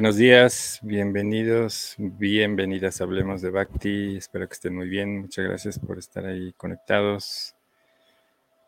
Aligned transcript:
Buenos 0.00 0.16
días, 0.16 0.80
bienvenidos, 0.82 1.94
bienvenidas 1.98 3.02
Hablemos 3.02 3.42
de 3.42 3.50
Bhakti. 3.50 4.16
Espero 4.16 4.48
que 4.48 4.54
estén 4.54 4.74
muy 4.74 4.88
bien. 4.88 5.20
Muchas 5.20 5.44
gracias 5.44 5.78
por 5.78 5.98
estar 5.98 6.24
ahí 6.24 6.54
conectados. 6.54 7.54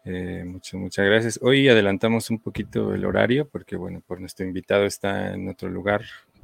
Eh, 0.04 0.44
muchas, 0.44 0.74
muchas 0.74 1.06
gracias. 1.06 1.40
Hoy 1.40 1.70
adelantamos 1.70 2.28
un 2.28 2.38
poquito 2.38 2.92
el 2.92 3.06
horario 3.06 3.48
porque, 3.48 3.76
bueno, 3.76 4.02
por 4.06 4.20
nuestro 4.20 4.44
invitado 4.44 4.84
está 4.84 5.32
en 5.32 5.48
otro 5.48 5.70
lugar 5.70 6.02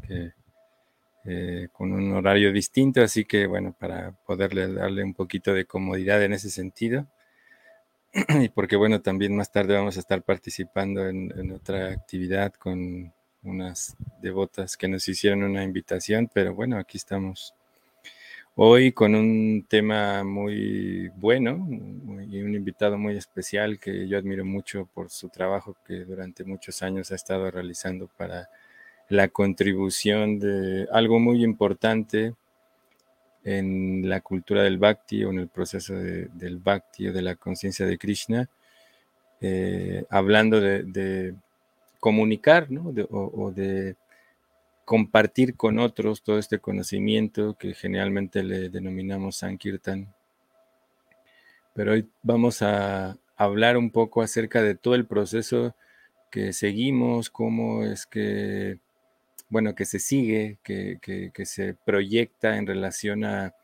eh, 0.09 1.69
con 1.71 1.93
un 1.93 2.15
horario 2.15 2.51
distinto, 2.51 3.03
así 3.03 3.27
que, 3.27 3.47
bueno, 3.47 3.77
para 3.79 4.13
poderle 4.25 4.73
darle 4.73 5.05
un 5.05 5.13
poquito 5.13 5.53
de 5.53 5.67
comodidad 5.67 6.23
en 6.23 6.33
ese 6.33 6.49
sentido. 6.49 7.07
Y 8.41 8.49
porque, 8.49 8.77
bueno, 8.77 9.03
también 9.03 9.37
más 9.37 9.53
tarde 9.53 9.75
vamos 9.75 9.99
a 9.99 10.01
estar 10.01 10.23
participando 10.23 11.07
en 11.07 11.53
otra 11.53 11.91
actividad 11.91 12.55
con 12.55 13.13
unas 13.49 13.97
devotas 14.21 14.77
que 14.77 14.89
nos 14.89 15.09
hicieron 15.09 15.43
una 15.43 15.65
invitación, 15.65 16.31
pero 16.33 16.55
bueno, 16.55 16.79
aquí 16.79 16.97
estamos 16.99 17.55
hoy 18.61 18.91
con 18.91 19.15
un 19.15 19.65
tema 19.69 20.25
muy 20.25 21.11
bueno 21.17 21.69
y 22.29 22.43
un 22.43 22.55
invitado 22.57 22.99
muy 22.99 23.17
especial 23.17 23.79
que 23.79 24.09
yo 24.09 24.19
admiro 24.19 24.45
mucho 24.45 24.89
por 24.93 25.11
su 25.11 25.29
trabajo 25.29 25.77
que 25.87 26.05
durante 26.05 26.43
muchos 26.43 26.83
años 26.83 27.13
ha 27.13 27.15
estado 27.15 27.51
realizando 27.53 28.09
para 28.17 28.51
la 29.09 29.29
contribución 29.29 30.41
de 30.41 30.89
algo 30.93 31.21
muy 31.21 31.45
importante 31.45 32.35
en 33.45 34.09
la 34.09 34.21
cultura 34.21 34.63
del 34.65 34.79
bhakti 34.79 35.25
o 35.25 35.31
en 35.31 35.39
el 35.39 35.49
proceso 35.49 35.95
del 35.95 36.59
bhakti 36.59 37.07
o 37.07 37.13
de 37.13 37.23
la 37.23 37.37
conciencia 37.37 37.87
de 37.87 37.97
Krishna, 37.97 38.51
eh, 39.41 40.05
hablando 40.11 40.61
de 40.61 41.35
comunicar, 42.01 42.71
¿no? 42.71 42.93
o, 43.11 43.51
de 43.53 43.97
compartir 44.85 45.57
con 45.57 45.79
otros 45.79 46.23
todo 46.23 46.39
este 46.39 46.59
conocimiento 46.59 47.57
que 47.59 47.75
generalmente 47.75 48.43
le 48.43 48.71
denominamos 48.71 49.37
Sankirtan. 49.39 50.15
Pero 51.75 51.93
hoy 51.93 52.09
vamos 52.23 52.63
a 52.63 53.17
hablar 53.37 53.77
un 53.77 53.91
poco 53.91 54.23
acerca 54.23 54.63
de 54.63 54.75
todo 54.75 54.95
el 54.95 55.07
proceso 55.07 55.75
que 56.31 56.53
seguimos, 56.53 57.31
cómo 57.31 57.85
es 57.85 58.07
que, 58.07 58.79
bueno, 59.49 59.75
que 59.75 59.85
se 59.85 59.99
sigue, 59.99 60.59
que, 60.63 60.99
se 61.45 61.75
proyecta 61.75 62.57
en 62.57 62.67
relación 62.67 63.25
a 63.25 63.55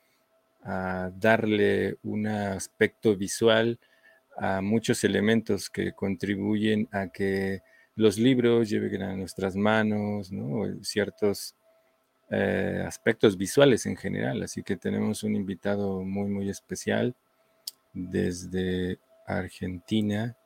darle 1.16 1.96
un 2.02 2.26
aspecto 2.26 3.16
visual 3.16 3.78
a 4.36 4.60
muchos 4.60 5.04
elementos 5.04 5.70
que 5.70 5.92
contribuyen 5.92 6.88
a 6.92 7.08
que 7.08 7.62
los 7.96 8.18
libros 8.18 8.68
lleguen 8.68 9.02
a 9.02 9.16
nuestras 9.16 9.54
manos, 9.54 10.32
¿no? 10.32 10.64
ciertos 10.82 11.54
eh, 12.30 12.82
aspectos 12.86 13.36
visuales 13.36 13.86
en 13.86 13.96
general. 13.96 14.42
Así 14.42 14.62
que 14.62 14.76
tenemos 14.76 15.22
un 15.22 15.36
invitado 15.36 16.02
muy, 16.02 16.28
muy 16.28 16.50
especial 16.50 17.14
desde 17.92 18.98
Argentina. 19.26 20.36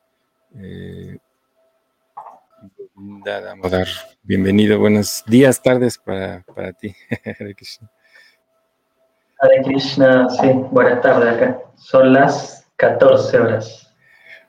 Eh, 0.55 1.19
bienvenido, 4.23 4.79
buenos 4.79 5.25
días, 5.27 5.63
tardes 5.63 5.97
para, 5.99 6.43
para 6.55 6.73
ti. 6.73 6.95
Hare 7.39 7.55
Krishna. 7.55 7.91
Hare 9.41 9.63
Krishna, 9.63 10.29
sí, 10.29 10.49
buenas 10.71 11.01
tardes 11.01 11.35
acá. 11.35 11.59
Son 11.77 12.13
las 12.13 12.69
14 12.77 13.39
horas. 13.39 13.95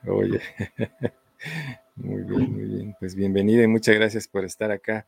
Oye. 0.06 0.40
Muy 2.02 2.22
bien, 2.22 2.52
muy 2.52 2.64
bien. 2.64 2.96
Pues 2.98 3.14
bienvenido 3.14 3.62
y 3.62 3.66
muchas 3.66 3.94
gracias 3.94 4.26
por 4.26 4.44
estar 4.44 4.70
acá, 4.70 5.06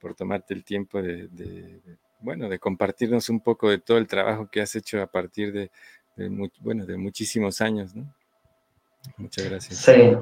por 0.00 0.14
tomarte 0.14 0.54
el 0.54 0.64
tiempo 0.64 1.02
de, 1.02 1.28
bueno, 2.20 2.48
de 2.48 2.58
compartirnos 2.58 3.28
un 3.28 3.40
poco 3.40 3.68
de 3.68 3.78
todo 3.78 3.98
el 3.98 4.06
trabajo 4.06 4.48
que 4.50 4.62
has 4.62 4.74
hecho 4.74 5.00
a 5.02 5.06
partir 5.06 5.52
de, 5.52 5.70
bueno, 6.60 6.86
de 6.86 6.96
muchísimos 6.96 7.60
años, 7.60 7.94
¿no? 7.94 8.12
Muchas 9.18 9.48
gracias. 9.48 9.78
Sí, 9.78 10.16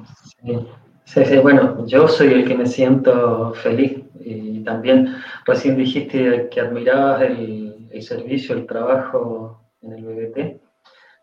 sí, 1.05 1.25
sí, 1.25 1.39
bueno, 1.39 1.87
yo 1.87 2.09
soy 2.09 2.33
el 2.33 2.47
que 2.47 2.57
me 2.57 2.67
siento 2.67 3.55
feliz 3.55 4.03
y 4.21 4.65
también 4.65 5.15
recién 5.47 5.77
dijiste 5.77 6.49
que 6.51 6.61
admirabas 6.61 7.23
el, 7.23 7.89
el 7.91 8.03
servicio, 8.03 8.57
el 8.57 8.67
trabajo 8.67 9.63
en 9.81 9.93
el 9.93 10.05
BBT, 10.05 10.61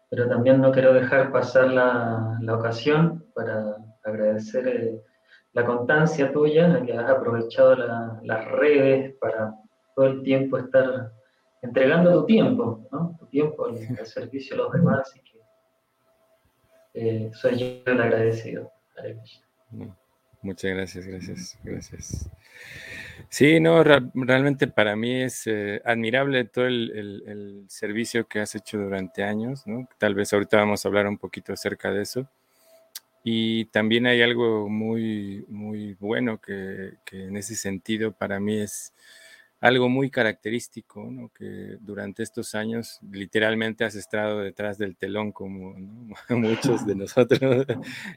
pero 0.09 0.29
también 0.29 0.61
no 0.61 0.71
quiero 0.71 0.93
dejar 0.93 1.31
pasar 1.31 1.71
la, 1.71 2.37
la 2.41 2.55
ocasión 2.55 3.25
para 3.35 3.77
agradecer 4.03 4.67
eh, 4.67 5.01
la 5.53 5.65
constancia 5.65 6.31
tuya, 6.31 6.81
que 6.85 6.93
has 6.93 7.09
aprovechado 7.09 7.75
las 8.23 8.45
redes 8.51 9.15
para 9.19 9.53
todo 9.95 10.07
el 10.07 10.23
tiempo 10.23 10.57
estar 10.57 11.11
entregando 11.61 12.21
tu 12.21 12.25
tiempo, 12.25 12.87
¿no? 12.91 13.15
tu 13.19 13.25
tiempo 13.27 13.65
al, 13.65 14.05
servicio 14.05 14.55
de 14.55 14.63
los 14.63 14.71
demás, 14.71 15.13
y 15.15 15.19
que 15.21 15.39
eh, 16.93 17.31
soy 17.33 17.57
yo 17.57 17.91
el 17.91 18.01
agradecido. 18.01 18.71
muchas 20.41 20.71
gracias, 20.71 21.05
gracias, 21.05 21.59
gracias. 21.63 22.29
Sí, 23.29 23.59
no, 23.59 23.83
realmente 23.83 24.67
para 24.67 24.95
mí 24.95 25.21
es 25.21 25.45
eh, 25.47 25.81
admirable 25.85 26.45
todo 26.45 26.65
el, 26.65 27.23
el, 27.27 27.65
servicio 27.69 28.27
que 28.27 28.39
has 28.39 28.55
hecho 28.55 28.77
durante 28.77 29.23
años, 29.23 29.65
¿no? 29.67 29.87
Tal 29.97 30.15
vez 30.15 30.33
ahorita 30.33 30.57
vamos 30.57 30.83
a 30.83 30.87
hablar 30.87 31.07
un 31.07 31.17
poquito 31.17 31.53
acerca 31.53 31.91
de 31.91 32.01
eso. 32.01 32.27
Y 33.23 33.65
también 33.65 34.07
hay 34.07 34.21
algo 34.21 34.67
muy, 34.67 35.45
muy 35.47 35.93
bueno 35.99 36.39
que, 36.41 36.93
en 37.11 37.37
ese 37.37 37.55
sentido 37.55 38.13
para 38.13 38.39
mí 38.39 38.57
es 38.59 38.93
algo 39.59 39.89
muy 39.89 40.09
característico, 40.09 41.03
¿no? 41.11 41.29
que 41.29 41.77
durante 41.81 42.23
estos 42.23 42.55
años 42.55 42.99
literalmente 43.11 43.83
has 43.83 43.93
estado 43.93 44.39
detrás 44.39 44.79
del 44.79 44.97
telón 44.97 45.31
como 45.31 45.75
muchos 46.29 46.87
de 46.87 46.95
nosotros 46.95 47.67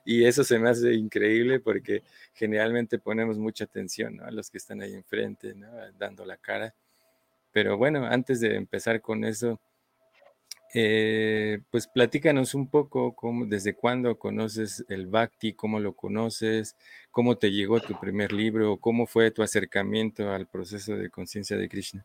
y 0.07 0.25
eso 0.25 0.43
se 0.43 0.59
me 0.59 0.71
hace 0.71 0.95
increíble 0.95 1.61
porque 1.61 2.03
generalmente 2.33 2.99
ponemos 2.99 3.39
mucha 3.39 3.65
atención 3.65 4.23
a 4.23 4.31
los 4.31 4.51
que 4.51 4.57
están 4.57 4.81
ahí 4.81 4.95
enfrente, 4.95 5.55
dando 5.99 6.25
la 6.25 6.39
cara. 6.39 6.75
Pero 7.53 7.77
bueno, 7.77 8.07
antes 8.07 8.41
de 8.41 8.57
empezar 8.57 9.03
con 9.03 9.25
eso, 9.25 9.61
eh, 10.75 11.61
pues 11.71 11.87
platícanos 11.87 12.55
un 12.55 12.69
poco 12.69 13.15
cómo, 13.15 13.47
desde 13.47 13.75
cuándo 13.75 14.19
conoces 14.19 14.85
el 14.89 15.07
Bhakti, 15.07 15.55
cómo 15.55 15.79
lo 15.79 15.95
conoces, 15.95 16.77
cómo 17.13 17.37
te 17.37 17.53
llegó 17.53 17.79
tu 17.81 17.99
primer 18.01 18.33
libro, 18.33 18.79
cómo 18.79 19.07
fue 19.07 19.31
tu 19.31 19.43
acercamiento 19.43 20.31
al 20.31 20.47
proceso 20.49 20.97
de 20.97 21.11
conciencia 21.11 21.57
de 21.57 21.69
Krishna. 21.69 22.05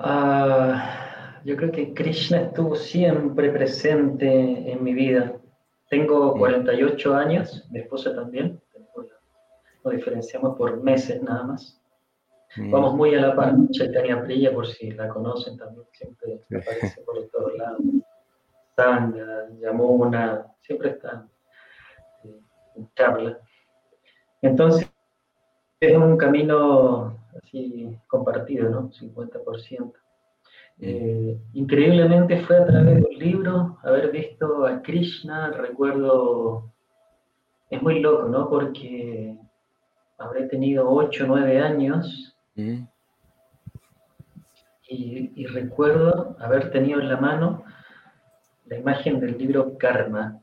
Ah, 0.00 1.40
yo 1.44 1.56
creo 1.56 1.70
que 1.70 1.94
Krishna 1.94 2.40
estuvo 2.42 2.74
siempre 2.74 3.50
presente 3.50 4.72
en 4.72 4.82
mi 4.82 4.92
vida. 4.94 5.36
Tengo 5.88 6.34
48 6.36 7.08
mm. 7.08 7.14
años, 7.16 7.66
mi 7.70 7.78
esposa 7.78 8.14
también, 8.14 8.60
nos 9.84 9.94
diferenciamos 9.94 10.56
por 10.56 10.82
meses 10.82 11.22
nada 11.22 11.44
más. 11.44 11.80
Vamos 12.56 12.94
muy 12.94 13.14
a 13.14 13.20
la 13.20 13.36
par. 13.36 13.54
Chaitanya 13.70 14.22
Priya, 14.22 14.52
por 14.52 14.66
si 14.66 14.90
la 14.92 15.08
conocen 15.08 15.56
también, 15.56 15.86
siempre 15.92 16.40
aparece 16.46 17.02
por 17.02 17.28
todos 17.28 17.56
lados. 17.56 17.80
Sanga, 18.74 19.48
Yamuna, 19.60 20.46
siempre 20.60 20.90
está 20.90 21.26
eh, 22.24 22.40
en 22.76 22.88
charla. 22.94 23.38
Entonces, 24.40 24.90
es 25.80 25.96
un 25.96 26.16
camino 26.16 27.18
así 27.36 27.98
compartido, 28.06 28.70
¿no? 28.70 28.90
50%. 28.90 29.80
Mm. 29.80 29.92
Eh, 30.80 31.40
increíblemente 31.54 32.40
fue 32.42 32.56
a 32.56 32.66
través 32.66 32.96
de 32.96 33.02
un 33.02 33.18
libro, 33.18 33.78
haber 33.82 34.10
visto 34.10 34.64
a 34.64 34.80
Krishna, 34.80 35.50
recuerdo, 35.50 36.72
es 37.68 37.82
muy 37.82 38.00
loco, 38.00 38.28
¿no? 38.28 38.48
Porque 38.48 39.36
habré 40.18 40.46
tenido 40.46 40.88
8 40.88 41.24
o 41.24 41.26
9 41.26 41.60
años 41.60 42.37
y, 44.88 45.46
recuerdo 45.46 46.36
haber 46.40 46.70
tenido 46.70 47.00
en 47.00 47.08
la 47.08 47.16
mano 47.16 47.64
la 48.66 48.78
imagen 48.78 49.20
del 49.20 49.38
libro 49.38 49.78
Karma, 49.78 50.40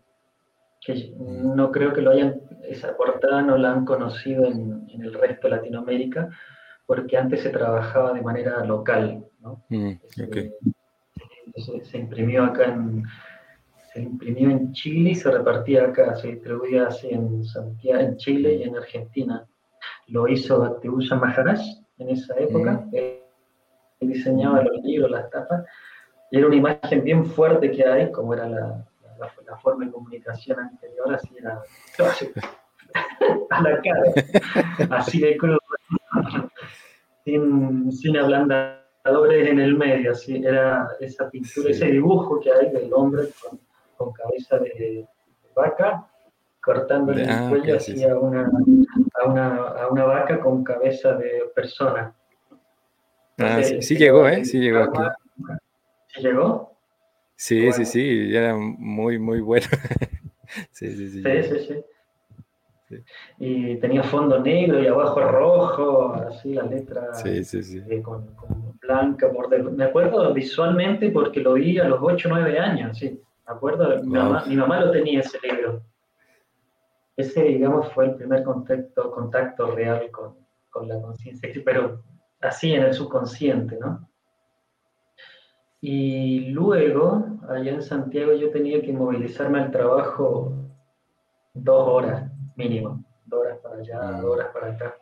que 0.82 1.14
no 1.18 1.72
creo 1.72 1.94
que 1.94 2.02
lo 2.02 2.12
hayan, 2.12 2.42
esa 2.64 2.96
portada 2.96 3.42
no 3.42 3.58
la 3.58 3.72
han 3.72 3.86
conocido 3.86 4.46
en, 4.46 4.88
el 4.90 5.14
resto 5.14 5.48
de 5.48 5.58
Latinoamérica, 5.58 6.30
porque 6.86 7.18
antes 7.18 7.42
se 7.42 7.50
trabajaba 7.50 8.14
de 8.14 8.22
manera 8.22 8.64
local. 8.64 9.26
Mm, 9.70 9.92
se, 11.84 11.98
imprimió 11.98 12.46
acá 12.46 12.66
en, 12.66 13.04
se 13.94 14.02
imprimió 14.02 14.50
en 14.50 14.74
Chile 14.74 15.12
y 15.12 15.16
se 15.16 15.30
repartía 15.32 15.86
acá, 15.86 16.16
se 16.16 16.30
distribuía 16.30 16.88
así 16.88 17.10
en 17.10 17.44
Santiago, 17.44 18.02
en 18.02 18.18
Chile 18.18 18.56
y 18.56 18.64
en 18.64 18.78
Argentina. 18.78 19.46
Lo 20.08 20.28
hizo 20.28 20.60
Bhaktibusa 20.60 21.16
Maharaj 21.16 21.62
en 21.98 22.10
esa 22.10 22.36
época. 22.38 22.86
Él 22.92 23.22
diseñaba 24.02 24.62
los 24.64 24.84
libros, 24.84 25.12
las 25.12 25.30
tapas, 25.30 25.66
y 26.32 26.38
era 26.38 26.48
una 26.48 26.56
imagen 26.56 27.04
bien 27.04 27.26
fuerte 27.26 27.72
que 27.72 27.86
hay, 27.88 28.12
como 28.12 28.34
era 28.34 28.48
la, 28.48 28.86
la, 29.20 29.58
forma 29.58 29.86
de 29.86 29.92
comunicación 29.92 30.60
anterior, 30.60 31.14
así 31.14 31.30
era. 31.38 31.62
A 33.50 33.62
la 33.62 33.82
cara, 33.82 34.98
así 34.98 35.20
de 35.20 35.36
crudo, 35.36 35.60
sin, 37.26 37.92
sin 37.92 38.16
ablandadores 38.16 39.50
en 39.50 39.60
el 39.60 39.76
medio, 39.76 40.12
así 40.12 40.44
era 40.46 40.88
esa 41.00 41.30
pintura, 41.30 41.72
ese 41.72 41.88
dibujo 41.88 42.40
que 42.40 42.52
hay 42.52 42.72
del 42.72 42.94
hombre 42.94 43.24
con, 43.98 44.14
cabeza 44.14 44.60
de, 44.60 45.06
vaca, 45.56 46.08
cortando 46.66 47.12
el 47.12 47.30
ah, 47.30 47.46
cuello 47.48 47.78
así 47.78 48.04
a, 48.04 48.18
una, 48.18 48.50
a, 49.14 49.26
una, 49.28 49.56
a 49.56 49.88
una 49.90 50.04
vaca 50.06 50.40
con 50.40 50.64
cabeza 50.64 51.14
de 51.14 51.44
persona. 51.54 52.16
Ah, 53.38 53.62
sí, 53.62 53.84
sí 53.84 53.96
llegó, 53.96 54.28
¿eh? 54.28 54.44
Sí 54.44 54.60
llegó 54.60 54.80
aquí. 54.80 55.02
¿Sí 56.08 56.22
llegó? 56.22 56.76
Sí, 57.36 57.72
sí, 57.74 57.86
sí, 57.86 58.36
era 58.36 58.56
muy, 58.56 59.20
muy 59.20 59.42
bueno. 59.42 59.68
sí, 60.72 60.96
sí, 60.96 61.10
sí. 61.10 61.22
Sí, 61.22 61.44
sí, 61.44 61.66
sí. 61.68 61.84
Y 63.40 63.76
tenía 63.78 64.04
fondo 64.04 64.40
negro 64.40 64.82
y 64.82 64.88
abajo 64.88 65.20
rojo, 65.22 66.14
así 66.14 66.54
la 66.54 66.64
letra 66.64 67.14
sí, 67.14 67.44
sí, 67.44 67.64
sí. 67.64 67.82
Eh, 67.90 68.02
con, 68.02 68.26
blanca 68.80 69.30
Me 69.72 69.84
acuerdo 69.84 70.34
visualmente 70.34 71.10
porque 71.10 71.42
lo 71.42 71.54
vi 71.54 71.80
a 71.80 71.88
los 71.88 72.00
8 72.02 72.30
o 72.30 72.32
9 72.32 72.60
años, 72.60 72.98
sí. 72.98 73.20
Me 73.48 73.54
acuerdo, 73.54 74.02
mi, 74.04 74.56
mamá, 74.56 74.80
lo 74.80 74.92
tenía 74.92 75.20
ese 75.20 75.38
libro. 75.44 75.84
Ese, 77.18 77.44
digamos, 77.44 77.92
fue 77.94 78.06
el 78.06 78.16
primer 78.16 78.44
contacto, 78.44 79.12
contacto 79.12 79.72
real 79.72 80.12
con, 80.12 80.36
con 80.70 80.88
la 80.88 81.02
conciencia, 81.02 81.50
pero 81.64 82.04
así 82.42 82.74
en 82.74 82.84
el 82.84 82.94
subconsciente, 82.94 83.78
¿no? 83.80 84.10
Y 85.82 86.48
luego, 86.48 87.26
allá 87.48 87.74
en 87.74 87.84
Santiago, 87.84 88.34
yo 88.34 88.50
tenía 88.50 88.82
que 88.82 88.92
movilizarme 88.92 89.60
al 89.60 89.72
trabajo 89.72 90.52
dos 91.54 91.88
horas 91.88 92.32
mínimo, 92.56 93.04
dos 93.26 93.42
horas 93.42 93.60
para 93.60 93.76
allá, 93.78 94.00
ah. 94.02 94.22
dos 94.22 94.32
horas 94.32 94.48
para 94.54 94.72
acá. 94.72 94.98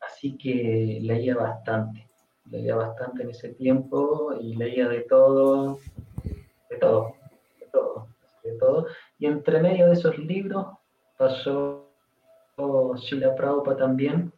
Así 0.00 0.38
que 0.38 1.00
leía 1.02 1.36
bastante, 1.36 2.08
leía 2.50 2.76
bastante 2.76 3.24
en 3.24 3.30
ese 3.30 3.50
tiempo 3.54 4.34
y 4.40 4.54
leía 4.54 4.88
de 4.88 5.00
todo, 5.00 5.78
de 6.70 6.76
todo, 6.76 7.14
de 7.58 7.66
todo, 7.72 8.08
de 8.44 8.52
todo. 8.58 8.86
Y 9.18 9.26
entre 9.26 9.60
medio 9.60 9.86
de 9.86 9.94
esos 9.94 10.16
libros 10.18 10.66
pasó 11.24 11.88
Shila 12.96 13.34
Prabhupada 13.34 13.78
también. 13.78 14.32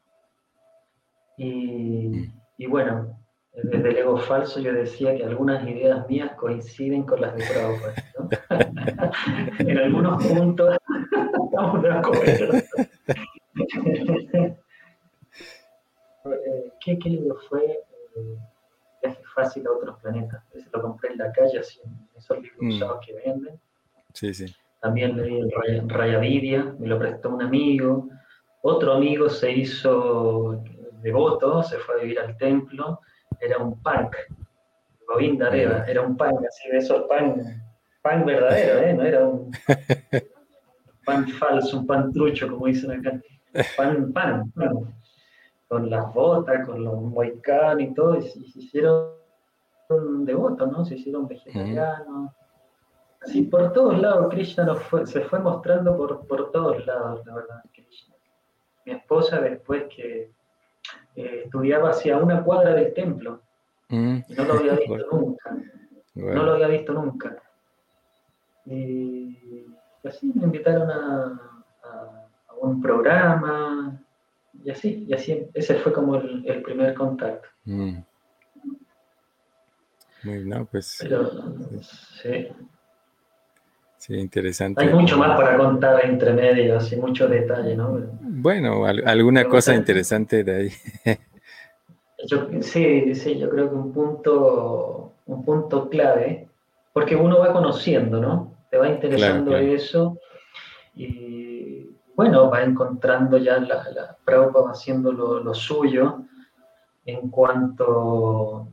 Y, 1.37 2.31
y 2.57 2.67
bueno, 2.67 3.19
desde 3.53 3.91
el 3.91 3.97
ego 3.97 4.17
falso 4.19 4.61
yo 4.61 4.73
decía 4.73 5.17
que 5.17 5.25
algunas 5.25 5.67
ideas 5.67 6.09
mías 6.09 6.33
coinciden 6.37 7.03
con 7.03 7.21
las 7.21 7.35
de 7.37 7.45
Prabhupada. 7.45 7.95
en 9.59 9.79
algunos 9.79 10.25
puntos 10.25 10.77
estamos 11.45 11.83
de 11.83 11.93
acuerdo. 11.93 12.53
¿Qué, 16.81 16.99
¿Qué, 16.99 17.09
libro 17.09 17.37
fue? 17.49 17.65
Eh, 17.65 18.39
Viaje 19.03 19.23
fácil 19.35 19.67
a 19.67 19.73
otros 19.73 19.99
planetas. 20.01 20.43
Ese 20.53 20.69
lo 20.73 20.83
compré 20.83 21.13
en 21.13 21.19
la 21.19 21.33
calle, 21.33 21.59
así, 21.59 21.81
en 21.85 22.09
esos 22.17 22.41
libros 22.41 22.61
mm. 22.61 22.69
usados 22.69 23.01
que 23.05 23.13
venden. 23.15 23.61
Sí, 24.13 24.35
sí. 24.35 24.55
También 24.87 25.17
leí 25.17 25.41
el 25.41 25.51
Raya, 25.51 25.83
Raya 25.87 26.19
Vidia, 26.19 26.75
me 26.79 26.87
lo 26.87 26.99
prestó 26.99 27.31
un 27.31 27.43
amigo. 27.43 28.09
Otro 28.63 28.95
amigo 28.95 29.29
se 29.29 29.53
hizo 29.53 30.63
devoto, 31.03 31.63
se 31.63 31.77
fue 31.79 31.97
a 31.97 31.99
vivir 31.99 32.19
al 32.21 32.37
templo 32.37 33.01
era 33.41 33.59
un 33.59 33.81
punk, 33.83 34.17
Govinda 35.07 35.51
Deva, 35.51 35.85
era 35.85 36.03
un 36.03 36.17
punk, 36.17 36.45
así 36.47 36.69
de 36.71 36.79
esos 36.79 37.07
punk, 37.07 37.43
punk 38.03 38.25
verdadero, 38.25 38.79
¿eh? 38.79 38.95
no 38.95 39.03
era 39.03 39.27
un 39.27 39.51
pan 41.05 41.29
falso, 41.39 41.79
un 41.79 41.87
pan 41.87 42.13
trucho, 42.13 42.49
como 42.49 42.67
dicen 42.67 42.93
acá, 42.93 43.21
pan, 43.77 44.13
pan, 44.13 44.53
con 45.69 45.91
las 45.91 46.13
botas, 46.13 46.67
con 46.67 46.85
los 46.85 47.01
moicanos 47.03 47.83
y 47.83 47.95
todo, 47.95 48.19
y, 48.19 48.23
se 48.23 48.59
hicieron 48.59 49.17
devotos, 50.25 50.71
¿no? 50.71 50.85
Se 50.85 50.97
hicieron 50.97 51.29
vegetarianos. 51.29 52.33
Así 53.27 53.43
por 53.43 53.73
todos 53.73 53.99
lados, 53.99 54.29
Krishna 54.31 54.67
se 55.05 55.21
fue 55.23 55.41
mostrando 55.41 55.97
por, 55.97 56.25
por 56.29 56.53
todos 56.53 56.87
lados, 56.87 57.27
la 57.27 57.35
verdad, 57.35 57.63
Krishna. 57.73 58.15
Mi 58.85 58.93
esposa, 58.93 59.41
después 59.41 59.85
que 59.95 60.31
eh, 61.17 61.43
estudiaba 61.45 61.91
hacia 61.91 62.19
una 62.19 62.45
cuadra 62.45 62.75
del 62.75 62.95
templo. 62.95 63.43
Mm. 63.89 64.19
Y 64.29 64.35
no 64.35 64.45
lo 64.45 64.55
había 64.55 64.75
visto 64.75 65.07
nunca. 65.13 65.57
No 66.15 66.43
lo 66.45 66.53
había 66.53 66.69
visto 66.69 66.93
nunca. 66.93 67.43
Y 68.65 69.67
así 70.05 70.33
me 70.33 70.45
invitaron 70.45 70.89
a, 70.89 71.43
un 72.61 72.81
programa. 72.81 74.01
Y 74.65 74.71
así, 74.71 75.05
y 75.09 75.15
así, 75.15 75.49
ese 75.53 75.75
fue 75.75 75.93
como 75.93 76.15
el, 76.17 76.63
primer 76.63 76.95
contacto. 76.95 77.49
Mm. 77.65 77.99
Muy 80.23 80.67
pues. 80.71 80.99
Pero, 81.01 81.29
sí. 81.83 82.49
Sí, 82.49 82.49
interesante. 84.09 84.83
Hay 84.83 84.93
mucho 84.93 85.17
más 85.17 85.37
para 85.37 85.57
contar 85.57 86.05
entre 86.05 86.33
medios 86.33 86.93
y 86.93 86.97
mucho 86.97 87.29
detalle, 87.29 87.77
¿no? 87.77 88.01
Bueno, 88.21 88.85
alguna 88.85 89.45
cosa 89.45 89.75
interesante 89.75 90.45
de 90.45 90.57
ahí. 90.57 90.71
sí, 92.61 93.15
sí, 93.15 93.39
yo 93.39 93.49
creo 93.51 93.69
que 93.69 93.75
un 93.75 93.93
punto, 93.93 95.13
un 95.27 95.45
punto 95.45 95.89
clave, 95.89 96.49
porque 96.93 97.17
uno 97.17 97.41
va 97.41 97.53
conociendo, 97.53 98.21
¿no? 98.21 98.53
Te 98.71 98.79
va 98.79 98.89
interesando 98.89 99.57
eso 99.57 100.19
y 100.95 101.91
bueno, 102.15 102.51
va 102.51 102.63
encontrando 102.63 103.37
ya 103.37 103.59
la, 103.59 103.85
la 103.91 104.17
va 104.27 104.71
haciendo 104.71 105.13
lo, 105.13 105.55
suyo 105.55 106.23
en 107.05 107.29
cuanto 107.31 108.69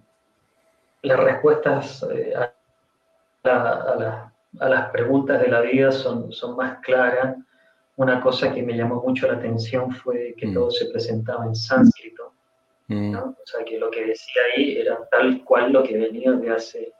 las 1.01 1.19
respuestas 1.19 2.05
eh, 2.09 2.33
a, 2.35 3.49
a, 3.49 4.32
a 4.59 4.69
las 4.69 4.89
preguntas 4.91 5.41
de 5.41 5.47
la 5.47 5.61
vida 5.61 5.91
son, 5.91 6.31
son 6.31 6.55
más 6.55 6.79
claras. 6.79 7.37
Una 7.95 8.21
cosa 8.21 8.53
que 8.53 8.63
me 8.63 8.75
llamó 8.75 9.01
mucho 9.01 9.27
la 9.27 9.33
atención 9.33 9.91
fue 9.91 10.33
que 10.37 10.47
mm. 10.47 10.53
todo 10.53 10.71
se 10.71 10.85
presentaba 10.87 11.45
en 11.45 11.55
sánscrito. 11.55 12.33
Mm. 12.87 13.15
O 13.15 13.35
sea, 13.45 13.63
que 13.65 13.77
lo 13.77 13.89
que 13.89 14.05
decía 14.05 14.41
ahí 14.55 14.77
era 14.77 15.07
tal 15.09 15.43
cual 15.43 15.71
lo 15.71 15.83
que 15.83 15.97
venía 15.97 16.31
de 16.31 16.49
hace 16.49 16.93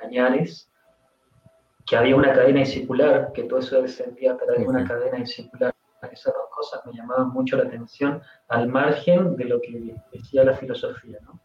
años, 0.00 0.68
que 1.86 1.96
había 1.96 2.16
una 2.16 2.32
cadena 2.32 2.60
discipular, 2.60 3.32
que 3.32 3.44
todo 3.44 3.58
eso 3.60 3.82
descendía 3.82 4.32
a 4.32 4.36
través 4.36 4.60
de 4.60 4.66
una 4.66 4.86
cadena 4.86 5.18
discipular. 5.18 5.72
Esas 6.10 6.34
dos 6.34 6.48
cosas 6.50 6.84
me 6.84 6.92
llamaban 6.92 7.30
mucho 7.30 7.56
la 7.56 7.62
atención, 7.62 8.20
al 8.48 8.68
margen 8.68 9.36
de 9.36 9.44
lo 9.44 9.60
que 9.60 9.94
decía 10.12 10.44
la 10.44 10.54
filosofía, 10.54 11.18
¿no? 11.22 11.40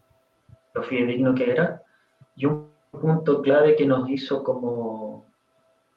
lo 0.73 0.83
fidedigno 0.83 1.35
que 1.35 1.51
era. 1.51 1.81
Y 2.35 2.45
un 2.45 2.71
punto 2.91 3.41
clave 3.41 3.75
que 3.75 3.85
nos 3.85 4.09
hizo 4.09 4.43
como, 4.43 5.25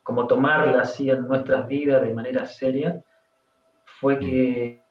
como 0.03 0.27
tomarla 0.27 0.83
así 0.83 1.11
en 1.11 1.27
nuestras 1.27 1.67
vidas 1.67 2.03
de 2.03 2.15
manera 2.15 2.47
seria 2.47 3.03
fue 4.01 4.19
que, 4.19 4.83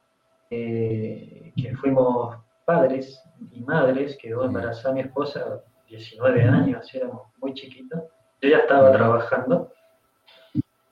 eh, 0.50 1.52
que 1.56 1.76
fuimos 1.76 2.36
padres 2.64 3.22
y 3.50 3.60
madres, 3.60 4.16
quedó 4.20 4.44
embarazada 4.44 4.94
mi 4.94 5.00
esposa, 5.00 5.62
19 5.88 6.44
años, 6.44 6.80
así 6.80 6.98
éramos 6.98 7.22
muy 7.40 7.52
chiquitos, 7.54 8.00
yo 8.40 8.48
ya 8.48 8.58
estaba 8.58 8.92
trabajando. 8.92 9.72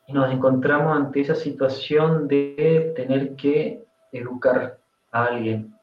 Y 0.06 0.12
nos 0.12 0.32
encontramos 0.32 0.96
ante 0.96 1.20
esa 1.20 1.34
situación 1.34 2.26
de 2.26 2.94
tener 2.96 3.36
que 3.36 3.84
educar 4.10 4.78
a 5.12 5.24
alguien 5.26 5.74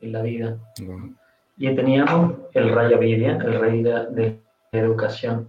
en 0.00 0.12
la 0.12 0.22
vida. 0.22 0.56
Y 1.56 1.74
teníamos 1.74 2.34
el 2.54 2.74
Raya 2.74 2.96
Vidya, 2.96 3.36
el 3.36 3.60
rey 3.60 3.82
de, 3.82 4.40
educación. 4.78 5.48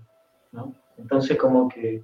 Entonces 0.97 1.37
como 1.37 1.67
que 1.67 2.03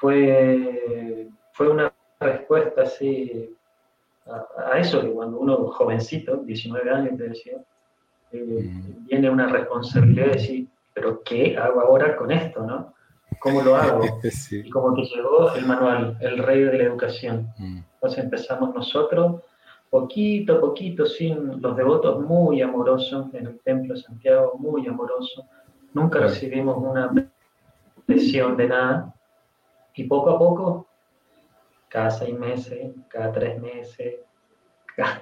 fue, 0.00 1.28
fue 1.52 1.68
una 1.68 1.92
respuesta 2.20 2.82
así 2.82 3.56
a, 4.26 4.78
eso, 4.78 5.00
que 5.02 5.10
cuando 5.10 5.38
uno 5.38 5.68
jovencito, 5.68 6.38
19 6.38 6.90
años, 6.90 7.16
te 7.16 7.28
decía, 7.28 7.58
eh, 8.32 8.70
viene 9.08 9.30
una 9.30 9.46
responsabilidad 9.46 10.26
de 10.26 10.32
decir, 10.32 10.68
pero 10.92 11.22
¿qué 11.22 11.56
hago 11.56 11.80
ahora 11.80 12.16
con 12.16 12.32
esto? 12.32 12.62
¿no? 12.62 12.92
¿Cómo 13.38 13.62
lo 13.62 13.76
hago? 13.76 14.20
Y 14.50 14.70
como 14.70 14.94
que 14.94 15.04
llegó 15.04 15.52
el 15.54 15.66
manual, 15.66 16.16
el 16.20 16.38
rey 16.38 16.64
de 16.64 16.78
la 16.78 16.84
educación. 16.84 17.48
Entonces 17.58 18.24
empezamos 18.24 18.74
nosotros, 18.74 19.42
poquito 19.90 20.56
a 20.56 20.60
poquito, 20.60 21.06
sin 21.06 21.60
los 21.60 21.76
devotos 21.76 22.20
muy 22.20 22.62
amorosos 22.62 23.32
en 23.34 23.46
el 23.46 23.58
templo 23.60 23.94
de 23.94 24.00
Santiago, 24.00 24.54
muy 24.58 24.86
amorosos. 24.86 25.44
Nunca 25.96 26.18
recibimos 26.18 26.76
una 26.76 27.10
presión 28.04 28.54
de 28.58 28.68
nada. 28.68 29.14
Y 29.94 30.04
poco 30.04 30.28
a 30.28 30.38
poco, 30.38 30.86
cada 31.88 32.10
seis 32.10 32.38
meses, 32.38 32.94
cada 33.08 33.32
tres 33.32 33.58
meses, 33.62 34.16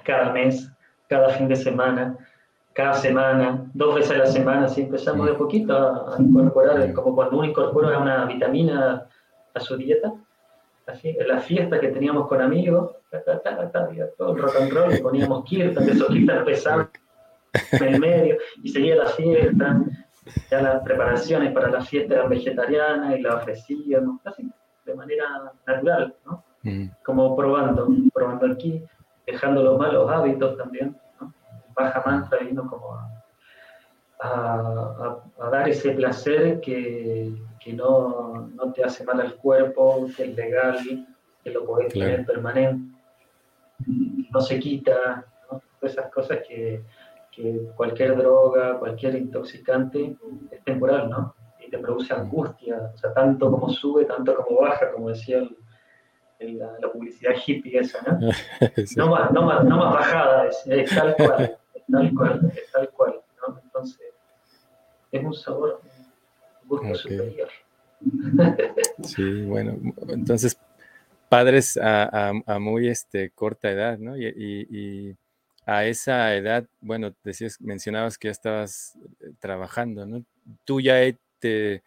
cada 0.03 0.33
mes, 0.33 0.69
cada 1.07 1.29
fin 1.29 1.47
de 1.47 1.55
semana, 1.55 2.17
cada 2.73 2.93
semana, 2.93 3.71
dos 3.73 3.95
veces 3.95 4.11
a 4.11 4.17
la 4.17 4.25
semana, 4.25 4.65
así 4.65 4.81
empezamos 4.81 5.27
de 5.27 5.35
poquito 5.35 5.77
a, 5.77 6.17
incorporar, 6.19 6.91
como 6.91 7.15
cuando 7.15 7.37
uno 7.37 7.47
incorpora 7.47 7.97
una 7.97 8.25
vitamina 8.25 9.07
a 9.53 9.59
su 9.61 9.77
dieta, 9.77 10.11
así, 10.87 11.15
en 11.17 11.25
la 11.25 11.39
fiesta 11.39 11.79
que 11.79 11.87
teníamos 11.87 12.27
con 12.27 12.41
amigos, 12.41 12.97
todo 14.17 14.35
el 14.35 14.41
rock 14.41 14.55
and 14.59 14.73
roll, 14.73 14.99
poníamos 15.01 15.45
kirtan, 15.45 15.85
de 15.85 15.93
esos 15.93 16.09
kirtan 16.09 16.43
pesados 16.43 16.87
en 17.71 17.83
el 17.93 17.99
medio, 18.01 18.35
y 18.61 18.67
seguía 18.67 18.97
la 18.97 19.05
fiesta, 19.05 19.79
ya 20.49 20.61
las 20.61 20.83
preparaciones 20.83 21.53
para 21.53 21.69
la 21.69 21.81
fiesta 21.81 22.15
eran 22.15 22.29
vegetarianas 22.29 23.17
y 23.17 23.21
la 23.21 23.35
ofrecíamos, 23.35 24.21
así, 24.25 24.49
de 24.85 24.95
manera 24.95 25.51
natural, 25.65 26.15
¿no? 26.25 26.43
Mm. 26.63 26.87
Como 27.03 27.35
probando, 27.35 27.87
probando 28.13 28.51
aquí, 28.51 28.83
dejando 29.25 29.61
los 29.61 29.77
malos 29.77 30.09
hábitos 30.09 30.57
también, 30.57 30.97
¿no? 31.19 31.33
Baja 31.75 32.01
mantra 32.05 32.39
vino 32.39 32.67
como 32.67 32.97
a, 34.19 35.21
dar 35.51 35.69
ese 35.69 35.91
placer 35.91 36.59
que, 36.59 37.35
que 37.59 37.73
no, 37.73 38.49
no, 38.55 38.73
te 38.73 38.83
hace 38.83 39.03
mal 39.03 39.21
al 39.21 39.35
cuerpo, 39.35 40.07
que 40.15 40.23
es 40.23 40.35
legal, 40.35 41.07
que 41.43 41.51
lo 41.51 41.65
podés 41.65 41.93
tener 41.93 42.25
permanente, 42.25 42.97
no 44.31 44.41
se 44.41 44.59
quita, 44.59 45.25
¿no? 45.51 45.61
Todas 45.79 45.93
esas 45.93 46.11
cosas 46.11 46.39
que, 46.47 46.81
que 47.35 47.67
cualquier 47.75 48.15
droga, 48.15 48.79
cualquier 48.79 49.15
intoxicante 49.15 50.15
es 50.51 50.63
temporal, 50.63 51.09
¿no? 51.09 51.35
Y 51.59 51.69
te 51.69 51.77
produce 51.79 52.13
angustia, 52.13 52.91
o 52.93 52.97
sea, 52.97 53.13
tanto 53.13 53.51
como 53.51 53.69
sube, 53.69 54.05
tanto 54.05 54.35
como 54.35 54.61
baja, 54.61 54.91
como 54.91 55.09
decía 55.09 55.43
la, 56.39 56.89
publicidad 56.91 57.33
hippie 57.45 57.79
esa, 57.79 58.01
¿no? 58.03 58.29
No, 58.95 59.09
más, 59.09 59.31
no, 59.31 59.41
más, 59.41 59.65
no 59.65 59.77
más 59.77 59.93
bajada, 59.95 60.47
es, 60.47 60.89
tal 60.89 61.15
cual, 61.15 61.57
es 61.73 61.83
tal 61.91 62.13
cual, 62.15 62.51
es 62.55 62.71
tal 62.71 62.89
cual, 62.91 63.21
¿no? 63.41 63.59
Entonces, 63.61 64.13
es 65.11 65.23
un 65.23 65.33
sabor, 65.33 65.81
un 66.63 66.67
gusto 66.67 66.95
superior. 66.95 67.49
Sí, 69.03 69.45
bueno, 69.45 69.77
entonces, 70.09 70.59
padres 71.27 71.77
a, 71.77 72.33
a, 72.45 72.59
muy 72.59 72.87
este, 72.87 73.31
corta 73.31 73.71
edad, 73.71 73.97
¿no? 73.97 74.15
y, 74.17 74.27
y 74.69 75.15
a 75.65 75.85
esa 75.85 76.35
edad, 76.35 76.67
bueno, 76.79 77.13
decías, 77.23 77.59
mencionabas 77.59 78.17
que 78.17 78.27
ya 78.27 78.31
estabas 78.31 78.97
eh, 79.21 79.31
trabajando, 79.39 80.05
¿no? 80.05 80.23
Tú 80.63 80.79
ya 80.79 80.95
te, 81.39 81.83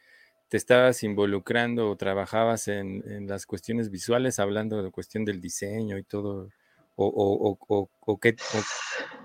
te 0.48 0.56
estabas 0.56 1.02
involucrando 1.04 1.90
o 1.90 1.96
trabajabas 1.96 2.68
en, 2.68 3.04
en, 3.06 3.28
las 3.28 3.46
cuestiones 3.46 3.90
visuales, 3.90 4.40
hablando 4.40 4.76
de 4.76 4.84
la 4.84 4.90
cuestión 4.90 5.24
del 5.24 5.40
diseño 5.40 5.96
y 5.96 6.02
todo, 6.02 6.48
o, 6.96 7.06
o, 7.06 7.58
o, 7.68 7.90
o 8.00 8.18
qué, 8.18 8.34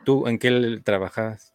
tú 0.04 0.28
en 0.28 0.38
qué 0.38 0.82
trabajabas. 0.84 1.54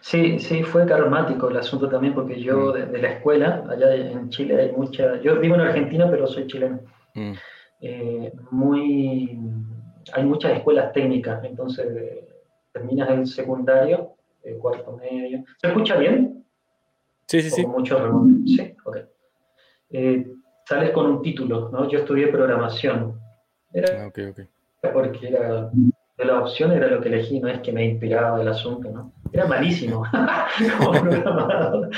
Sí, 0.00 0.38
sí, 0.38 0.62
fue 0.62 0.86
karmático 0.86 1.48
el 1.48 1.56
asunto 1.56 1.88
también, 1.88 2.14
porque 2.14 2.40
yo 2.40 2.72
mm. 2.72 2.92
de, 2.92 2.98
la 3.02 3.12
escuela, 3.12 3.64
allá 3.68 3.94
en 3.94 4.30
Chile 4.30 4.60
hay 4.60 4.72
mucha, 4.72 5.20
yo 5.20 5.38
vivo 5.40 5.54
en 5.56 5.62
Argentina, 5.62 6.08
pero 6.10 6.26
soy 6.26 6.46
chileno, 6.46 6.80
mm. 7.14 7.32
eh, 7.80 8.32
muy 8.50 9.38
hay 10.12 10.24
muchas 10.24 10.52
escuelas 10.52 10.92
técnicas, 10.92 11.42
entonces 11.44 11.86
terminas 12.72 13.10
el 13.10 13.26
secundario, 13.26 14.16
el 14.42 14.58
cuarto 14.58 14.92
medio. 14.92 15.44
¿Se 15.60 15.68
escucha 15.68 15.96
bien? 15.96 16.44
Sí, 17.26 17.42
sí, 17.42 17.50
sí. 17.50 17.66
Mucho 17.66 17.98
sí, 18.46 18.74
ok. 18.84 18.98
Eh, 19.90 20.26
sales 20.64 20.90
con 20.90 21.06
un 21.06 21.22
título, 21.22 21.70
¿no? 21.70 21.88
Yo 21.88 22.00
estudié 22.00 22.28
programación. 22.28 23.20
Era 23.72 24.04
ah, 24.04 24.06
okay, 24.08 24.26
okay. 24.26 24.46
Porque 24.92 25.28
era, 25.28 25.70
de 26.16 26.24
la 26.24 26.40
opción 26.40 26.72
era 26.72 26.86
lo 26.86 27.00
que 27.00 27.08
elegí, 27.08 27.40
no 27.40 27.48
es 27.48 27.60
que 27.60 27.72
me 27.72 27.84
inspiraba 27.84 28.40
el 28.40 28.48
asunto, 28.48 28.90
¿no? 28.90 29.12
Era 29.32 29.46
malísimo 29.46 30.04
como 30.78 30.92
programador. 30.92 31.90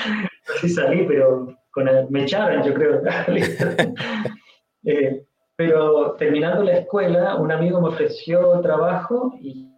Así 0.54 0.68
salí, 0.68 1.04
pero 1.06 1.54
con 1.70 1.88
me 2.10 2.22
echaron, 2.22 2.62
yo 2.62 2.72
creo. 2.72 3.02
eh, 4.84 5.24
pero 5.58 6.12
terminando 6.12 6.62
la 6.62 6.78
escuela, 6.78 7.34
un 7.34 7.50
amigo 7.50 7.80
me 7.80 7.88
ofreció 7.88 8.60
trabajo 8.60 9.34
y 9.40 9.68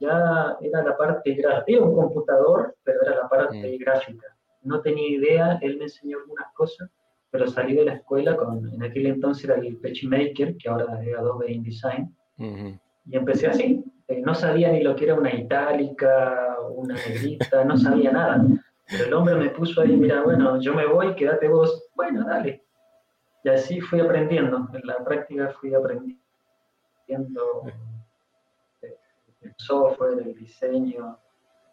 ya 0.00 0.56
era 0.60 0.82
la 0.82 0.96
parte 0.96 1.34
gráfica. 1.34 1.80
Un 1.80 1.94
computador, 1.94 2.74
pero 2.82 3.02
era 3.02 3.14
la 3.14 3.28
parte 3.28 3.72
mm. 3.72 3.78
gráfica. 3.78 4.26
No 4.62 4.80
tenía 4.80 5.08
idea, 5.08 5.58
él 5.62 5.78
me 5.78 5.84
enseñó 5.84 6.18
algunas 6.18 6.52
cosas, 6.54 6.90
pero 7.30 7.46
salí 7.46 7.76
de 7.76 7.84
la 7.84 7.94
escuela 7.94 8.36
con, 8.36 8.68
en 8.68 8.82
aquel 8.82 9.06
entonces 9.06 9.44
era 9.44 9.54
el 9.54 9.78
Maker, 10.08 10.56
que 10.56 10.68
ahora 10.68 11.00
es 11.00 11.16
Adobe 11.16 11.52
InDesign, 11.52 12.12
y 13.06 13.16
empecé 13.16 13.46
así. 13.46 13.84
Eh, 14.08 14.22
no 14.22 14.34
sabía 14.34 14.72
ni 14.72 14.82
lo 14.82 14.96
que 14.96 15.04
era 15.04 15.14
una 15.14 15.32
itálica, 15.32 16.56
una 16.74 16.96
negrita, 16.96 17.64
no 17.64 17.76
sabía 17.76 18.10
nada. 18.10 18.44
Pero 18.88 19.04
el 19.04 19.14
hombre 19.14 19.36
me 19.36 19.50
puso 19.50 19.82
ahí, 19.82 19.96
mira, 19.96 20.22
bueno, 20.24 20.60
yo 20.60 20.74
me 20.74 20.84
voy, 20.84 21.14
quédate 21.14 21.46
vos. 21.46 21.88
Bueno, 21.94 22.26
dale. 22.26 22.61
Y 23.44 23.48
así 23.48 23.80
fui 23.80 24.00
aprendiendo, 24.00 24.68
en 24.72 24.86
la 24.86 25.02
práctica 25.04 25.52
fui 25.60 25.74
aprendiendo 25.74 26.20
el 29.40 29.54
software, 29.56 30.20
el 30.20 30.34
diseño, 30.34 31.18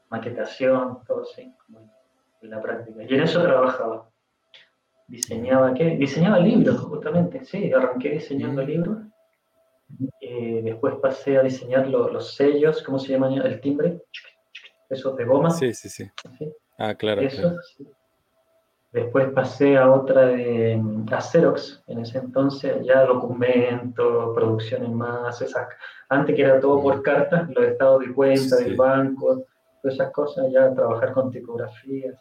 maquetación, 0.09 1.03
todo 1.05 1.21
así, 1.21 1.53
en 2.41 2.49
la 2.49 2.61
práctica. 2.61 3.03
Y 3.03 3.13
en 3.13 3.21
eso 3.21 3.41
trabajaba. 3.43 4.09
Diseñaba, 5.07 5.73
¿qué? 5.73 5.95
Diseñaba 5.95 6.39
libros, 6.39 6.79
justamente, 6.81 7.43
sí, 7.45 7.71
arranqué 7.71 8.11
diseñando 8.11 8.63
libros. 8.63 8.97
Eh, 10.21 10.61
después 10.63 10.95
pasé 11.01 11.37
a 11.37 11.43
diseñar 11.43 11.87
los 11.87 12.35
sellos, 12.35 12.83
¿cómo 12.83 12.99
se 12.99 13.13
llama? 13.13 13.33
El 13.33 13.59
timbre, 13.59 14.03
esos 14.89 15.15
de 15.15 15.25
goma. 15.25 15.49
Sí, 15.49 15.73
sí, 15.73 15.89
sí. 15.89 16.11
Ah, 16.77 16.93
claro. 16.93 17.21
Eso, 17.21 17.55
Después 18.91 19.31
pasé 19.33 19.77
a 19.77 19.91
otra 19.91 20.25
de 20.25 20.81
a 21.11 21.21
Xerox, 21.21 21.83
en 21.85 21.99
ese 21.99 22.17
entonces, 22.17 22.83
ya 22.83 23.03
documento, 23.05 24.33
producción 24.33 24.83
en 24.83 24.95
masa, 24.95 25.45
antes 26.09 26.35
que 26.35 26.41
era 26.41 26.59
todo 26.59 26.81
por 26.81 27.03
carta, 27.03 27.47
los 27.53 27.65
estados 27.65 28.01
de 28.01 28.13
cuenta 28.13 28.55
del 28.55 28.75
banco, 28.75 29.45
todas 29.81 29.95
esas 29.95 30.11
cosas, 30.11 30.47
ya 30.51 30.73
trabajar 30.73 31.13
con 31.13 31.29
tipografías, 31.31 32.15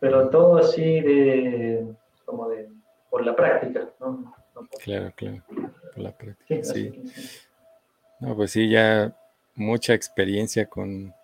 pero 0.00 0.28
todo 0.30 0.56
así 0.56 1.00
de, 1.00 1.86
como 2.24 2.48
de, 2.48 2.68
por 3.08 3.24
la 3.24 3.36
práctica, 3.36 3.88
¿no? 4.00 4.34
claro, 4.82 5.12
claro, 5.14 5.42
por 5.46 6.02
la 6.02 6.10
práctica, 6.10 6.64
sí. 6.64 7.04
No, 8.18 8.34
pues 8.34 8.50
sí, 8.50 8.68
ya 8.68 9.16
mucha 9.54 9.94
experiencia 9.94 10.66
con, 10.66 11.14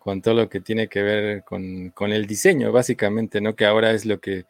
con 0.00 0.22
todo 0.22 0.34
lo 0.34 0.48
que 0.48 0.60
tiene 0.60 0.88
que 0.88 1.02
ver 1.02 1.44
con, 1.44 1.92
el 2.12 2.26
diseño, 2.26 2.72
básicamente, 2.72 3.42
¿no? 3.42 3.54
Que 3.54 3.66
ahora 3.66 3.92
es 3.92 4.06
lo 4.06 4.18
que, 4.18 4.46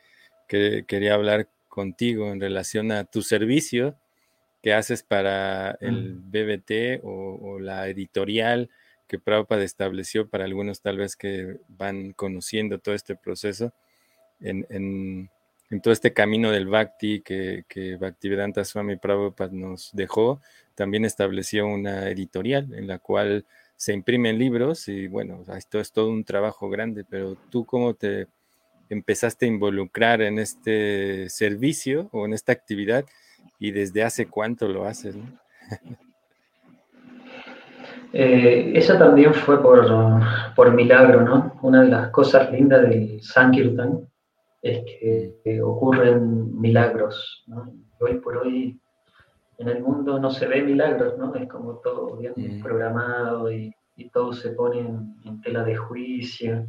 quería 0.46 1.14
hablar 1.14 1.48
contigo 1.68 2.32
en 2.32 2.40
relación 2.40 2.90
a 2.92 3.04
tu 3.04 3.22
servicio 3.22 3.96
que 4.62 4.72
haces 4.72 5.02
para 5.02 5.72
el 5.80 6.14
BBT 6.14 7.00
o, 7.02 7.58
la 7.60 7.88
editorial 7.88 8.70
que 9.08 9.18
Prabhupada 9.18 9.64
estableció 9.64 10.28
para 10.28 10.44
algunos 10.44 10.82
tal 10.82 10.98
vez 10.98 11.16
que 11.16 11.58
van 11.68 12.12
conociendo 12.12 12.78
todo 12.78 12.94
este 12.94 13.16
proceso 13.16 13.72
en, 14.40 15.30
todo 15.82 15.92
este 15.92 16.12
camino 16.12 16.50
del 16.52 16.66
Bhakti 16.66 17.22
que, 17.22 17.64
que 17.68 17.96
Bhaktivedanta 17.96 18.64
Swami 18.64 18.96
Prabhupada 18.96 19.50
nos 19.52 19.90
dejó, 19.92 20.40
también 20.76 21.04
estableció 21.04 21.66
una 21.66 22.08
editorial 22.08 22.72
en 22.74 22.86
la 22.86 22.98
cual 23.00 23.44
se 23.80 23.94
imprimen 23.94 24.38
libros 24.38 24.88
y 24.88 25.08
bueno, 25.08 25.42
esto 25.56 25.80
es 25.80 25.90
todo 25.90 26.10
un 26.10 26.22
trabajo 26.22 26.68
grande, 26.68 27.02
pero 27.08 27.34
tú 27.48 27.64
cómo 27.64 27.94
te 27.94 28.26
empezaste 28.90 29.46
a 29.46 29.48
involucrar 29.48 30.20
en 30.20 30.38
este 30.38 31.30
servicio 31.30 32.10
o 32.12 32.26
en 32.26 32.34
esta 32.34 32.52
actividad 32.52 33.06
y 33.58 33.70
desde 33.70 34.02
hace 34.02 34.26
cuánto 34.28 34.68
lo 34.68 34.84
haces. 34.84 35.16
Eh, 38.12 38.72
eso 38.74 38.98
también 38.98 39.32
fue 39.32 39.62
por, 39.62 39.86
por, 40.56 40.74
milagro, 40.74 41.22
¿no? 41.22 41.56
Una 41.62 41.82
de 41.82 41.90
las 41.90 42.10
cosas 42.10 42.50
lindas 42.50 42.82
del 42.82 43.22
Sankirtan 43.22 44.00
es 44.62 44.80
que, 44.84 45.62
ocurren 45.62 46.60
milagros, 46.60 47.44
¿no? 47.46 47.72
Hoy 48.00 48.18
por 48.18 48.38
hoy 48.38 48.80
en 49.60 49.68
el 49.68 49.82
mundo 49.82 50.18
no 50.18 50.30
se 50.30 50.46
ve 50.46 50.62
milagros, 50.62 51.18
¿no? 51.18 51.34
Es 51.34 51.46
como 51.46 51.74
todo 51.80 52.16
bien 52.16 52.32
mm. 52.34 52.62
programado 52.62 53.52
y, 53.52 53.74
todo 54.14 54.32
se 54.32 54.52
pone 54.52 54.80
en, 54.80 55.42
tela 55.42 55.62
de 55.62 55.76
juicio. 55.76 56.66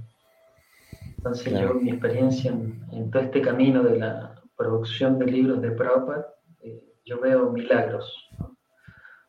Entonces 1.15 1.57
yo, 1.57 1.75
mi 1.75 1.91
experiencia 1.91 2.51
en, 2.51 3.09
todo 3.09 3.23
este 3.23 3.41
camino 3.41 3.81
de 3.83 3.99
la 3.99 4.35
producción 4.57 5.17
de 5.17 5.27
libros 5.27 5.61
de 5.61 5.71
Prabhupada, 5.71 6.27
eh, 6.59 6.83
yo 7.05 7.21
veo 7.21 7.49
milagros. 7.49 8.29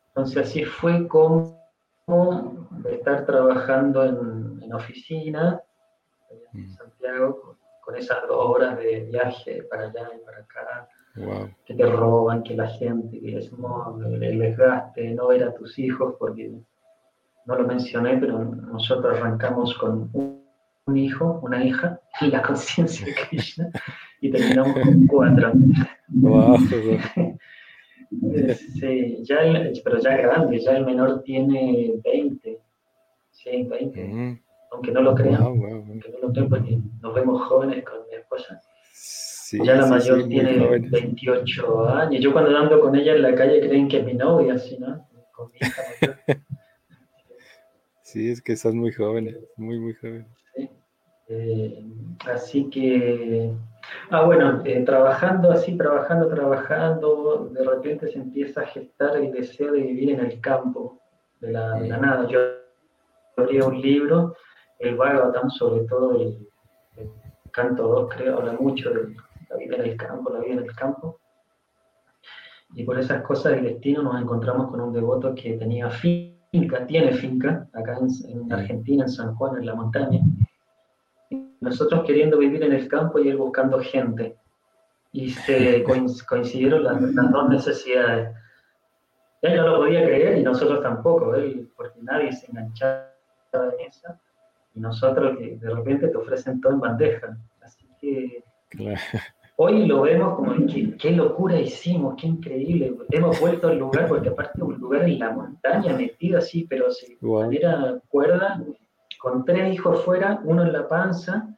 Entonces 0.09 0.49
así 0.49 0.65
fue 0.65 1.07
como 1.07 1.57
estar 2.91 3.25
trabajando 3.25 4.03
en, 4.03 4.73
oficina, 4.73 5.61
en 6.51 6.65
mm. 6.65 6.73
Santiago, 6.75 7.57
con, 7.79 7.95
esas 7.95 8.27
dos 8.27 8.49
horas 8.49 8.77
de 8.79 9.05
viaje 9.09 9.63
para 9.63 9.83
allá 9.83 10.09
y 10.13 10.25
para 10.25 10.39
acá, 10.39 10.89
que 11.65 11.73
te 11.75 11.85
roban, 11.85 12.43
que 12.43 12.55
la 12.55 12.67
gente, 12.67 13.19
que 13.19 13.37
es 13.37 13.51
el 13.51 14.39
desgaste, 14.39 15.11
no 15.11 15.27
ver 15.27 15.43
a 15.43 15.53
tus 15.53 15.77
hijos, 15.77 16.15
porque 16.17 16.51
no 17.45 17.55
lo 17.55 17.67
mencioné, 17.67 18.17
pero 18.17 18.43
nosotros 18.43 19.17
arrancamos 19.17 19.77
con 19.77 20.09
un 20.13 20.97
hijo, 20.97 21.39
una 21.43 21.63
hija, 21.63 21.99
y 22.21 22.27
la 22.31 22.41
conciencia 22.41 23.05
de 23.05 23.13
Krishna, 23.13 23.69
y 24.21 24.31
terminamos 24.31 24.73
con 24.79 25.07
cuatro. 25.07 25.51
sí, 28.79 29.23
ya 29.23 29.37
pero 29.83 29.99
ya 29.99 30.17
grande, 30.17 30.59
ya 30.59 30.77
el 30.77 30.85
menor 30.85 31.21
tiene 31.23 31.93
20. 32.03 32.59
Sí, 33.31 33.63
20. 33.63 34.03
Mm. 34.03 34.39
Aunque 34.71 34.91
no 34.91 35.01
lo 35.01 35.13
crean, 35.13 35.43
aunque 35.43 36.09
no 36.11 36.27
lo 36.27 36.31
crean 36.31 36.49
porque 36.49 36.79
nos 37.01 37.13
vemos 37.13 37.43
jóvenes 37.43 37.83
con 37.83 37.99
mi 38.09 38.15
esposa. 38.15 38.59
Ya 39.63 39.75
la 39.75 39.87
mayor 39.87 40.27
tiene 40.27 40.57
28 40.89 41.87
años. 41.89 42.23
Yo 42.23 42.31
cuando 42.31 42.57
ando 42.57 42.79
con 42.79 42.95
ella 42.95 43.13
en 43.13 43.21
la 43.21 43.35
calle 43.35 43.59
creen 43.59 43.87
que 43.87 43.99
es 43.99 44.05
mi 44.05 44.13
novia, 44.13 44.53
así, 44.53 44.77
¿no? 44.77 45.07
Con 45.31 45.51
mi 45.51 45.57
hija 45.59 46.41
Sí, 48.01 48.29
es 48.29 48.41
que 48.41 48.55
son 48.55 48.77
muy 48.77 48.91
jóvenes, 48.91 49.37
muy, 49.57 49.79
muy 49.79 49.95
jóvenes. 49.95 50.27
Eh, 51.29 51.83
así 52.27 52.69
que, 52.69 53.51
ah, 54.11 54.23
bueno, 54.23 54.61
eh, 54.65 54.83
trabajando 54.85 55.51
así, 55.51 55.75
trabajando, 55.75 56.27
trabajando, 56.27 57.49
de 57.51 57.63
repente 57.63 58.07
se 58.11 58.19
empieza 58.19 58.61
a 58.61 58.67
gestar 58.67 59.17
el 59.17 59.31
deseo 59.31 59.71
de 59.71 59.81
vivir 59.81 60.11
en 60.11 60.19
el 60.19 60.39
campo, 60.41 60.99
de 61.39 61.53
la, 61.53 61.79
de 61.79 61.87
la 61.87 61.97
nada. 61.97 62.27
Yo 62.27 62.39
abría 63.35 63.65
un 63.65 63.81
libro, 63.81 64.35
el 64.77 64.95
Bhagavatam, 64.95 65.49
sobre 65.49 65.85
todo 65.85 66.21
el, 66.21 66.47
canto 67.51 67.87
2, 67.87 68.13
creo, 68.15 68.37
habla 68.39 68.53
mucho 68.53 68.89
de 68.89 68.95
la 68.95 69.01
vida 69.65 69.77
en 69.77 69.91
el 69.91 69.97
campo, 69.97 70.31
la 70.31 70.39
vida 70.39 70.53
en 70.53 70.59
el 70.59 70.75
campo. 70.75 71.19
Y 72.75 72.83
por 72.83 72.99
esas 72.99 73.21
cosas 73.23 73.53
del 73.53 73.65
destino 73.65 74.01
nos 74.01 74.19
encontramos 74.21 74.69
con 74.69 74.81
un 74.81 74.93
devoto 74.93 75.33
que 75.35 75.53
tenía 75.53 75.89
fin 75.89 76.33
finca, 76.53 76.85
tiene 76.85 77.13
finca, 77.13 77.67
acá 77.73 77.97
en, 77.97 78.53
Argentina, 78.53 79.05
en 79.05 79.09
San 79.09 79.33
Juan, 79.35 79.57
en 79.57 79.65
la 79.65 79.73
montaña. 79.73 80.19
Nosotros 81.61 82.03
queriendo 82.05 82.37
vivir 82.37 82.61
en 82.61 82.73
el 82.73 82.87
campo 82.87 83.17
y 83.17 83.29
él 83.29 83.37
buscando 83.37 83.79
gente. 83.79 84.37
Y 85.11 85.31
se 85.31 85.83
coincidieron 86.29 86.83
las, 86.83 87.31
dos 87.31 87.49
necesidades. 87.49 88.35
Él 89.41 89.57
no 89.57 89.67
lo 89.67 89.77
podía 89.77 90.05
creer 90.05 90.37
y 90.37 90.43
nosotros 90.43 90.83
tampoco, 90.83 91.33
él, 91.33 91.71
porque 91.75 91.99
nadie 92.03 92.31
se 92.31 92.45
enganchaba 92.51 93.09
en 93.53 93.87
eso. 93.87 94.09
Y 94.75 94.79
nosotros 94.79 95.35
que 95.39 95.57
de 95.57 95.69
repente 95.71 96.07
te 96.07 96.17
ofrecen 96.17 96.61
todo 96.61 96.73
en 96.73 96.79
bandeja. 96.81 97.35
Así 97.61 97.87
que 97.99 98.43
Hoy 99.55 99.85
lo 99.85 100.01
vemos 100.01 100.35
como 100.35 100.55
qué, 100.99 101.11
locura 101.11 101.59
hicimos, 101.59 102.15
qué 102.19 102.27
increíble. 102.27 102.95
Hemos 103.11 103.39
vuelto 103.39 103.67
al 103.67 103.77
lugar, 103.77 104.07
porque 104.07 104.29
aparte 104.29 104.53
es 104.55 104.63
un 104.63 104.79
lugar 104.79 105.03
en 105.03 105.19
la 105.19 105.31
montaña, 105.31 105.95
metido 105.95 106.39
así, 106.39 106.65
pero 106.67 106.89
si 106.89 107.17
era 107.51 107.99
cuerda, 108.09 108.63
con 109.19 109.45
tres 109.45 109.73
hijos 109.73 110.03
fuera, 110.03 110.41
uno 110.43 110.63
en 110.63 110.73
la 110.73 110.87
panza, 110.87 111.55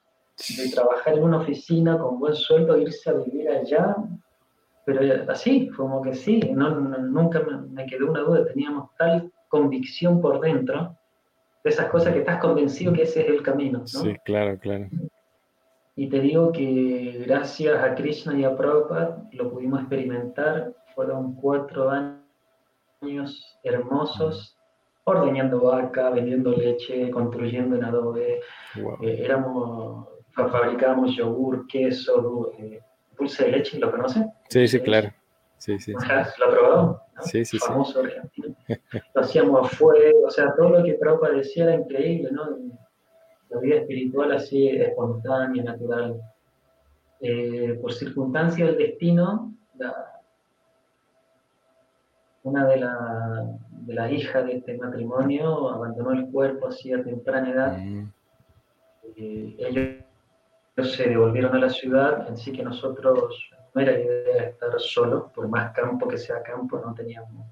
de 0.58 0.69
trabajar 0.69 1.17
en 1.17 1.23
una 1.23 1.38
oficina 1.38 1.97
con 1.97 2.19
buen 2.19 2.36
sueldo, 2.36 2.77
irse 2.77 3.10
a 3.10 3.13
vivir 3.13 3.49
allá. 3.49 3.95
Pero 4.86 5.31
así, 5.31 5.69
como 5.69 6.01
que 6.01 6.13
sí, 6.13 6.41
nunca 6.53 7.39
me, 7.39 7.58
me 7.69 7.86
quedó 7.86 8.12
una 8.12 8.19
duda, 8.19 8.45
teníamos 8.45 8.89
tal 8.97 9.31
convicción 9.47 10.19
por 10.19 10.41
dentro 10.41 10.97
de 11.63 11.69
esas 11.69 11.89
cosas 11.89 12.13
que 12.13 12.19
estás 12.19 12.39
convencido 12.39 12.93
que 12.93 13.03
ese 13.03 13.21
es 13.21 13.29
el 13.29 13.41
camino. 13.41 13.79
¿no? 13.79 13.88
Sí, 13.88 14.15
claro, 14.25 14.60
claro. 14.60 14.88
Y 15.97 16.10
te 16.10 16.19
digo 16.19 16.51
que 16.51 17.23
gracias 17.25 17.81
a 17.81 17.95
Krishna 17.95 18.38
y 18.38 18.43
a 18.43 18.55
Prabhupada 18.55 19.23
lo 19.31 19.49
pudimos 19.49 19.79
experimentar. 19.79 20.73
Fueron 20.93 21.36
cuatro 21.36 21.89
años 21.89 23.58
hermosos, 23.63 24.58
ordeñando 25.05 25.62
vaca, 25.62 26.10
vendiendo 26.10 26.51
leche, 26.51 27.10
construyendo 27.12 27.77
en 27.77 27.86
adobe. 27.86 28.41
Eh, 29.01 29.23
éramos, 29.23 30.08
fabricábamos 30.34 31.15
yogur, 31.15 31.65
queso, 31.67 32.51
eh, 32.60 32.81
dulce 33.17 33.45
de 33.45 33.51
leche, 33.51 33.79
¿lo 33.79 33.91
conocen? 33.91 34.29
Sí, 34.49 34.67
sí, 34.67 34.81
claro. 34.81 35.13
Sí, 35.58 35.79
sí, 35.79 35.93
¿Lo 35.93 35.99
ha 35.99 36.51
probado? 36.51 37.01
Sí, 37.21 37.45
sí, 37.45 37.58
Famoso 37.58 38.01
argentino. 38.01 38.53
Lo 39.13 39.21
hacíamos 39.21 39.65
a 39.65 39.75
fuego, 39.75 40.27
o 40.27 40.29
sea, 40.29 40.53
todo 40.58 40.69
lo 40.71 40.84
que 40.84 40.95
Prabhupada 40.95 41.36
decía 41.36 41.63
era 41.63 41.75
increíble, 41.75 42.31
¿no? 42.34 42.58
La 43.56 43.62
vida 43.62 43.76
espiritual 43.78 44.32
así 44.32 44.68
espontánea, 44.68 45.63
natural. 45.63 46.22
Eh, 47.22 47.80
por 47.82 47.94
circunstancia 47.94 48.65
del 48.65 48.78
destino, 48.78 49.54
una 52.44 52.68
de, 52.68 52.78
las 53.94 54.12
hijas 54.12 54.46
de 54.46 54.58
este 54.58 54.78
matrimonio 54.78 55.70
abandonó 55.70 56.12
el 56.12 56.30
cuerpo 56.30 56.68
así 56.68 56.94
a 56.94 57.04
temprana 57.04 57.50
edad. 57.50 57.78
Mm. 57.78 58.12
Eh, 59.18 59.56
ellos 59.58 60.96
se 60.96 61.10
devolvieron 61.10 61.56
a 61.56 61.60
la 61.60 61.70
ciudad, 61.70 62.28
así 62.30 62.52
que 62.52 62.62
nosotros 62.62 63.50
no 63.74 63.82
era 63.82 63.98
idea 63.98 64.44
estar 64.44 64.80
solos, 64.80 65.32
por 65.34 65.48
más 65.48 65.72
campo 65.74 66.08
que 66.08 66.18
sea 66.18 66.44
campo, 66.44 66.80
no 66.80 66.94
teníamos 66.94 67.46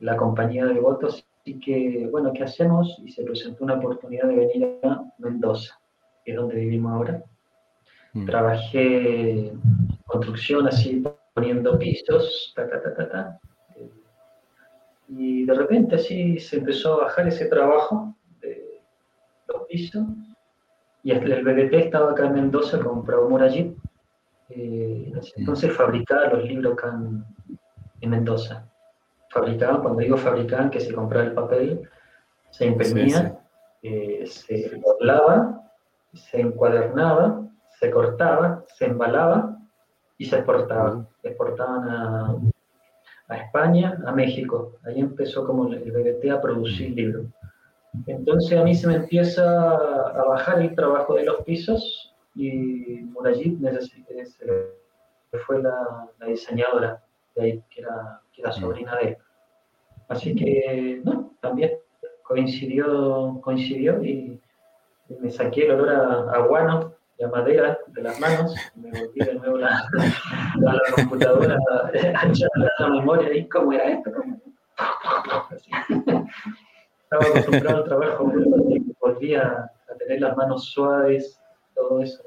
la 0.00 0.16
compañía 0.16 0.66
de 0.66 0.78
votos 0.78 1.26
Así 1.46 1.60
que, 1.60 2.08
bueno, 2.10 2.32
¿qué 2.32 2.42
hacemos? 2.42 3.00
Y 3.04 3.12
se 3.12 3.22
presentó 3.22 3.62
una 3.62 3.74
oportunidad 3.74 4.26
de 4.26 4.34
venir 4.34 4.80
a 4.82 5.04
Mendoza, 5.18 5.78
que 6.24 6.32
es 6.32 6.36
donde 6.36 6.56
vivimos 6.56 6.92
ahora. 6.92 7.22
Mm. 8.14 8.26
Trabajé 8.26 9.52
construcción 10.06 10.66
así, 10.66 11.04
poniendo 11.34 11.78
pisos, 11.78 12.52
ta, 12.56 12.68
ta, 12.68 12.82
ta, 12.82 12.94
ta, 12.96 13.08
ta. 13.08 13.40
Y 15.06 15.44
de 15.44 15.54
repente 15.54 15.94
así 15.94 16.36
se 16.40 16.56
empezó 16.56 16.94
a 16.94 17.04
bajar 17.04 17.28
ese 17.28 17.46
trabajo 17.46 18.12
de 18.40 18.82
los 19.46 19.68
pisos. 19.68 20.04
Y 21.04 21.12
el 21.12 21.44
BBT 21.44 21.74
estaba 21.74 22.10
acá 22.10 22.26
en 22.26 22.34
Mendoza 22.34 22.80
con 22.80 23.04
Prabhu 23.04 23.38
Eh, 24.48 25.12
entonces 25.36 25.72
fabricaba 25.76 26.26
los 26.26 26.42
libros 26.42 26.72
acá 26.72 26.98
en 28.00 28.10
Mendoza 28.10 28.68
fabricaban, 29.36 29.82
cuando 29.82 30.00
digo 30.00 30.16
fabricaban, 30.16 30.70
que 30.70 30.80
se 30.80 30.94
compraba 30.94 31.26
el 31.26 31.32
papel, 31.32 31.88
se 32.50 32.66
imprimía, 32.66 33.38
eh, 33.82 34.24
se 34.26 34.80
doblaba, 34.84 35.62
se 36.14 36.40
encuadernaba, 36.40 37.42
se 37.78 37.90
cortaba, 37.90 38.64
se 38.74 38.86
embalaba 38.86 39.58
y 40.18 40.24
se 40.24 40.36
exportaba. 40.36 41.06
Exportaban 41.22 41.88
a, 41.88 42.36
a 43.28 43.36
España, 43.36 44.00
a 44.06 44.12
México. 44.12 44.78
Ahí 44.84 45.00
empezó 45.00 45.44
como 45.46 45.68
el 45.72 45.80
BBT 45.80 46.30
a 46.30 46.40
producir 46.40 46.92
libros. 46.92 47.26
Entonces 48.06 48.58
a 48.58 48.64
mí 48.64 48.74
se 48.74 48.86
me 48.88 48.96
empieza 48.96 49.44
a 49.72 50.24
bajar 50.28 50.60
el 50.60 50.74
trabajo 50.74 51.14
de 51.14 51.24
los 51.24 51.42
pisos 51.44 52.14
y 52.34 53.00
Murayit 53.12 53.58
fue 55.46 55.62
la, 55.62 56.08
la, 56.18 56.26
diseñadora 56.26 57.02
de 57.34 57.42
ahí, 57.42 57.62
que 57.70 57.80
era, 57.80 58.20
que 58.32 58.42
era 58.42 58.52
sobrina 58.52 58.96
de 58.96 59.08
él. 59.08 59.16
Así 60.08 60.34
que, 60.34 61.00
no, 61.04 61.32
también 61.40 61.72
coincidió, 62.22 63.40
coincidió 63.42 64.02
y, 64.02 64.40
me 65.20 65.30
saqué 65.30 65.66
el 65.66 65.70
olor 65.72 65.90
a, 66.34 66.38
guano 66.40 66.92
y 67.16 67.22
a 67.22 67.28
madera 67.28 67.78
de 67.86 68.02
las 68.02 68.18
manos, 68.18 68.56
me 68.74 68.90
volví 68.90 69.20
de 69.24 69.34
nuevo 69.34 69.56
la, 69.56 69.68
a 69.68 70.74
la 70.74 70.80
computadora 70.96 71.56
a 72.16 72.80
la 72.80 72.88
memoria 72.88 73.32
y 73.32 73.48
cómo 73.48 73.72
era 73.72 73.84
esto. 73.84 74.10
Estaba 77.04 77.24
acostumbrado 77.24 77.76
al 77.78 77.84
trabajo, 77.84 78.32
volví 79.00 79.34
a, 79.36 79.70
tener 79.98 80.20
las 80.20 80.36
manos 80.36 80.64
suaves, 80.64 81.40
todo 81.74 82.02
eso, 82.02 82.22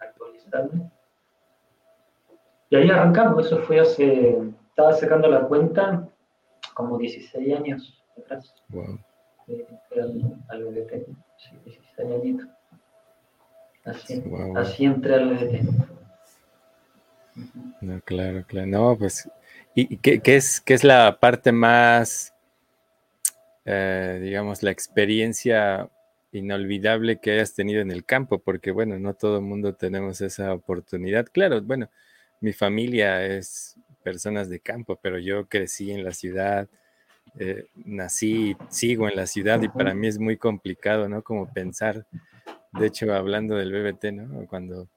actualizarme. 0.00 0.90
Y 2.70 2.76
ahí 2.76 2.90
arrancamos, 2.90 3.46
eso 3.46 3.58
fue 3.58 3.78
hace, 3.78 4.36
estaba 4.70 4.92
sacando 4.94 5.28
la 5.28 5.42
cuenta, 5.42 6.08
como 6.76 6.98
16 6.98 7.56
años 7.56 8.04
atrás. 8.18 8.54
Wow. 8.68 9.00
Eh, 9.48 9.66
al, 10.48 10.64
BBT, 10.64 11.06
sí, 11.38 11.56
16 11.64 12.12
añitos. 12.12 12.48
Así, 13.84 14.22
así 14.56 14.84
entré 14.84 15.14
al 15.14 15.30
BBT. 15.30 15.60
No, 17.80 18.00
claro, 18.02 18.44
claro. 18.46 18.66
No, 18.66 18.96
pues, 18.98 19.28
¿y 19.74 19.96
qué, 19.96 20.20
qué, 20.20 20.36
es, 20.36 20.60
qué 20.60 20.74
es 20.74 20.84
la 20.84 21.18
parte 21.18 21.50
más, 21.50 22.34
eh, 23.64 24.20
digamos, 24.22 24.62
la 24.62 24.70
experiencia 24.70 25.88
inolvidable 26.32 27.20
que 27.20 27.32
hayas 27.32 27.54
tenido 27.54 27.80
en 27.80 27.90
el 27.90 28.04
campo? 28.04 28.38
Porque, 28.38 28.70
bueno, 28.70 28.98
no 28.98 29.14
todo 29.14 29.36
el 29.36 29.44
mundo 29.44 29.74
tenemos 29.74 30.20
esa 30.20 30.52
oportunidad. 30.52 31.26
Claro, 31.32 31.62
bueno, 31.62 31.88
mi 32.40 32.52
familia 32.52 33.24
es 33.24 33.76
personas 34.06 34.48
de 34.48 34.60
campo, 34.60 34.96
pero 35.02 35.18
yo 35.18 35.48
crecí 35.48 35.90
en 35.90 36.04
la 36.04 36.12
ciudad, 36.12 36.68
eh, 37.40 37.66
nací, 37.74 38.56
sigo 38.68 39.08
en 39.08 39.16
la 39.16 39.26
ciudad 39.26 39.60
y 39.60 39.68
para 39.68 39.94
mí 39.94 40.06
es 40.06 40.20
muy 40.20 40.36
complicado, 40.36 41.08
¿no? 41.08 41.22
Como 41.22 41.52
pensar, 41.52 42.06
de 42.70 42.86
hecho, 42.86 43.12
hablando 43.12 43.56
del 43.56 43.72
BBT, 43.72 44.12
¿no? 44.12 44.46
Cuando 44.46 44.88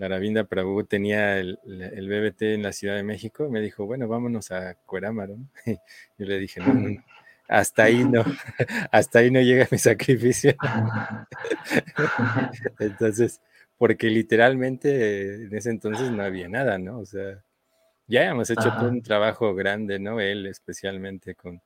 Aravinda 0.00 0.42
Prabhu 0.42 0.82
tenía 0.82 1.38
el, 1.38 1.60
el, 1.66 2.08
BBT 2.08 2.42
en 2.54 2.64
la 2.64 2.72
Ciudad 2.72 2.96
de 2.96 3.04
México, 3.04 3.48
me 3.48 3.60
dijo, 3.60 3.86
bueno, 3.86 4.08
vámonos 4.08 4.50
a 4.50 4.74
Cuerámaro. 4.74 5.36
¿no? 5.36 5.48
Yo 6.18 6.26
le 6.26 6.40
dije, 6.40 6.58
no, 6.58 6.74
no, 6.74 7.04
hasta 7.46 7.84
ahí 7.84 8.04
no, 8.04 8.24
hasta 8.90 9.20
ahí 9.20 9.30
no 9.30 9.40
llega 9.40 9.68
mi 9.70 9.78
sacrificio. 9.78 10.56
Entonces, 12.80 13.40
porque 13.76 14.08
literalmente 14.08 15.44
en 15.44 15.54
ese 15.54 15.70
entonces 15.70 16.10
no 16.10 16.24
había 16.24 16.48
nada, 16.48 16.76
¿no? 16.78 16.98
O 16.98 17.06
sea, 17.06 17.40
ya 18.08 18.24
hemos 18.24 18.50
hecho 18.50 18.72
todo 18.78 18.88
un 18.88 19.02
trabajo 19.02 19.54
grande, 19.54 19.98
¿no? 19.98 20.18
Él 20.20 20.46
especialmente 20.46 21.34
con 21.34 21.60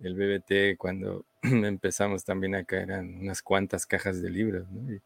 el 0.00 0.14
BBT, 0.14 0.78
cuando 0.78 1.24
empezamos 1.42 2.24
también 2.24 2.54
acá 2.54 2.80
eran 2.80 3.16
unas 3.20 3.42
cuantas 3.42 3.86
cajas 3.86 4.22
de 4.22 4.30
libros, 4.30 4.70
¿no? 4.70 5.00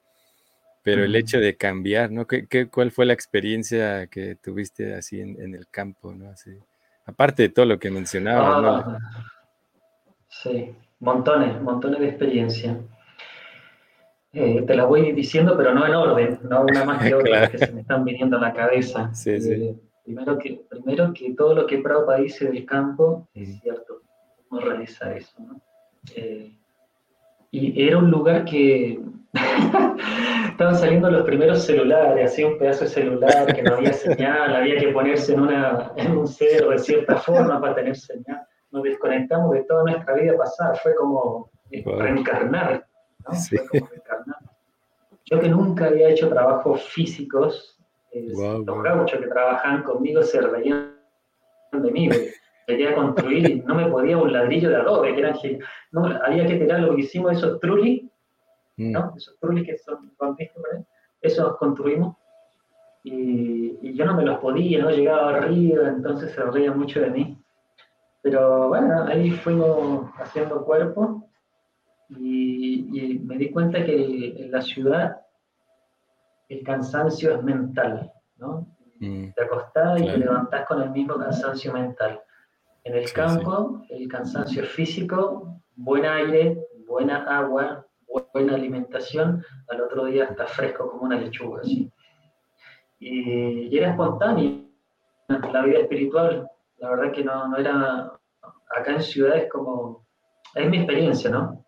pero 0.83 1.05
el 1.05 1.15
hecho 1.15 1.39
de 1.39 1.57
cambiar, 1.57 2.11
¿no? 2.11 2.27
¿Qué, 2.27 2.47
qué, 2.49 2.67
cuál 2.67 2.91
fue 2.91 3.07
la 3.07 3.13
experiencia 3.13 4.09
que 4.09 4.35
tuviste 4.35 4.95
así 4.95 5.21
en, 5.21 5.55
el 5.55 5.69
campo, 5.69 6.13
¿no? 6.13 6.29
Así, 6.31 6.51
aparte 7.07 7.45
de 7.45 7.49
todo 7.51 7.67
lo 7.67 7.79
que 7.79 7.89
mencionaba, 7.91 8.61
¿no? 8.61 8.77
Ah, 8.77 8.99
sí, 10.29 10.75
montones, 10.99 11.63
montones 11.63 12.01
de 12.01 12.09
experiencia. 12.09 12.77
Eh, 14.33 14.65
te 14.67 14.75
las 14.75 14.89
voy 14.89 15.13
diciendo, 15.13 15.57
pero 15.57 15.73
no 15.73 15.87
en 15.87 15.95
orden, 15.95 16.41
no 16.49 16.63
una 16.63 16.85
más 16.85 17.03
que 17.05 17.15
otra 17.15 17.49
que 17.49 17.59
se 17.59 17.71
me 17.71 17.83
están 17.83 18.05
viniendo 18.05 18.39
a 18.39 18.41
la 18.41 18.53
cabeza. 18.53 19.15
Sí, 19.15 19.41
sí. 19.41 19.79
Primero, 20.05 20.39
que, 20.39 20.65
primero 20.69 21.13
que 21.13 21.33
todo 21.35 21.55
lo 21.55 21.67
que 21.67 21.79
Prabhupada 21.79 22.19
dice 22.19 22.47
del 22.47 22.67
campo 22.67 23.29
es 23.35 23.61
cierto, 23.61 24.03
cómo 24.49 24.61
realiza 24.61 25.15
eso. 25.15 25.41
¿no? 25.41 25.61
Eh, 26.17 26.53
y 27.53 27.87
era 27.87 27.99
un 27.99 28.11
lugar 28.11 28.45
que 28.45 28.99
estaban 30.51 30.77
saliendo 30.77 31.11
los 31.11 31.25
primeros 31.25 31.65
celulares, 31.65 32.33
así 32.33 32.45
un 32.45 32.59
pedazo 32.59 32.85
de 32.85 32.91
celular 32.91 33.55
que 33.55 33.63
no 33.63 33.75
había 33.75 33.93
señal, 33.93 34.55
había 34.57 34.79
que 34.79 34.89
ponerse 34.89 35.35
en, 35.35 35.41
una, 35.41 35.93
en 35.97 36.17
un 36.17 36.27
cerro 36.27 36.71
de 36.71 36.79
cierta 36.79 37.17
forma 37.17 37.61
para 37.61 37.75
tener 37.75 37.97
señal. 37.97 38.43
Nos 38.71 38.83
desconectamos 38.83 39.53
de 39.53 39.65
toda 39.65 39.85
nuestra 39.85 40.15
vida 40.15 40.37
pasada, 40.37 40.75
fue 40.77 40.95
como 40.95 41.51
reencarnar, 41.71 42.87
¿no? 43.27 43.35
Fue 43.35 43.67
como 43.69 43.87
reencarnar. 43.87 44.39
Yo 45.27 45.41
que 45.41 45.49
nunca 45.49 45.87
había 45.87 46.09
hecho 46.09 46.29
trabajos 46.29 46.83
físicos, 46.85 47.79
eh, 48.13 48.29
los 48.35 48.83
gauchos 48.83 49.21
que 49.21 49.27
trabajaban 49.27 49.83
conmigo 49.83 50.23
se 50.23 50.41
reían 50.41 50.95
de 51.73 51.91
mí, 51.91 52.11
quería 52.67 52.95
construir 52.95 53.49
y 53.49 53.61
no 53.61 53.75
me 53.75 53.89
podía 53.89 54.19
un 54.19 54.33
ladrillo 54.33 54.69
de 54.69 54.77
adobe, 54.77 55.19
eran, 55.19 55.35
no, 55.93 56.07
había 56.07 56.47
que 56.47 56.57
tirar 56.57 56.81
lo 56.81 56.95
que 56.95 57.03
hicimos, 57.03 57.33
esos 57.33 57.59
trulis, 57.61 58.05
mm. 58.77 58.93
¿no? 58.93 59.15
Esos 59.17 59.39
trulis 59.39 59.67
que 59.67 59.79
son, 59.79 60.13
Esos 61.23 61.57
construimos 61.57 62.17
y, 63.03 63.79
y, 63.81 63.95
yo 63.95 64.05
no 64.05 64.15
me 64.15 64.25
los 64.25 64.39
podía, 64.39 64.83
no 64.83 64.91
llegaba 64.91 65.37
arriba, 65.37 65.89
entonces 65.89 66.33
se 66.33 66.43
reía 66.43 66.73
mucho 66.73 67.01
de 67.01 67.11
mí. 67.11 67.39
Pero 68.23 68.69
bueno, 68.69 69.05
ahí 69.05 69.31
fuimos 69.31 70.11
haciendo 70.17 70.65
cuerpo 70.65 71.29
y, 72.11 72.87
y 72.93 73.19
me 73.19 73.37
di 73.37 73.51
cuenta 73.51 73.85
que 73.85 74.35
en 74.37 74.53
la 74.53 74.63
ciudad 74.63 75.23
el 76.49 76.63
cansancio 76.63 77.35
es 77.35 77.43
mental, 77.43 78.13
¿no? 78.37 78.67
Mm. 79.01 79.33
Te 79.33 79.43
acostás 79.43 80.01
y 80.01 80.07
te 80.07 80.17
levantás 80.17 80.67
con 80.67 80.83
el 80.83 80.91
mismo 80.91 81.17
cansancio 81.17 81.73
mental. 81.73 82.21
En 82.85 82.95
el 82.95 83.13
campo, 83.13 83.85
el 83.91 84.09
cansancio 84.09 84.65
físico, 84.65 85.61
buen 85.77 86.05
aire, 86.05 86.59
buena 86.87 87.25
agua, 87.25 87.87
buena 88.33 88.55
alimentación, 88.55 89.45
al 89.69 89.81
otro 89.81 90.07
día 90.07 90.25
está 90.25 90.47
fresco 90.47 90.91
como 90.91 91.05
una 91.05 91.19
lechuga. 91.19 91.63
¿sí? 91.63 91.91
Y, 92.99 93.77
era 93.77 93.91
espontáneo 93.91 94.63
la 95.29 95.63
vida 95.63 95.81
espiritual. 95.81 96.49
La 96.79 96.91
verdad 96.91 97.13
que 97.13 97.25
no, 97.25 97.49
no 97.49 97.57
era 97.57 98.13
acá 98.77 98.93
en 98.93 99.03
ciudades 99.03 99.49
como... 99.51 100.07
Es 100.55 100.69
mi 100.69 100.79
experiencia, 100.79 101.31
¿no? 101.31 101.65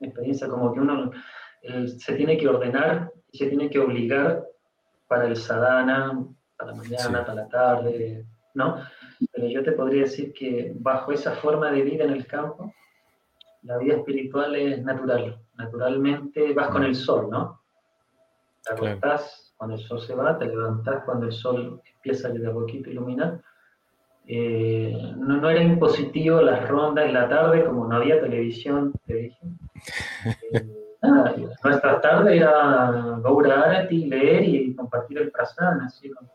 Mi 0.00 0.08
experiencia 0.08 0.48
como 0.48 0.72
que 0.72 0.80
uno 0.80 1.10
eh, 1.62 1.88
se 1.88 2.14
tiene 2.14 2.38
que 2.38 2.48
ordenar 2.48 3.10
y 3.30 3.38
se 3.38 3.46
tiene 3.46 3.70
que 3.70 3.78
obligar 3.78 4.46
para 5.06 5.26
el 5.26 5.36
sadhana, 5.36 6.24
para 6.56 6.72
la 6.72 6.76
mañana, 6.76 7.24
para 7.24 7.34
la 7.34 7.48
tarde, 7.48 8.26
¿no? 8.54 8.82
Pero 9.32 9.48
yo 9.48 9.62
te 9.62 9.72
podría 9.72 10.02
decir 10.02 10.32
que 10.32 10.72
bajo 10.74 11.12
esa 11.12 11.32
forma 11.32 11.70
de 11.70 11.82
vida 11.82 12.04
en 12.04 12.12
el 12.12 12.26
campo, 12.26 12.72
la 13.62 13.78
vida 13.78 13.94
espiritual 13.94 14.54
es 14.56 14.82
natural. 14.82 15.40
Naturalmente 15.56 16.52
vas 16.52 16.68
con 16.68 16.84
el 16.84 16.94
sol, 16.94 17.28
¿no? 17.30 17.60
Te 18.64 18.74
acostás 18.74 19.54
cuando 19.56 19.76
el 19.76 19.82
sol 19.82 20.00
se 20.00 20.14
va, 20.14 20.38
te 20.38 20.46
levantás 20.46 21.04
cuando 21.04 21.26
el 21.26 21.32
sol 21.32 21.82
empieza 21.94 22.28
de 22.28 22.46
a 22.46 22.52
poquito 22.52 22.88
a 22.88 22.92
iluminar. 22.92 23.42
Eh, 24.26 25.14
no, 25.16 25.38
no, 25.38 25.48
era 25.48 25.62
impositivo 25.62 26.42
las 26.42 26.68
rondas 26.68 27.06
en 27.06 27.14
la 27.14 27.28
tarde, 27.28 27.64
como 27.64 27.86
no 27.86 27.96
había 27.96 28.20
televisión, 28.20 28.92
te 29.06 29.14
dije. 29.14 29.38
Eh, 30.52 30.87
nuestra 31.02 32.00
tarde 32.00 32.36
era 32.36 33.18
Gaura 33.22 33.62
Arati, 33.62 34.06
leer 34.06 34.44
y 34.44 34.74
compartir 34.74 35.18
el 35.18 35.30
prasad, 35.30 35.80
así 35.82 36.10
con, 36.10 36.28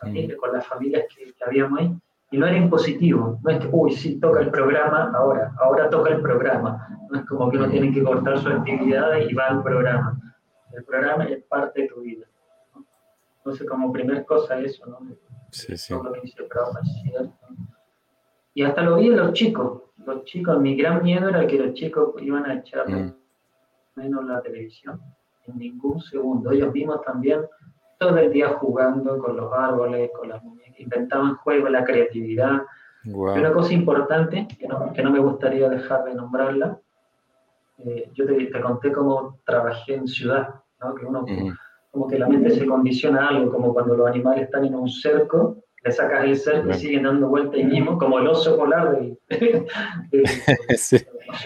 familia, 0.00 0.36
con 0.36 0.52
las 0.52 0.66
familias 0.66 1.04
que, 1.14 1.32
que 1.32 1.44
habíamos 1.44 1.78
ahí 1.80 1.96
y 2.32 2.38
no 2.38 2.46
era 2.46 2.56
impositivo, 2.56 3.38
no 3.42 3.50
es 3.50 3.58
que, 3.60 3.68
uy, 3.70 3.92
sí, 3.92 4.18
toca 4.18 4.40
el 4.40 4.50
programa, 4.50 5.12
ahora, 5.14 5.52
ahora 5.60 5.90
toca 5.90 6.10
el 6.10 6.22
programa, 6.22 6.88
no 7.10 7.18
es 7.18 7.26
como 7.26 7.50
que 7.50 7.58
uno 7.58 7.68
tiene 7.68 7.92
que 7.92 8.02
cortar 8.02 8.38
su 8.38 8.48
actividad 8.48 9.18
y 9.18 9.34
va 9.34 9.48
al 9.48 9.62
programa, 9.62 10.18
el 10.72 10.82
programa 10.82 11.24
es 11.24 11.44
parte 11.44 11.82
de 11.82 11.88
tu 11.88 12.00
vida. 12.00 12.26
Entonces, 13.36 13.68
como 13.68 13.92
primer 13.92 14.24
cosa 14.24 14.58
eso, 14.58 14.86
¿no? 14.86 15.00
Sí, 15.50 15.76
sí. 15.76 15.92
Todo 15.92 16.04
lo 16.04 16.12
que 16.12 16.20
dice 16.22 16.38
cierto. 17.02 17.32
Y 18.54 18.62
hasta 18.62 18.82
lo 18.82 18.96
vi 18.96 19.08
en 19.08 19.16
los 19.18 19.34
chicos, 19.34 19.82
los 20.06 20.24
chicos, 20.24 20.58
mi 20.58 20.74
gran 20.74 21.02
miedo 21.02 21.28
era 21.28 21.46
que 21.46 21.58
los 21.58 21.74
chicos 21.74 22.14
iban 22.22 22.46
a 22.46 22.54
echar 22.54 22.88
mm. 22.88 23.14
Menos 23.96 24.24
la 24.24 24.40
televisión, 24.40 25.00
en 25.46 25.58
ningún 25.58 26.00
segundo. 26.00 26.50
Ellos 26.50 26.72
vimos 26.72 27.02
también 27.02 27.40
todo 27.98 28.18
el 28.18 28.32
día 28.32 28.48
jugando 28.54 29.18
con 29.18 29.36
los 29.36 29.52
árboles, 29.52 30.10
con 30.18 30.28
las 30.28 30.42
muñecas, 30.42 30.80
inventaban 30.80 31.36
juegos, 31.36 31.70
la 31.70 31.84
creatividad. 31.84 32.62
Y 33.04 33.10
una 33.10 33.52
cosa 33.52 33.72
importante, 33.72 34.46
que 34.58 34.68
no, 34.68 34.92
que 34.92 35.02
no, 35.02 35.10
me 35.10 35.18
gustaría 35.18 35.68
dejar 35.68 36.04
de 36.04 36.14
nombrarla, 36.14 36.78
eh, 37.78 38.10
yo 38.14 38.26
te, 38.26 38.46
te, 38.46 38.60
conté 38.60 38.92
cómo 38.92 39.40
trabajé 39.44 39.94
en 39.94 40.06
ciudad, 40.06 40.54
¿no? 40.80 40.94
que 40.94 41.04
uno 41.04 41.24
como 41.92 42.08
que 42.08 42.18
la 42.18 42.26
mente 42.26 42.50
se 42.50 42.66
condiciona 42.66 43.26
a 43.26 43.28
algo, 43.28 43.52
como 43.52 43.74
cuando 43.74 43.94
los 43.96 44.08
animales 44.08 44.44
están 44.44 44.64
en 44.64 44.74
un 44.74 44.88
cerco, 44.88 45.58
le 45.84 45.92
sacas 45.92 46.24
el 46.24 46.36
cerco 46.36 46.70
y 46.70 46.74
siguen 46.74 47.02
dando 47.02 47.28
vueltas 47.28 47.60
y 47.60 47.64
mismo, 47.64 47.98
como 47.98 48.18
el 48.18 48.28
oso 48.28 48.56
polar 48.56 48.96
del, 48.96 49.18
sí. 50.76 50.96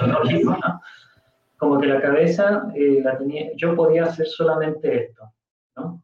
¿no? 0.07 0.19
Como 1.57 1.81
que 1.81 1.87
la 1.87 2.01
cabeza 2.01 2.69
eh, 2.75 3.01
la 3.03 3.17
tenía, 3.17 3.51
yo 3.57 3.75
podía 3.75 4.05
hacer 4.05 4.27
solamente 4.27 5.05
esto, 5.05 5.33
¿no? 5.77 6.03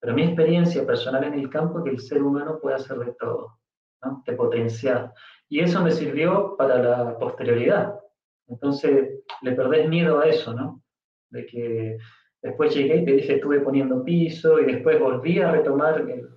Pero 0.00 0.14
mi 0.14 0.22
experiencia 0.22 0.86
personal 0.86 1.24
en 1.24 1.34
el 1.34 1.50
campo 1.50 1.78
es 1.78 1.84
que 1.84 1.90
el 1.90 2.00
ser 2.00 2.22
humano 2.22 2.58
puede 2.60 2.76
hacer 2.76 2.98
de 2.98 3.12
todo, 3.14 3.58
¿no? 4.02 4.22
de 4.26 4.32
potenciar. 4.32 5.12
Y 5.48 5.60
eso 5.60 5.82
me 5.82 5.90
sirvió 5.90 6.56
para 6.56 6.78
la 6.78 7.18
posterioridad. 7.18 7.98
Entonces, 8.46 9.20
le 9.42 9.52
perdés 9.52 9.88
miedo 9.88 10.20
a 10.20 10.26
eso, 10.26 10.52
¿no? 10.52 10.82
De 11.30 11.46
que 11.46 11.98
después 12.42 12.74
llegué 12.74 12.98
y 12.98 13.04
te 13.04 13.12
dije, 13.12 13.34
estuve 13.34 13.60
poniendo 13.60 14.04
piso 14.04 14.60
y 14.60 14.66
después 14.66 15.00
volví 15.00 15.40
a 15.40 15.50
retomar 15.52 16.00
el, 16.00 16.28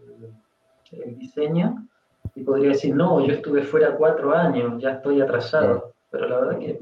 diseño 1.18 1.88
y 2.36 2.44
podría 2.44 2.70
decir, 2.72 2.94
no, 2.94 3.26
yo 3.26 3.34
estuve 3.34 3.64
fuera 3.64 3.96
cuatro 3.96 4.36
años, 4.36 4.82
ya 4.82 4.94
estoy 4.94 5.22
atrasado. 5.22 5.94
Pero 6.10 6.28
la 6.28 6.40
verdad 6.42 6.60
que 6.60 6.82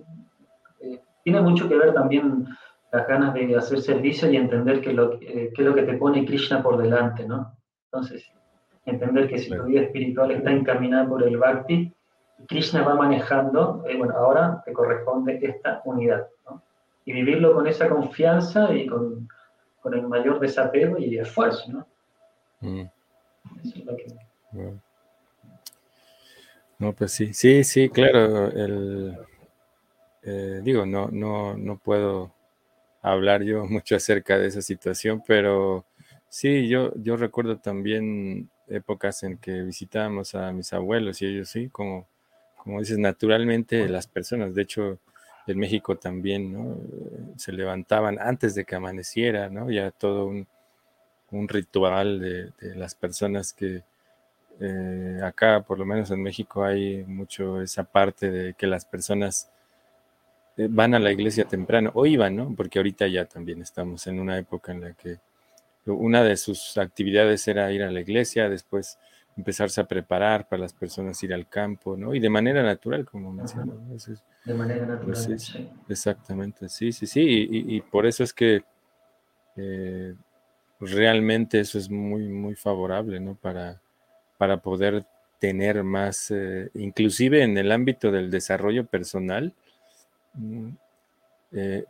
tiene 1.29 1.41
mucho 1.43 1.69
que 1.69 1.75
ver 1.75 1.93
también 1.93 2.47
las 2.91 3.07
ganas 3.07 3.35
de 3.35 3.55
hacer 3.55 3.81
servicio 3.81 4.31
y 4.31 4.35
entender 4.35 4.81
que 4.81 4.93
lo, 4.93 5.13
eh, 5.21 5.51
es 5.55 5.59
lo 5.59 5.75
que 5.75 5.83
te 5.83 5.93
pone 5.93 6.25
Krishna 6.25 6.63
por 6.63 6.81
delante, 6.81 7.23
¿no? 7.23 7.55
Entonces, 7.85 8.31
entender 8.83 9.27
que 9.27 9.37
si 9.37 9.51
tu 9.51 9.63
vida 9.65 9.81
espiritual 9.81 10.31
está 10.31 10.51
encaminada 10.51 11.07
por 11.07 11.21
el 11.21 11.37
Bhakti, 11.37 11.93
Krishna 12.47 12.81
va 12.81 12.95
manejando, 12.95 13.83
eh, 13.87 13.95
bueno, 13.95 14.15
ahora 14.15 14.63
te 14.65 14.73
corresponde 14.73 15.39
esta 15.39 15.83
unidad, 15.85 16.27
¿no? 16.49 16.63
Y 17.05 17.13
vivirlo 17.13 17.53
con 17.53 17.67
esa 17.67 17.87
confianza 17.87 18.73
y 18.73 18.87
con, 18.87 19.29
con 19.81 19.93
el 19.93 20.07
mayor 20.07 20.39
desapego 20.39 20.97
y 20.97 21.19
esfuerzo, 21.19 21.71
¿no? 21.71 21.87
Mm. 22.61 22.87
Eso 23.63 23.77
es 23.77 23.85
lo 23.85 23.95
que... 23.95 24.07
No, 26.79 26.93
pues 26.93 27.11
sí, 27.11 27.33
sí, 27.33 27.63
sí, 27.63 27.87
claro. 27.89 28.47
El, 28.47 29.15
eh, 30.23 30.61
digo, 30.63 30.85
no, 30.85 31.09
no, 31.11 31.57
no 31.57 31.77
puedo 31.77 32.33
hablar 33.01 33.43
yo 33.43 33.65
mucho 33.69 33.95
acerca 33.95 34.37
de 34.37 34.47
esa 34.47 34.61
situación, 34.61 35.23
pero 35.25 35.85
sí, 36.29 36.67
yo, 36.67 36.91
yo 36.95 37.17
recuerdo 37.17 37.57
también 37.57 38.49
épocas 38.67 39.23
en 39.23 39.37
que 39.37 39.61
visitábamos 39.63 40.35
a 40.35 40.51
mis 40.51 40.73
abuelos 40.73 41.21
y 41.21 41.27
ellos 41.27 41.49
sí, 41.49 41.69
como, 41.69 42.07
como 42.57 42.79
dices, 42.79 42.97
naturalmente 42.97 43.87
las 43.89 44.07
personas, 44.07 44.53
de 44.53 44.61
hecho, 44.61 44.99
en 45.47 45.57
México 45.57 45.97
también, 45.97 46.53
¿no? 46.53 46.77
Se 47.37 47.51
levantaban 47.51 48.19
antes 48.19 48.53
de 48.55 48.65
que 48.65 48.75
amaneciera, 48.75 49.49
¿no? 49.49 49.71
Ya 49.71 49.91
todo 49.91 50.25
un, 50.25 50.47
ritual 51.47 52.19
de, 52.19 52.51
las 52.75 52.95
personas 52.95 53.53
que 53.53 53.83
eh, 54.59 55.19
acá, 55.23 55.63
por 55.63 55.79
lo 55.79 55.85
menos 55.85 56.11
en 56.11 56.21
México, 56.21 56.63
hay 56.63 57.03
mucho 57.05 57.61
esa 57.61 57.83
parte 57.83 58.29
de 58.29 58.53
que 58.53 58.67
las 58.67 58.85
personas 58.85 59.51
van 60.67 60.93
a 60.95 60.99
la 60.99 61.11
iglesia 61.11 61.45
temprano, 61.45 61.91
o 61.93 62.05
iban, 62.05 62.35
¿no? 62.35 62.53
Porque 62.55 62.79
ahorita 62.79 63.07
ya 63.07 63.25
también 63.25 63.61
estamos 63.61 64.07
en 64.07 64.19
una 64.19 64.37
época 64.37 64.71
en 64.71 64.81
la 64.81 64.93
que 64.93 65.19
una 65.85 66.23
de 66.23 66.37
sus 66.37 66.77
actividades 66.77 67.47
era 67.47 67.71
ir 67.71 67.83
a 67.83 67.91
la 67.91 68.01
iglesia, 68.01 68.49
después 68.49 68.99
empezarse 69.37 69.81
a 69.81 69.85
preparar 69.87 70.47
para 70.47 70.61
las 70.61 70.73
personas 70.73 71.21
ir 71.23 71.33
al 71.33 71.47
campo, 71.47 71.95
¿no? 71.97 72.13
Y 72.13 72.19
de 72.19 72.29
manera 72.29 72.61
natural, 72.63 73.05
como 73.05 73.31
mencionó. 73.31 73.73
De 74.45 74.53
manera 74.53 74.85
natural, 74.85 75.05
pues 75.05 75.19
sí, 75.19 75.67
Exactamente, 75.87 76.69
sí, 76.69 76.91
sí, 76.91 77.07
sí. 77.07 77.47
Y, 77.49 77.81
por 77.81 78.05
eso 78.05 78.23
es 78.23 78.33
que 78.33 78.63
eh, 79.55 80.15
realmente 80.79 81.59
eso 81.59 81.77
es 81.77 81.89
muy, 81.89 82.27
muy 82.27 82.55
favorable, 82.55 83.19
¿no? 83.19 83.35
Para, 83.35 83.81
para 84.37 84.57
poder 84.57 85.05
tener 85.39 85.83
más, 85.83 86.31
eh, 86.31 86.69
inclusive 86.75 87.43
en 87.43 87.57
el 87.57 87.71
ámbito 87.71 88.11
del 88.11 88.31
desarrollo 88.31 88.85
personal. 88.85 89.53
Eh, 91.51 91.85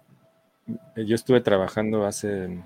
yo 0.95 1.15
estuve 1.15 1.41
trabajando 1.41 2.05
hace 2.05 2.61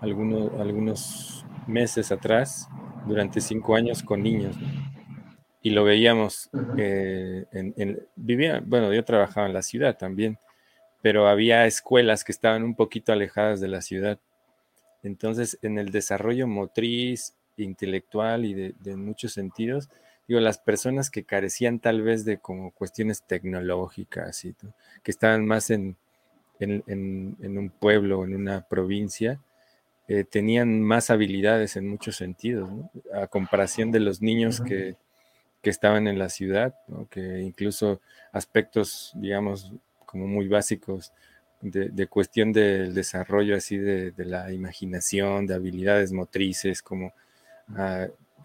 algunos, 0.00 0.52
algunos 0.60 1.46
meses 1.66 2.10
atrás, 2.12 2.68
durante 3.06 3.40
cinco 3.40 3.74
años 3.74 4.02
con 4.02 4.22
niños, 4.22 4.56
y 5.62 5.70
lo 5.70 5.84
veíamos, 5.84 6.50
eh, 6.76 7.44
en, 7.52 8.06
vivía, 8.16 8.62
bueno, 8.64 8.92
yo 8.92 9.04
trabajaba 9.04 9.46
en 9.46 9.54
la 9.54 9.62
ciudad 9.62 9.96
también, 9.96 10.38
pero 11.02 11.28
había 11.28 11.66
escuelas 11.66 12.24
que 12.24 12.32
estaban 12.32 12.62
un 12.62 12.74
poquito 12.74 13.12
alejadas 13.12 13.60
de 13.60 13.68
la 13.68 13.82
ciudad. 13.82 14.18
Entonces, 15.02 15.58
en 15.62 15.78
el 15.78 15.90
desarrollo 15.90 16.46
motriz, 16.46 17.34
intelectual 17.56 18.44
y 18.44 18.54
de, 18.54 18.96
muchos 18.96 19.32
sentidos, 19.32 19.88
digo, 20.28 20.40
las 20.40 20.58
personas 20.58 21.10
que 21.10 21.24
carecían 21.24 21.80
tal 21.80 22.02
vez 22.02 22.24
de 22.24 22.38
como 22.38 22.70
cuestiones 22.70 23.22
tecnológicas 23.22 24.44
y 24.44 24.54
que 25.02 25.10
estaban 25.10 25.46
más 25.46 25.70
en, 25.70 25.96
en, 26.60 27.58
un 27.58 27.70
pueblo, 27.70 28.24
en 28.24 28.34
una 28.34 28.60
provincia, 28.60 29.40
eh, 30.06 30.24
tenían 30.24 30.82
más 30.82 31.10
habilidades 31.10 31.76
en 31.76 31.88
muchos 31.88 32.16
sentidos, 32.16 32.68
a 33.12 33.26
comparación 33.26 33.90
de 33.90 34.00
los 34.00 34.22
niños 34.22 34.60
que, 34.60 34.96
estaban 35.62 36.08
en 36.08 36.18
la 36.18 36.30
ciudad, 36.30 36.74
que 37.10 37.40
incluso 37.40 38.00
aspectos, 38.32 39.12
digamos, 39.14 39.70
como 40.06 40.26
muy 40.26 40.48
básicos 40.48 41.12
de, 41.60 42.06
cuestión 42.06 42.54
del 42.54 42.94
desarrollo 42.94 43.54
así 43.54 43.76
de, 43.76 44.14
la 44.16 44.50
imaginación, 44.50 45.46
de 45.46 45.52
habilidades 45.52 46.10
motrices, 46.10 46.80
como 46.80 47.12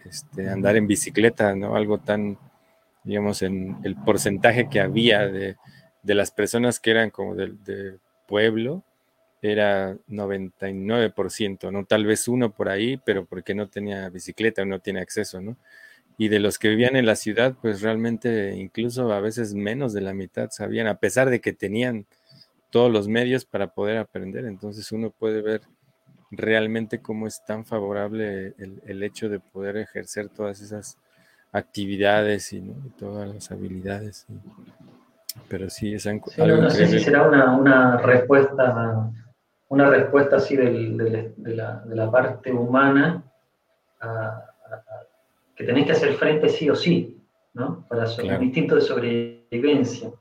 este, 0.05 0.49
andar 0.49 0.75
en 0.75 0.87
bicicleta, 0.87 1.55
¿no? 1.55 1.75
Algo 1.75 1.99
tan, 1.99 2.37
digamos, 3.03 3.41
en 3.41 3.77
el 3.83 3.95
porcentaje 3.95 4.69
que 4.69 4.79
había 4.79 5.27
de, 5.27 5.57
las 6.03 6.31
personas 6.31 6.79
que 6.79 6.91
eran 6.91 7.09
como 7.09 7.35
del 7.35 7.63
de 7.63 7.97
pueblo, 8.27 8.83
era 9.41 9.97
99%, 10.09 11.71
¿no? 11.71 11.85
Tal 11.85 12.05
vez 12.05 12.27
uno 12.27 12.53
por 12.53 12.69
ahí, 12.69 12.97
pero 12.97 13.25
porque 13.25 13.53
no 13.53 13.67
tenía 13.67 14.09
bicicleta 14.09 14.61
o 14.61 14.65
no 14.65 14.79
tiene 14.79 15.01
acceso, 15.01 15.41
¿no? 15.41 15.57
Y 16.17 16.29
de 16.29 16.39
los 16.39 16.59
que 16.59 16.69
vivían 16.69 16.95
en 16.95 17.05
la 17.05 17.15
ciudad, 17.15 17.55
pues 17.61 17.81
realmente 17.81 18.55
incluso 18.55 19.11
a 19.11 19.19
veces 19.19 19.53
menos 19.53 19.93
de 19.93 20.01
la 20.01 20.13
mitad 20.13 20.49
sabían, 20.51 20.87
a 20.87 20.99
pesar 20.99 21.29
de 21.29 21.41
que 21.41 21.53
tenían 21.53 22.05
todos 22.69 22.91
los 22.91 23.07
medios 23.07 23.45
para 23.45 23.73
poder 23.73 23.97
aprender. 23.97 24.45
Entonces 24.45 24.91
uno 24.91 25.11
puede 25.11 25.41
ver 25.41 25.61
realmente 26.37 27.01
cómo 27.01 27.27
es 27.27 27.43
tan 27.45 27.65
favorable 27.65 28.53
el, 28.57 29.03
hecho 29.03 29.29
de 29.29 29.39
poder 29.39 29.77
ejercer 29.77 30.29
todas 30.29 30.61
esas 30.61 30.97
actividades 31.51 32.53
y, 32.53 32.61
todas 32.97 33.33
las 33.33 33.51
habilidades. 33.51 34.25
pero 35.47 35.69
sí, 35.69 35.93
es 35.93 36.07
algo 36.07 36.25
no, 36.37 36.69
sé 36.69 36.87
si 36.87 36.99
será 36.99 37.27
una, 37.27 37.55
una 37.55 37.97
respuesta 37.97 39.11
una 39.73 39.89
respuesta 39.89 40.35
así 40.35 40.55
de, 40.55 41.33
la, 41.37 42.11
parte 42.11 42.51
humana 42.51 43.23
que 45.55 45.63
tenéis 45.63 45.87
que 45.87 45.91
hacer 45.93 46.13
frente 46.13 46.47
sí 46.47 46.69
o 46.69 46.75
sí, 46.75 47.19
¿no? 47.53 47.83
Para 47.87 48.05
un 48.05 48.43
instinto 48.43 48.75
de 48.75 48.81
sobrevivencia. 48.81 50.11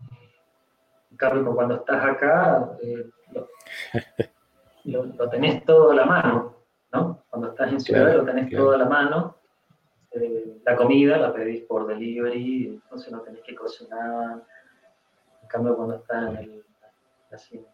En 1.11 1.16
cambio, 1.18 1.55
cuando 1.55 1.77
estás 1.77 2.03
acá, 2.03 2.70
eh, 2.83 3.11
lo, 3.33 3.48
tenés 5.30 5.64
todo 5.64 5.92
a 5.92 5.94
la 5.94 6.06
mano, 6.06 6.56
¿no? 6.92 7.24
Cuando 7.30 7.48
estás 7.48 7.72
en 7.72 7.80
ciudad 7.80 8.16
lo 8.16 8.24
tenés 8.24 8.50
todo 8.50 8.72
a 8.72 8.78
la 8.78 8.86
mano. 8.86 9.36
Eh, 10.12 10.60
la 10.64 10.76
comida 10.76 11.16
la 11.16 11.32
pedís 11.32 11.62
por 11.62 11.86
delivery, 11.86 12.66
entonces 12.66 13.12
no 13.12 13.20
tenés 13.20 13.42
que 13.42 13.54
cocinar. 13.54 14.42
En 15.42 15.48
cambio, 15.48 15.76
cuando 15.76 15.96
estás 15.96 16.28
en 16.30 16.36
el, 16.36 16.64
así, 17.32 17.64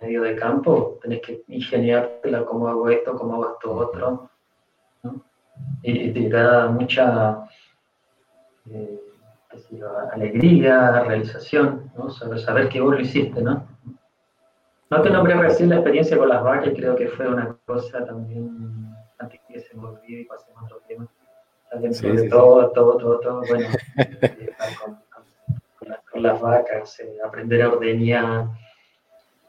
medio 0.00 0.22
de 0.22 0.36
campo, 0.36 0.98
tenés 1.02 1.20
que 1.20 1.44
ingeniártela, 1.48 2.44
cómo 2.44 2.68
hago 2.68 2.88
esto, 2.88 3.14
cómo 3.14 3.34
hago 3.34 3.52
esto 3.52 3.72
otro. 3.72 4.30
Y, 5.82 6.12
te 6.12 6.28
da 6.28 6.68
mucha 6.68 7.44
eh, 8.70 9.00
alegría, 10.12 11.02
realización, 11.02 11.90
¿no? 11.96 12.08
saber, 12.10 12.38
saber 12.38 12.68
que 12.68 12.80
vos 12.80 12.94
lo 12.94 13.00
hiciste, 13.00 13.42
¿no? 13.42 13.71
No 14.92 15.00
te 15.00 15.08
nombré 15.08 15.34
recién 15.36 15.70
la 15.70 15.76
experiencia 15.76 16.18
con 16.18 16.28
las 16.28 16.42
vacas, 16.42 16.74
creo 16.76 16.94
que 16.94 17.08
fue 17.08 17.26
una 17.26 17.56
cosa 17.64 18.04
también, 18.04 18.94
antes 19.18 19.40
que 19.48 19.58
se 19.58 19.74
me 19.74 19.86
olvide 19.86 20.20
y 20.20 20.24
pasemos 20.26 20.60
a 20.60 20.66
otro 20.66 20.82
tema, 20.86 21.08
también 21.70 21.94
sobre 21.94 22.28
todo, 22.28 22.70
todo, 22.72 22.98
todo, 22.98 23.20
todo, 23.20 23.42
bueno, 23.48 23.68
eh, 23.96 24.50
con, 26.12 26.22
las, 26.22 26.38
vacas, 26.42 27.00
eh, 27.00 27.16
aprender 27.24 27.62
a 27.62 27.70
ordeñar, 27.70 28.48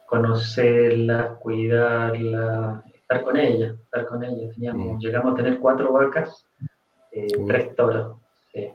conocerla, 0.06 1.36
cuidarla, 1.42 2.82
estar 2.94 3.24
con 3.24 3.36
ella, 3.36 3.76
estar 3.84 4.06
con 4.08 4.24
ella. 4.24 4.50
Teníamos, 4.54 4.96
mm. 4.96 5.00
Llegamos 5.00 5.34
a 5.34 5.36
tener 5.36 5.60
cuatro 5.60 5.92
vacas, 5.92 6.48
eh, 7.12 7.28
tres 7.46 7.76
toros. 7.76 8.16
Sí. 8.54 8.72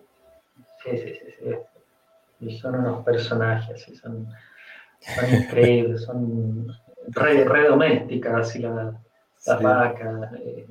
Sí, 0.85 0.99
sí, 0.99 1.15
sí, 1.15 1.57
Y 2.41 2.59
son 2.59 2.75
unos 2.75 3.03
personajes, 3.05 3.87
son, 3.99 4.29
son 5.01 5.35
increíbles, 5.35 6.03
son 6.03 6.67
re, 7.09 7.69
domésticas, 7.69 8.35
así 8.35 8.59
la, 8.61 8.95
la 9.47 9.57
vaca. 9.57 10.31
Eh, 10.39 10.67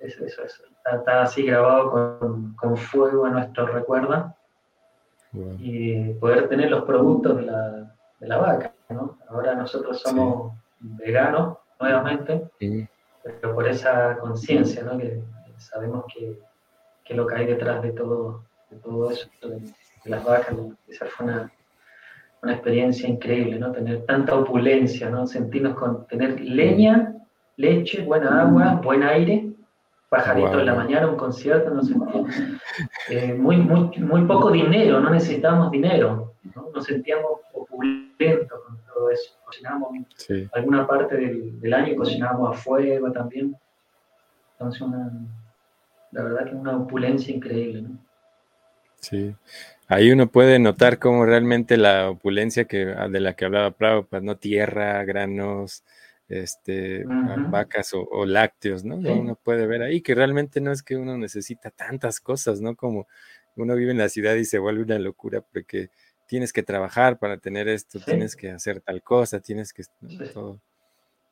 eso, 0.00 0.24
eso, 0.24 0.44
eso. 0.44 0.62
Está, 0.92 1.22
así 1.22 1.44
grabado 1.44 1.90
con, 1.90 2.54
con, 2.54 2.76
fuego 2.76 3.26
en 3.26 3.34
nuestro 3.34 3.66
recuerdo. 3.66 4.34
Y 5.58 6.14
poder 6.14 6.48
tener 6.48 6.70
los 6.70 6.84
productos 6.84 7.36
de 7.36 7.42
la, 7.42 7.94
de 8.18 8.28
la 8.28 8.38
vaca. 8.38 8.72
Ahora 9.28 9.54
nosotros 9.54 10.00
somos 10.00 10.54
veganos 10.80 11.58
nuevamente, 11.78 12.48
pero 13.22 13.54
por 13.54 13.68
esa 13.68 14.16
conciencia, 14.18 14.82
¿no? 14.82 14.96
Que 14.98 15.22
sabemos 15.58 16.04
que, 16.12 16.40
que, 17.04 17.14
lo 17.14 17.26
que 17.26 17.34
hay 17.36 17.46
detrás 17.46 17.82
de 17.82 17.92
todo, 17.92 18.44
de 18.70 18.78
todo 18.78 19.10
eso, 19.10 19.28
de, 19.42 19.74
las 20.04 20.24
vacas, 20.24 20.56
esa 20.86 21.06
fue 21.06 21.26
una, 21.26 21.52
una, 22.42 22.52
experiencia 22.52 23.08
increíble, 23.08 23.58
¿no? 23.58 23.72
Tener 23.72 24.04
tanta 24.06 24.34
opulencia, 24.34 25.10
¿no? 25.10 25.26
Sentirnos 25.26 25.76
con 25.76 26.06
tener 26.06 26.40
leña, 26.40 27.14
leche, 27.56 28.02
buena 28.02 28.42
agua, 28.42 28.80
buen 28.82 29.02
aire, 29.02 29.50
pajarito 30.08 30.60
en 30.60 30.66
la 30.66 30.74
mañana, 30.74 31.08
un 31.08 31.16
concierto, 31.16 31.70
no 31.70 31.82
sé, 31.82 31.94
eh, 33.10 33.34
muy, 33.34 33.56
muy, 33.56 33.90
muy 33.98 34.24
poco 34.24 34.50
dinero, 34.50 35.00
no 35.00 35.10
necesitábamos 35.10 35.70
dinero, 35.70 36.34
¿no? 36.54 36.70
nos 36.74 36.84
sentíamos 36.84 37.40
opulentos 37.52 38.60
con 38.64 38.78
todo 38.86 39.10
eso. 39.10 39.32
Cocinábamos 39.44 39.90
alguna 40.52 40.86
parte 40.86 41.16
del, 41.16 41.60
del, 41.60 41.74
año, 41.74 41.96
cocinábamos 41.96 42.56
a 42.56 42.60
fuego 42.60 43.12
también. 43.12 43.56
Entonces, 44.52 44.80
una, 44.80 45.10
la 46.12 46.22
verdad 46.22 46.46
que 46.46 46.54
una 46.54 46.76
opulencia 46.76 47.34
increíble. 47.34 47.82
¿no? 47.82 47.98
Sí, 48.96 49.34
ahí 49.88 50.12
uno 50.12 50.30
puede 50.30 50.58
notar 50.58 50.98
cómo 50.98 51.24
realmente 51.24 51.76
la 51.76 52.10
opulencia 52.10 52.66
que, 52.66 52.84
de 52.86 53.20
la 53.20 53.34
que 53.34 53.46
hablaba 53.46 53.72
pues 54.02 54.22
¿no? 54.22 54.36
Tierra, 54.36 55.04
granos, 55.04 55.82
este, 56.28 57.04
vacas 57.50 57.92
o, 57.94 58.26
lácteos, 58.26 58.84
¿no? 58.84 58.96
Uno 58.96 59.34
puede 59.42 59.66
ver 59.66 59.82
ahí 59.82 60.02
que 60.02 60.14
realmente 60.14 60.60
no 60.60 60.72
es 60.72 60.82
que 60.82 60.96
uno 60.96 61.16
necesita 61.16 61.70
tantas 61.70 62.20
cosas, 62.20 62.60
¿no? 62.60 62.76
Como 62.76 63.08
uno 63.56 63.74
vive 63.74 63.90
en 63.92 63.98
la 63.98 64.08
ciudad 64.08 64.34
y 64.34 64.44
se 64.44 64.58
vuelve 64.58 64.82
una 64.82 64.98
locura 64.98 65.40
porque 65.40 65.90
tienes 66.28 66.52
que 66.52 66.62
trabajar 66.62 67.18
para 67.18 67.38
tener 67.38 67.66
esto, 67.68 67.98
tienes 67.98 68.36
que 68.36 68.50
hacer 68.50 68.80
tal 68.82 69.02
cosa, 69.02 69.40
tienes 69.40 69.72
que... 69.72 69.82
Todo 70.32 70.60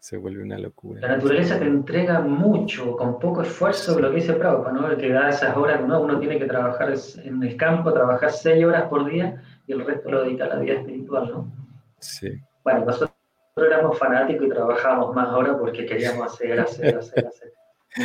se 0.07 0.17
vuelve 0.17 0.41
una 0.41 0.57
locura. 0.57 1.01
La 1.01 1.17
naturaleza 1.17 1.59
te 1.59 1.65
entrega 1.65 2.21
mucho, 2.21 2.97
con 2.97 3.19
poco 3.19 3.43
esfuerzo, 3.43 3.99
lo 3.99 4.11
que 4.11 4.19
dice 4.19 4.35
Prabhupada, 4.35 4.73
¿no? 4.73 4.97
Que 4.97 5.11
da 5.11 5.31
esas 5.31 5.57
horas, 5.57 5.85
¿no? 5.85 6.01
Uno 6.01 6.21
tiene 6.21 6.39
que 6.39 6.45
trabajar 6.45 6.95
en 7.25 7.43
el 7.43 7.57
campo, 7.57 7.93
trabajar 7.93 8.31
seis 8.31 8.65
horas 8.65 8.85
por 8.85 9.11
día 9.11 9.43
y 9.67 9.73
el 9.73 9.85
resto 9.85 10.09
lo 10.09 10.23
dedica 10.23 10.45
a 10.45 10.49
la 10.51 10.57
vida 10.61 10.75
espiritual, 10.75 11.29
¿no? 11.29 11.53
Sí. 11.99 12.41
Bueno, 12.63 12.85
nosotros 12.85 13.11
éramos 13.57 13.99
fanáticos 13.99 14.47
y 14.47 14.51
trabajábamos 14.51 15.13
más 15.13 15.27
ahora 15.27 15.59
porque 15.59 15.85
queríamos 15.85 16.33
hacer, 16.33 16.61
hacer, 16.61 16.99
hacer, 16.99 17.27
hacer. 17.27 17.53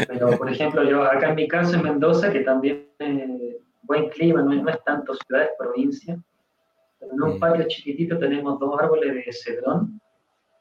Pero, 0.07 0.35
por 0.39 0.49
ejemplo, 0.49 0.83
yo 0.83 1.03
acá 1.03 1.29
en 1.29 1.35
mi 1.35 1.47
caso 1.47 1.75
en 1.75 1.83
Mendoza, 1.83 2.31
que 2.31 2.39
también 2.39 2.89
eh, 2.97 3.59
buen 3.83 4.09
clima, 4.09 4.41
no, 4.41 4.55
no 4.55 4.69
es 4.71 4.83
tanto 4.85 5.13
ciudad, 5.13 5.43
es 5.43 5.49
provincia, 5.55 6.17
en 6.99 7.21
un 7.21 7.39
patio 7.39 7.67
chiquitito 7.67 8.17
tenemos 8.17 8.59
dos 8.59 8.81
árboles 8.81 9.13
de 9.13 9.31
cedrón 9.31 10.00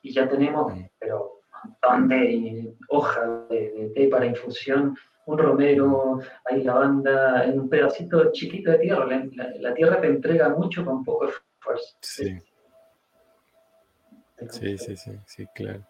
y 0.02 0.12
ya 0.12 0.28
tenemos, 0.28 0.72
pero 0.98 1.40
montón 1.64 2.08
de 2.08 2.74
hojas 2.88 3.48
de, 3.48 3.92
té 3.94 4.08
para 4.08 4.26
infusión, 4.26 4.96
un 5.26 5.38
romero, 5.38 6.20
hay 6.44 6.64
lavanda, 6.64 7.44
en 7.44 7.60
un 7.60 7.68
pedacito 7.68 8.32
chiquito 8.32 8.70
de 8.72 8.78
tierra. 8.78 9.06
La, 9.58 9.74
tierra 9.74 10.00
te 10.00 10.08
entrega 10.08 10.48
mucho 10.48 10.84
con 10.84 11.04
poco 11.04 11.28
esfuerzo. 11.28 11.96
Sí. 12.00 12.38
Sí, 14.48 14.78
sí, 14.78 14.96
sí, 14.96 15.12
sí, 15.26 15.46
claro. 15.54 15.84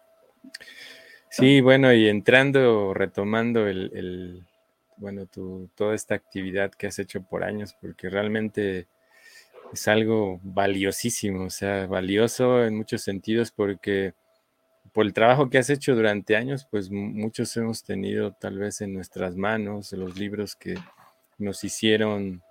Sí, 1.29 1.61
bueno, 1.61 1.93
y 1.93 2.09
entrando, 2.09 2.93
retomando 2.93 3.65
el, 3.65 4.45
bueno, 4.97 5.25
tu, 5.25 5.69
toda 5.75 5.95
esta 5.95 6.15
actividad 6.15 6.71
que 6.71 6.87
has 6.87 6.99
hecho 6.99 7.21
por 7.23 7.45
años, 7.45 7.73
porque 7.79 8.09
realmente 8.09 8.87
es 9.73 9.87
algo 9.87 10.39
valiosísimo, 10.43 11.45
o 11.45 11.49
sea, 11.49 11.87
valioso 11.87 12.63
en 12.63 12.75
muchos 12.75 13.01
sentidos 13.01 13.51
porque 13.51 14.13
por 14.91 15.05
el 15.05 15.13
trabajo 15.13 15.49
que 15.49 15.57
has 15.57 15.69
hecho 15.69 15.95
durante 15.95 16.35
años, 16.35 16.67
pues 16.69 16.91
muchos 16.91 17.55
hemos 17.55 17.83
tenido 17.83 18.33
tal 18.33 18.57
vez 18.57 18.81
en 18.81 18.93
nuestras 18.93 19.35
manos 19.37 19.93
los 19.93 20.17
libros 20.17 20.55
que 20.55 20.75
nos 21.37 21.63
hicieron 21.63 22.41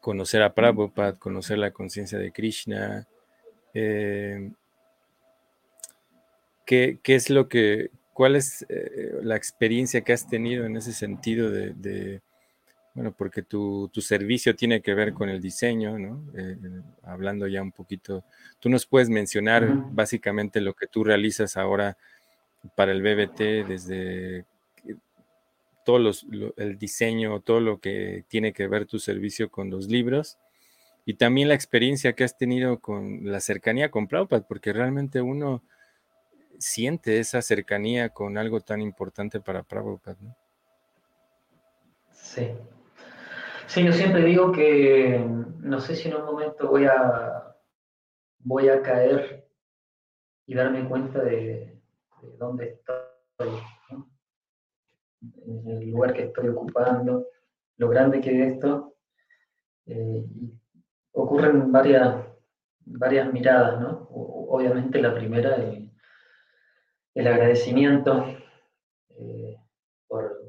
conocer 0.00 0.42
a 0.42 0.54
Prabhupada, 0.54 1.18
conocer 1.18 1.58
la 1.58 1.70
conciencia 1.70 2.18
de 2.18 2.32
Krishna. 2.32 3.06
Eh, 3.72 4.52
¿qué, 6.66 6.98
es 7.04 7.30
lo 7.30 7.48
que, 7.48 7.90
cuál 8.12 8.36
es 8.36 8.66
eh, 8.68 9.18
la 9.22 9.36
experiencia 9.36 10.02
que 10.02 10.12
has 10.12 10.28
tenido 10.28 10.66
en 10.66 10.76
ese 10.76 10.92
sentido 10.92 11.50
de 11.50 12.20
bueno, 12.94 13.14
porque 13.16 13.42
tu, 13.42 13.90
servicio 14.00 14.56
tiene 14.56 14.82
que 14.82 14.94
ver 14.94 15.12
con 15.12 15.28
el 15.28 15.40
diseño, 15.40 15.98
¿no? 15.98 16.24
Eh, 16.34 16.56
eh, 16.62 16.82
hablando 17.02 17.46
ya 17.46 17.62
un 17.62 17.72
poquito, 17.72 18.24
tú 18.58 18.68
nos 18.68 18.86
puedes 18.86 19.08
mencionar 19.08 19.68
básicamente 19.92 20.60
lo 20.60 20.74
que 20.74 20.86
tú 20.86 21.04
realizas 21.04 21.56
ahora 21.56 21.96
para 22.74 22.92
el 22.92 23.02
BBT 23.02 23.68
desde 23.68 24.44
todo 25.84 25.98
los, 25.98 26.26
el 26.56 26.78
diseño, 26.78 27.40
todo 27.40 27.60
lo 27.60 27.78
que 27.80 28.24
tiene 28.28 28.52
que 28.52 28.66
ver 28.66 28.86
tu 28.86 28.98
servicio 28.98 29.50
con 29.50 29.70
los 29.70 29.86
libros 29.86 30.38
y 31.06 31.14
también 31.14 31.48
la 31.48 31.54
experiencia 31.54 32.12
que 32.12 32.24
has 32.24 32.36
tenido 32.36 32.80
con 32.80 33.30
la 33.30 33.40
cercanía 33.40 33.90
con 33.90 34.06
Prabhupada, 34.06 34.46
porque 34.46 34.72
realmente 34.72 35.20
uno 35.20 35.62
siente 36.58 37.18
esa 37.18 37.40
cercanía 37.40 38.10
con 38.10 38.36
algo 38.36 38.60
tan 38.60 38.80
importante 38.80 39.40
para 39.40 39.62
Prabhupada, 39.62 40.18
¿no? 40.20 40.36
Sí, 42.12 42.52
Sí, 43.70 43.84
yo 43.84 43.92
siempre 43.92 44.24
digo 44.24 44.50
que 44.50 45.24
no 45.60 45.78
sé 45.78 45.94
si 45.94 46.08
en 46.08 46.16
un 46.16 46.24
momento 46.24 46.68
voy 46.68 46.86
a, 46.86 47.54
voy 48.40 48.68
a 48.68 48.82
caer 48.82 49.48
y 50.44 50.54
darme 50.56 50.88
cuenta 50.88 51.22
de, 51.22 51.80
dónde 52.36 52.70
estoy, 52.70 53.50
en 55.20 55.70
el 55.70 55.90
lugar 55.92 56.14
que 56.14 56.24
estoy 56.24 56.48
ocupando, 56.48 57.28
lo 57.76 57.88
grande 57.88 58.20
que 58.20 58.42
es 58.42 58.54
esto. 58.54 58.96
Eh, 59.86 60.26
ocurren 61.12 61.70
varias, 61.70 62.26
varias 62.80 63.32
miradas, 63.32 63.80
¿no? 63.80 64.08
Obviamente 64.10 65.00
la 65.00 65.14
primera, 65.14 65.54
el, 65.54 65.92
el 67.14 67.26
agradecimiento 67.28 68.34
eh, 69.10 69.56
por 70.08 70.40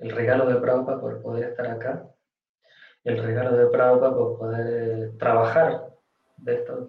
el 0.00 0.10
regalo 0.10 0.46
de 0.46 0.56
Prabhupada 0.56 1.00
por 1.00 1.20
poder 1.22 1.50
estar 1.50 1.66
acá, 1.66 2.04
el 3.04 3.22
regalo 3.22 3.56
de 3.56 3.66
Prabhupada 3.66 4.14
por 4.14 4.38
poder 4.38 5.16
trabajar 5.18 5.88
de 6.36 6.54
esto, 6.54 6.88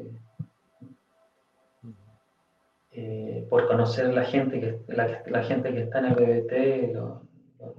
eh, 2.91 3.47
por 3.49 3.67
conocer 3.67 4.13
la 4.13 4.25
gente 4.25 4.59
que 4.59 4.79
la, 4.87 5.43
gente 5.43 5.71
que 5.73 5.83
está 5.83 5.99
en 5.99 6.05
el 6.05 6.15
BBT 6.15 6.93
lo, 6.93 7.21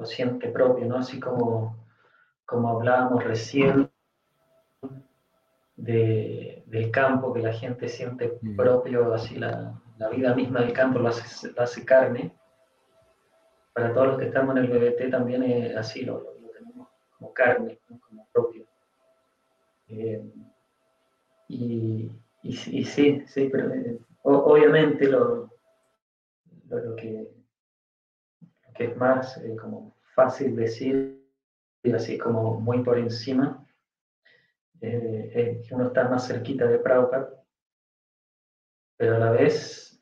siente 0.05 0.49
propio, 0.49 0.87
¿no? 0.87 0.97
Así 0.97 1.21
como, 1.21 1.77
como 2.47 2.71
hablábamos 2.71 3.23
recién 3.23 3.91
del 5.77 6.91
campo, 6.91 7.33
que 7.33 7.41
la 7.41 7.53
gente 7.53 7.89
siente 7.89 8.39
propio, 8.57 9.13
así 9.13 9.37
la, 9.37 9.81
vida 10.11 10.35
misma 10.35 10.61
del 10.61 10.73
campo 10.73 10.99
lo 10.99 11.09
hace, 11.09 11.53
lo 11.53 11.63
hace 11.63 11.85
carne 11.85 12.33
para 13.81 13.95
todos 13.95 14.09
los 14.09 14.19
que 14.19 14.27
estamos 14.27 14.55
en 14.55 14.65
el 14.65 14.69
BBT 14.69 15.11
también 15.11 15.43
es 15.43 15.75
así, 15.75 16.05
lo, 16.05 16.23
tenemos 16.53 16.87
como 17.17 17.33
carne, 17.33 17.79
como 18.07 18.27
propio. 18.31 18.67
Eh, 19.89 20.23
y, 21.49 22.11
sí, 22.53 23.23
sí, 23.27 23.49
pero 23.51 23.73
eh, 23.73 23.99
obviamente 24.23 25.09
lo, 25.09 25.49
lo, 26.69 26.95
que, 26.95 27.27
es 28.79 28.97
más 28.97 29.39
eh, 29.39 29.57
como 29.57 29.95
fácil 30.15 30.55
decir, 30.55 31.19
así 31.95 32.19
como 32.19 32.53
muy 32.61 32.81
por 32.81 32.99
encima, 32.99 33.65
es 34.79 35.67
que 35.67 35.75
uno 35.75 35.87
está 35.87 36.07
más 36.07 36.27
cerquita 36.27 36.67
de 36.67 36.79
Prabhupada, 36.79 37.31
pero 38.99 39.17
a 39.17 39.19
la 39.19 39.31
vez 39.31 39.99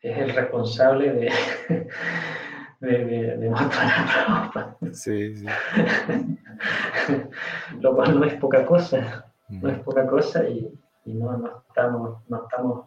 es 0.00 0.18
el 0.18 0.34
responsable 0.34 1.12
de, 1.12 1.30
de, 2.86 3.04
de, 3.04 3.36
de 3.36 3.50
mostrar 3.50 4.76
Sí, 4.92 5.36
sí. 5.36 5.46
Lo 7.80 7.94
cual 7.94 8.18
no 8.18 8.24
es 8.24 8.34
poca 8.34 8.64
cosa, 8.64 9.32
no 9.48 9.68
es 9.68 9.78
poca 9.80 10.06
cosa 10.06 10.48
y, 10.48 10.72
y 11.04 11.14
no, 11.14 11.36
no, 11.36 11.64
estamos, 11.68 12.22
no 12.28 12.44
estamos 12.44 12.86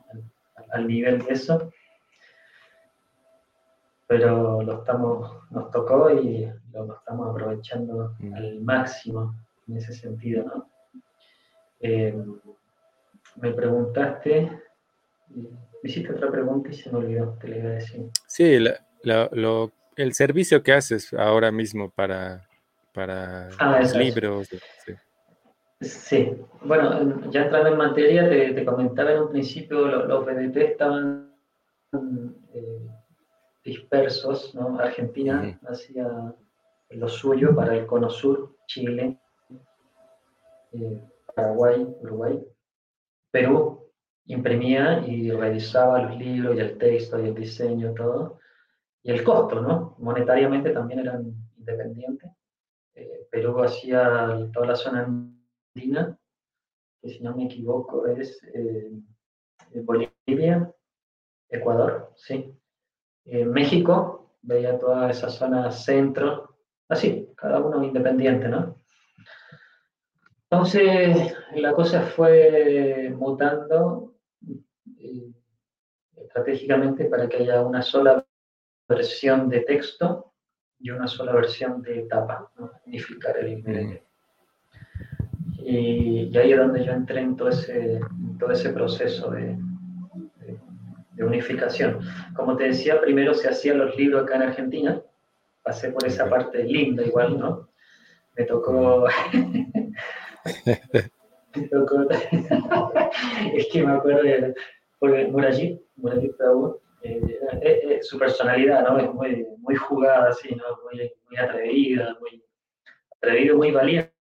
al, 0.72 0.88
nivel 0.88 1.20
de 1.20 1.34
eso. 1.34 1.72
Pero 4.08 4.64
lo 4.64 4.80
estamos, 4.80 5.32
nos 5.52 5.70
tocó 5.72 6.10
y 6.10 6.52
lo, 6.74 6.96
estamos 6.96 7.30
aprovechando 7.30 8.16
al 8.36 8.62
máximo 8.62 9.36
en 9.68 9.78
ese 9.78 9.94
sentido, 9.94 10.46
¿no? 10.46 10.70
Eh, 11.82 12.18
me 13.36 13.54
preguntaste, 13.54 14.52
me 15.36 15.50
hiciste 15.84 16.14
otra 16.14 16.32
pregunta 16.32 16.70
y 16.70 16.74
se 16.74 16.92
me 16.92 16.98
olvidó, 16.98 17.38
te 17.40 17.48
le 17.48 17.60
iba 17.60 17.70
a 17.70 17.74
decir. 17.74 18.10
Sí, 18.28 18.60
lo, 19.04 19.30
lo, 19.32 19.72
el 20.00 20.14
servicio 20.14 20.64
que 20.64 20.72
haces 20.72 21.14
ahora 21.14 21.52
mismo 21.52 21.90
para, 21.90 22.48
para 22.94 23.50
ah, 23.60 23.82
los 23.82 23.94
libros. 23.96 24.48
Sí. 25.82 26.38
bueno, 26.64 27.30
ya 27.32 27.44
entrando 27.44 27.70
en 27.70 27.78
materia, 27.78 28.30
te, 28.30 28.64
comentaba 28.64 29.12
en 29.12 29.24
un 29.24 29.30
principio, 29.30 29.88
los, 29.88 30.08
los 30.08 30.26
BDT 30.26 30.58
estaban 30.58 31.34
eh, 32.54 32.88
dispersos, 33.64 34.56
¿no? 34.56 34.80
Argentina 34.80 35.60
hacía 35.68 36.34
lo 36.92 37.10
suyo 37.10 37.54
para 37.54 37.76
el 37.76 37.86
Cono 37.86 38.10
Sur, 38.10 38.56
Chile, 38.68 39.20
eh, 40.72 41.02
Paraguay, 41.36 41.86
Uruguay. 42.02 42.42
Perú 43.32 43.86
imprimía 44.28 45.06
y 45.06 45.30
revisaba 45.32 46.04
los 46.04 46.18
libros 46.18 46.56
y 46.56 46.60
el 46.60 46.78
texto 46.78 47.20
y 47.20 47.28
el 47.28 47.36
diseño, 47.36 47.94
todo 47.94 48.40
el 49.10 49.24
costo, 49.24 49.62
¿no? 49.62 49.96
Monetariamente 50.00 50.72
también 50.72 51.00
eran 51.00 51.34
independientes. 51.58 52.32
Eh, 52.94 53.28
Perú 53.32 53.62
hacía 53.64 54.50
toda 54.54 54.68
la 54.68 54.76
zona 54.76 55.06
andina, 55.06 56.18
que 57.02 57.10
si 57.10 57.22
no 57.22 57.36
me 57.36 57.46
equivoco 57.46 58.06
es 58.08 58.42
eh, 58.54 58.92
Bolivia, 59.84 60.74
Ecuador, 61.50 62.12
sí. 62.16 62.54
Eh, 63.26 63.46
México 63.46 64.36
veía 64.42 64.78
toda 64.78 65.10
esa 65.10 65.30
zona 65.30 65.72
centro, 65.72 66.58
así, 66.88 67.30
cada 67.36 67.60
uno 67.60 67.84
independiente, 67.84 68.48
¿no? 68.48 68.76
Entonces 70.50 71.36
la 71.56 71.74
cosa 71.74 72.02
fue 72.02 73.14
mutando 73.16 74.16
estratégicamente 76.16 77.06
para 77.06 77.30
que 77.30 77.38
haya 77.38 77.62
una 77.62 77.82
sola 77.82 78.26
versión 78.90 79.48
de 79.50 79.62
texto 79.62 80.34
y 80.80 80.90
una 80.90 81.08
sola 81.08 81.34
versión 81.34 81.82
de 81.82 82.02
tapa, 82.10 82.52
unificar 82.86 83.38
el 83.38 83.54
ingrediente. 83.54 84.04
Y, 85.60 86.36
ahí 86.38 86.52
es 86.52 86.58
donde 86.58 86.84
yo 86.84 86.92
entré 86.94 87.22
en 87.22 87.36
todo 87.36 87.50
ese, 87.50 88.00
todo 88.40 88.52
ese 88.52 88.72
proceso 88.72 89.30
de, 89.30 89.58
de, 91.14 91.24
unificación. 91.24 92.00
Como 92.36 92.58
te 92.58 92.64
decía, 92.64 93.00
primero 93.00 93.34
se 93.34 93.50
hacían 93.50 93.78
los 93.78 93.96
libros 93.96 94.24
acá 94.24 94.38
en 94.38 94.44
Argentina, 94.44 95.02
pasé 95.62 95.92
por 95.92 96.08
esa 96.08 96.28
parte 96.30 96.64
linda 96.64 97.04
igual, 97.04 97.38
¿no? 97.38 97.70
Me 98.36 98.46
tocó... 98.46 99.06
me 101.56 101.68
tocó... 101.70 102.08
es 103.54 103.68
que 103.72 103.84
me 103.84 103.92
acuerdo 103.92 104.24
de 104.24 104.56
Murallí, 105.30 105.80
Murallí 105.98 106.28
eh, 106.28 106.34
eh, 107.02 107.40
eh, 107.62 108.00
su 108.02 108.18
personalidad, 108.18 108.88
¿no? 108.88 108.98
Es 108.98 109.14
muy, 109.14 109.46
muy 109.60 109.76
jugada, 109.76 110.30
así, 110.30 110.56
¿no? 110.56 110.64
Muy, 110.84 111.12
muy 111.28 111.38
atrevida, 111.38 112.18
muy 112.20 112.44
atrevido, 113.16 113.58
muy 113.58 113.72
valiente, 113.72 114.12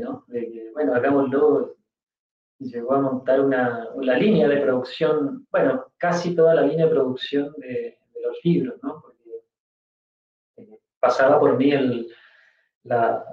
¿no? 0.00 0.24
De 0.28 0.50
que, 0.50 0.70
bueno, 0.72 0.94
hagámoslo, 0.94 1.76
llegó 2.58 2.94
a 2.94 3.00
montar 3.00 3.40
una, 3.40 3.88
línea 3.96 4.48
de 4.48 4.60
producción, 4.60 5.46
bueno, 5.50 5.86
casi 5.96 6.34
toda 6.34 6.54
la 6.54 6.62
línea 6.62 6.86
de 6.86 6.92
producción 6.92 7.52
de, 7.58 7.98
los 8.22 8.38
libros, 8.42 8.78
¿no? 8.82 9.00
Porque 9.00 9.44
eh, 10.56 10.80
pasaba 10.98 11.38
por 11.38 11.56
mí 11.56 11.70
el, 11.70 12.12
la, 12.82 13.24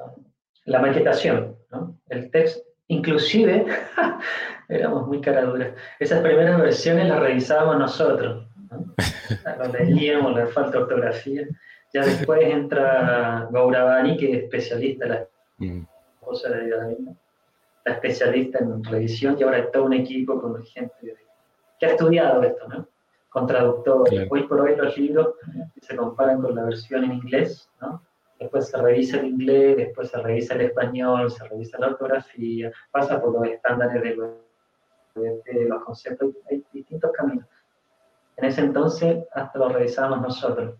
la 0.66 0.80
maquetación, 0.80 1.58
¿no? 1.72 2.00
El 2.08 2.30
texto, 2.30 2.62
inclusive, 2.88 3.66
éramos 4.70 5.08
muy 5.08 5.22
caraduras, 5.22 5.76
esas 6.00 6.22
primeras 6.22 6.62
versiones 6.62 7.08
las 7.08 7.20
revisábamos 7.20 7.80
nosotros, 7.80 8.48
¿no? 9.58 9.74
Leíamos, 9.74 10.36
le 10.36 10.48
falta 10.48 10.80
ortografía. 10.80 11.48
Ya 11.94 12.06
después 12.06 12.42
entra 12.44 13.48
Gauravani, 13.52 14.18
que 14.18 14.32
es 14.32 14.44
especialista 14.44 15.06
en 15.06 15.12
las 15.12 15.28
mm. 15.58 15.82
de 16.50 16.98
la 17.86 17.94
especialista 17.94 18.60
en 18.60 18.84
revisión, 18.84 19.38
y 19.40 19.44
ahora 19.44 19.72
todo 19.72 19.86
un 19.86 19.94
equipo 19.94 20.42
con 20.42 20.62
gente 20.64 21.16
que 21.80 21.86
ha 21.86 21.90
estudiado 21.90 22.42
esto, 22.44 22.68
¿no? 22.68 22.88
Con 23.30 23.46
traductores. 23.48 24.28
Hoy 24.30 24.44
por 24.44 24.62
hoy 24.62 24.76
los 24.76 24.98
libros 24.98 25.36
se 25.82 25.96
comparan 25.96 26.42
con 26.42 26.56
la 26.56 26.64
versión 26.64 27.04
en 27.04 27.14
inglés, 27.14 27.70
¿no? 27.80 28.02
Después 28.40 28.68
se 28.68 28.78
revisa 28.78 29.20
el 29.20 29.28
inglés, 29.28 29.78
después 29.78 30.10
se 30.10 30.22
revisa 30.22 30.56
el 30.56 30.62
español, 30.62 31.32
se 31.32 31.48
revisa 31.48 31.80
la 31.80 31.88
ortografía, 31.88 32.72
pasa 32.92 33.22
por 33.22 33.34
los 33.34 33.48
estándares 33.48 34.02
de 34.04 34.16
los, 34.16 34.30
de 35.16 35.66
los 35.70 35.84
conceptos, 35.84 36.36
hay 36.50 36.64
distintos 36.74 37.12
caminos. 37.14 37.46
En 38.38 38.46
ese 38.46 38.62
entonces 38.62 39.26
hasta 39.34 39.60
lo 39.60 39.70
revisábamos 39.70 40.22
nosotros. 40.22 40.76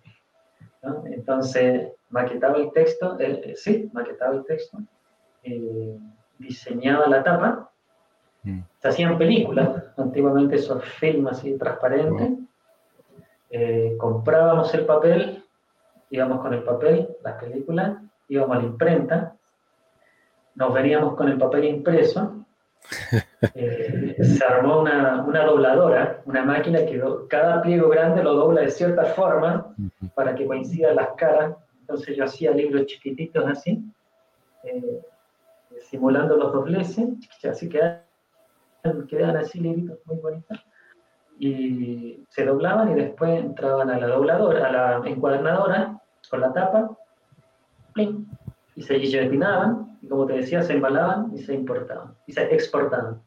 ¿no? 0.84 1.04
Entonces, 1.08 1.94
maquetaba 2.10 2.58
el 2.58 2.72
texto, 2.72 3.18
eh, 3.20 3.54
sí, 3.56 3.90
maquetaba 3.94 4.36
el 4.36 4.46
texto, 4.46 4.78
eh, 5.44 5.98
diseñaba 6.38 7.08
la 7.08 7.24
tapa, 7.24 7.72
mm. 8.44 8.60
se 8.80 8.88
hacían 8.88 9.18
películas, 9.18 9.84
antiguamente 9.98 10.56
esos 10.56 10.84
films 10.86 11.32
así 11.32 11.58
transparentes, 11.58 12.40
eh, 13.50 13.96
comprábamos 13.98 14.74
el 14.74 14.86
papel, 14.86 15.44
íbamos 16.10 16.42
con 16.42 16.54
el 16.54 16.64
papel, 16.64 17.10
las 17.24 17.42
películas, 17.42 17.98
íbamos 18.28 18.58
a 18.58 18.60
la 18.60 18.66
imprenta, 18.66 19.36
nos 20.56 20.74
veníamos 20.74 21.16
con 21.16 21.28
el 21.30 21.38
papel 21.38 21.66
impreso, 21.66 22.46
eh, 23.54 24.16
se 24.24 24.46
armó 24.46 24.82
una, 24.82 25.24
una, 25.24 25.44
dobladora, 25.44 26.22
una 26.26 26.44
máquina 26.44 26.80
que 26.86 27.02
cada 27.30 27.62
pliego 27.62 27.90
grande 27.90 28.24
lo 28.24 28.34
dobla 28.34 28.62
de 28.62 28.72
cierta 28.72 29.06
forma 29.06 29.74
para 30.14 30.36
que 30.36 30.46
coincidan 30.46 30.96
las 30.96 31.10
caras. 31.18 31.56
Entonces 31.82 32.18
yo 32.18 32.24
hacía 32.24 32.52
libros 32.52 32.86
chiquititos 32.88 33.46
así, 33.46 33.84
eh, 34.64 35.02
simulando 35.82 36.36
los 36.36 36.52
dobleces, 36.52 37.08
así 37.44 37.70
quedaban, 37.70 38.02
quedaban 39.08 39.38
así 39.38 39.60
libritos 39.60 40.00
muy 40.06 40.18
bonitos, 40.18 40.66
y 41.38 42.24
se 42.30 42.46
doblaban 42.46 42.92
y 42.92 42.96
después 42.96 43.40
entraban 43.40 43.90
a 43.90 44.00
la 44.00 44.08
dobladora, 44.08 44.68
a 44.68 44.72
la 44.72 45.10
encuadernadora, 45.10 46.02
con 46.30 46.42
la 46.42 46.54
tapa, 46.54 46.90
y 48.76 48.82
se 48.82 48.96
guillotinaban, 48.96 49.95
y 50.06 50.08
como 50.08 50.28
te 50.28 50.34
decía, 50.34 50.62
se 50.62 50.74
embalaban 50.74 51.32
y 51.34 51.40
se 51.40 51.56
importaban, 51.56 52.16
y 52.28 52.32
se 52.32 52.44
exportaban. 52.54 53.24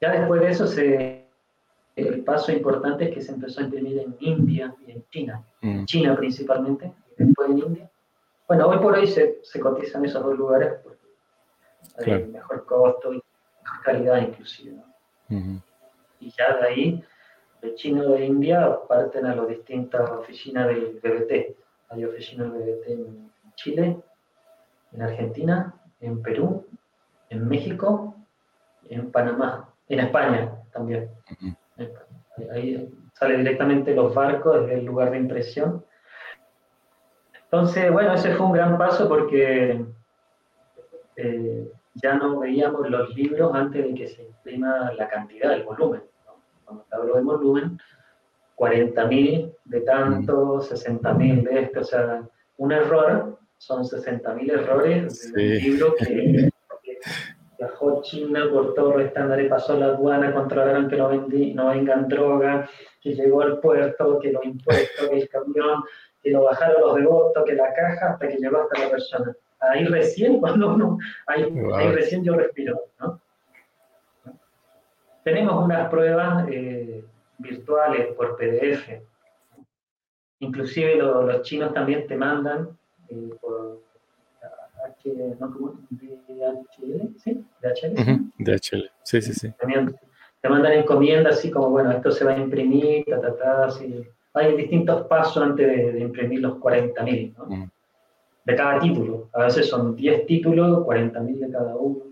Ya 0.00 0.12
después 0.12 0.40
de 0.40 0.48
eso, 0.48 0.66
se, 0.66 1.26
el 1.96 2.24
paso 2.24 2.50
importante 2.50 3.04
es 3.04 3.14
que 3.14 3.20
se 3.20 3.32
empezó 3.32 3.60
a 3.60 3.64
imprimir 3.64 3.98
en 3.98 4.16
India 4.20 4.74
y 4.86 4.92
en 4.92 5.04
China, 5.10 5.44
en 5.60 5.82
mm. 5.82 5.84
China 5.84 6.16
principalmente, 6.16 6.94
y 7.18 7.24
después 7.24 7.50
en 7.50 7.58
India. 7.58 7.90
Bueno, 8.46 8.68
hoy 8.68 8.78
por 8.78 8.94
hoy 8.94 9.06
se, 9.06 9.40
se 9.42 9.60
cotizan 9.60 10.06
esos 10.06 10.22
dos 10.22 10.38
lugares 10.38 10.78
porque 10.82 12.10
hay 12.10 12.24
mejor 12.24 12.64
costo 12.64 13.12
y 13.12 13.22
mejor 13.62 13.82
calidad 13.84 14.22
inclusive. 14.22 14.76
Y 16.20 16.30
ya 16.30 16.56
de 16.56 16.66
ahí, 16.66 17.04
de 17.60 17.74
China 17.74 18.04
o 18.06 18.12
de 18.12 18.24
India, 18.24 18.78
parten 18.88 19.26
a 19.26 19.34
las 19.34 19.46
distintas 19.46 20.08
oficinas 20.10 20.68
del 20.68 20.98
BBT. 21.02 21.54
Hay 21.90 22.04
oficinas 22.06 22.50
del 22.54 22.62
BBT 22.62 22.86
en 22.88 23.30
Chile, 23.56 24.02
en 24.92 25.02
Argentina, 25.02 25.74
en 26.00 26.22
Perú, 26.22 26.66
en 27.30 27.48
México, 27.48 28.16
en 28.88 29.10
Panamá, 29.10 29.68
en 29.88 30.00
España 30.00 30.52
también. 30.72 31.10
Ahí 32.52 32.88
sale 33.14 33.36
directamente 33.36 33.94
los 33.94 34.14
barcos 34.14 34.60
desde 34.60 34.78
el 34.78 34.84
lugar 34.84 35.10
de 35.10 35.18
impresión 35.18 35.84
entonces, 37.50 37.90
bueno, 37.90 38.12
ese 38.12 38.34
fue 38.34 38.44
un 38.44 38.52
gran 38.52 38.76
paso 38.76 39.08
porque 39.08 39.82
eh, 41.16 41.72
ya 41.94 42.14
no 42.14 42.40
veíamos 42.40 42.90
los 42.90 43.14
libros 43.14 43.54
antes 43.54 43.84
de 43.84 43.94
que 43.94 44.06
se 44.06 44.22
imprima 44.22 44.92
la 44.92 45.08
cantidad, 45.08 45.54
el 45.54 45.64
volumen. 45.64 46.02
Cuando 46.66 46.84
te 46.84 46.96
hablo 46.96 47.14
de 47.14 47.22
volumen, 47.22 47.78
40.000 48.54 49.56
de 49.64 49.80
tanto, 49.80 50.58
60.000 50.58 51.42
de 51.48 51.60
esto, 51.62 51.80
o 51.80 51.84
sea, 51.84 52.28
un 52.58 52.72
error 52.72 53.38
son 53.58 53.82
60.000 53.82 54.52
errores 54.52 55.32
de 55.32 55.42
un 55.42 55.56
libro 55.58 55.94
que, 55.96 56.48
viajó 57.58 58.00
China 58.02 58.48
por 58.52 58.72
todos 58.74 58.94
los 58.94 59.04
estándares, 59.06 59.50
pasó 59.50 59.76
la 59.76 59.86
aduana, 59.86 60.32
controlaron 60.32 60.88
que 60.88 60.96
no, 60.96 61.08
vendí, 61.08 61.54
no 61.54 61.68
vengan 61.68 62.08
drogas, 62.08 62.70
que 63.02 63.14
llegó 63.14 63.42
al 63.42 63.58
puerto, 63.58 64.20
que 64.20 64.32
los 64.32 64.44
impuestos, 64.44 65.08
que 65.08 65.18
el 65.18 65.28
camión, 65.28 65.82
que 66.22 66.30
lo 66.30 66.44
bajaron 66.44 66.80
los 66.80 66.94
devotos, 66.96 67.44
que 67.44 67.54
la 67.54 67.74
caja, 67.74 68.12
hasta 68.12 68.28
que 68.28 68.36
llegó 68.36 68.62
hasta 68.62 68.84
la 68.84 68.90
persona. 68.90 69.34
Ahí 69.58 69.84
recién, 69.86 70.38
cuando 70.40 70.74
uno, 70.74 70.98
ahí, 71.26 71.44
recién 71.92 72.22
yo 72.22 72.34
respiro, 72.34 72.80
¿no? 73.00 73.20
Tenemos 75.24 75.64
unas 75.64 75.90
pruebas 75.90 76.48
eh, 76.48 77.04
virtuales 77.38 78.14
por 78.14 78.36
PDF. 78.36 79.02
Inclusive 80.38 80.96
los 80.96 81.42
chinos 81.42 81.74
también 81.74 82.06
te 82.06 82.16
mandan 82.16 82.78
eh, 83.10 83.30
por 83.40 83.80
H, 84.84 85.36
¿no? 85.40 85.52
¿Cómo? 85.52 85.80
DHL, 85.90 87.16
¿sí? 87.18 87.44
DHL. 87.62 88.30
DHL, 88.38 88.90
sí, 89.02 89.22
sí, 89.22 89.32
sí. 89.32 89.52
También 89.58 89.98
te 90.40 90.48
mandan 90.48 90.72
encomiendas 90.72 91.38
así 91.38 91.50
como, 91.50 91.70
bueno, 91.70 91.90
esto 91.92 92.10
se 92.12 92.24
va 92.24 92.32
a 92.32 92.38
imprimir, 92.38 93.04
ta, 93.06 93.20
ta, 93.20 93.36
ta, 93.36 93.64
así 93.66 94.06
hay 94.38 94.56
distintos 94.56 95.06
pasos 95.06 95.42
antes 95.42 95.66
de, 95.66 96.00
imprimir 96.00 96.40
los 96.40 96.58
40.000, 96.58 97.36
¿no? 97.36 97.70
De 98.44 98.56
cada 98.56 98.80
título. 98.80 99.28
A 99.32 99.44
veces 99.44 99.68
son 99.68 99.94
10 99.94 100.26
títulos, 100.26 100.78
40.000 100.86 101.38
de 101.38 101.50
cada 101.50 101.76
uno. 101.76 102.04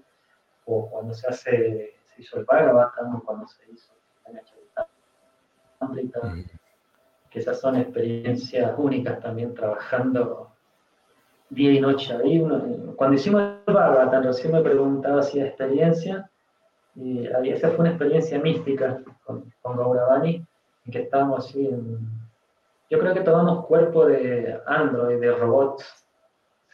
O 0.66 0.90
cuando 0.90 1.14
se 1.14 1.28
hace, 1.28 1.94
se 2.04 2.22
hizo 2.22 2.38
el 2.38 2.44
Bhagavad, 2.44 2.90
cuando 3.24 3.46
se 3.46 3.62
hizo 3.72 3.92
mm. 5.80 6.40
que 7.30 7.38
esas 7.38 7.60
son 7.60 7.76
experiencias 7.76 8.74
únicas 8.76 9.20
también 9.20 9.54
trabajando 9.54 10.55
día 11.50 11.72
y 11.72 11.80
noche. 11.80 12.14
Ahí 12.14 12.44
cuando 12.96 13.16
hicimos 13.16 13.42
el 13.66 13.74
Bhagavatam, 13.74 14.24
recién 14.24 14.52
me 14.52 14.62
preguntaba 14.62 15.22
si 15.22 15.38
era 15.38 15.48
experiencia, 15.48 16.30
y 16.94 17.28
esa 17.48 17.70
fue 17.70 17.80
una 17.80 17.90
experiencia 17.90 18.38
mística 18.38 19.02
con, 19.24 19.52
con 19.60 19.76
Gauravani, 19.76 20.44
en 20.86 20.92
que 20.92 21.02
estábamos 21.02 21.46
así 21.46 21.66
en, 21.66 21.98
yo 22.88 23.00
creo 23.00 23.14
que 23.14 23.20
tomamos 23.20 23.66
cuerpo 23.66 24.06
de 24.06 24.60
Android, 24.66 25.20
de 25.20 25.34
robots. 25.34 26.06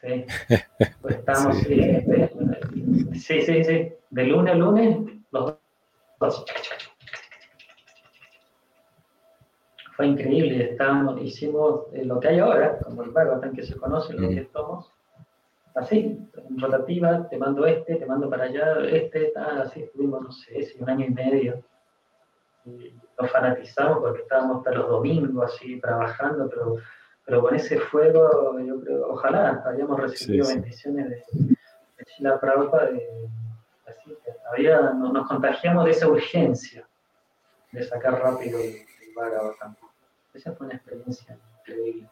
Sí. 0.00 0.26
Pues 1.00 1.16
estamos, 1.16 1.58
sí. 1.58 1.80
sí, 3.14 3.42
sí, 3.42 3.64
sí, 3.64 3.92
de 4.10 4.24
lunes 4.24 4.54
a 4.54 4.56
lunes, 4.56 4.98
los 5.30 5.54
dos. 6.18 6.44
Fue 10.02 10.08
increíble, 10.08 10.70
estábamos, 10.72 11.22
hicimos 11.22 11.82
eh, 11.92 12.04
lo 12.04 12.18
que 12.18 12.26
hay 12.26 12.40
ahora, 12.40 12.76
como 12.80 13.04
el 13.04 13.12
tan 13.12 13.52
que 13.52 13.62
se 13.62 13.76
conoce, 13.76 14.14
lo 14.14 14.30
que 14.30 14.48
somos, 14.52 14.90
así, 15.76 16.18
en 16.34 16.60
rotativa, 16.60 17.28
te 17.28 17.38
mando 17.38 17.64
este, 17.66 17.94
te 17.94 18.04
mando 18.04 18.28
para 18.28 18.46
allá, 18.46 18.80
este, 18.90 19.26
tal, 19.26 19.62
así 19.62 19.84
estuvimos, 19.84 20.20
no 20.20 20.32
sé, 20.32 20.74
un 20.80 20.90
año 20.90 21.06
y 21.06 21.10
medio 21.10 21.62
y 22.64 22.96
nos 23.16 23.30
fanatizamos 23.30 23.98
porque 24.00 24.22
estábamos 24.22 24.56
hasta 24.56 24.72
los 24.72 24.88
domingos 24.88 25.54
así 25.54 25.80
trabajando, 25.80 26.50
pero, 26.50 26.78
pero 27.24 27.40
con 27.40 27.54
ese 27.54 27.78
fuego, 27.78 28.58
yo 28.58 28.80
creo, 28.80 29.06
ojalá 29.08 29.62
hayamos 29.64 30.00
recibido 30.00 30.48
bendiciones 30.48 31.10
de, 31.10 31.16
de 31.46 32.04
Chila 32.06 32.40
Prabhupada, 32.40 32.86
de, 32.86 33.08
así, 33.86 34.18
había, 34.50 34.80
nos, 34.94 35.28
contagiamos 35.28 35.84
de 35.84 35.92
esa 35.92 36.08
urgencia 36.08 36.88
de 37.70 37.84
sacar 37.84 38.20
rápido 38.20 38.58
el, 38.58 38.64
el 38.64 39.14
Esa 40.34 40.52
fue 40.52 40.66
una 40.66 40.76
experiencia 40.76 41.38
increíble. 41.60 42.08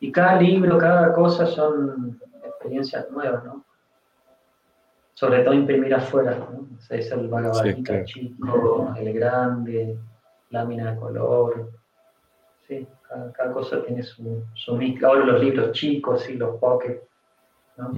Y 0.00 0.12
cada 0.12 0.40
libro, 0.40 0.78
cada 0.78 1.12
cosa 1.12 1.46
son 1.46 2.20
experiencias 2.44 3.10
nuevas, 3.10 3.44
¿no? 3.44 3.64
sobre 5.14 5.42
todo 5.42 5.54
imprimir 5.54 5.94
afuera, 5.94 6.36
¿no? 6.36 6.68
es 6.90 7.10
el 7.10 7.28
Bhagavad 7.28 8.04
chico, 8.04 8.94
el 8.98 9.14
grande, 9.14 9.98
lámina 10.50 10.92
de 10.92 11.00
color. 11.00 11.70
Sí, 12.68 12.86
cada, 13.32 13.52
cosa 13.52 13.82
tiene 13.82 14.02
su, 14.02 14.44
su 14.54 14.78
Ahora 15.02 15.24
los 15.24 15.40
libros 15.40 15.72
chicos 15.72 16.28
y 16.28 16.34
los 16.34 16.56
pocket, 16.58 17.00
¿no? 17.78 17.92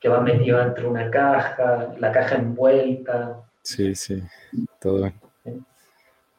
que 0.00 0.08
van 0.08 0.24
metidos 0.24 0.64
dentro 0.64 0.84
de 0.84 0.90
una 0.90 1.10
caja, 1.10 1.94
la 1.98 2.10
caja 2.10 2.36
envuelta, 2.36 3.42
Sí, 3.62 3.94
sí, 3.94 4.22
todo. 4.80 5.12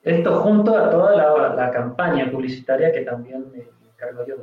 Esto 0.03 0.41
junto 0.41 0.77
a 0.77 0.89
toda 0.89 1.55
la, 1.55 1.71
campaña 1.71 2.29
publicitaria 2.29 2.91
que 2.91 3.01
también 3.01 3.49
me, 3.51 3.63
encargo 3.89 4.25
yo 4.25 4.35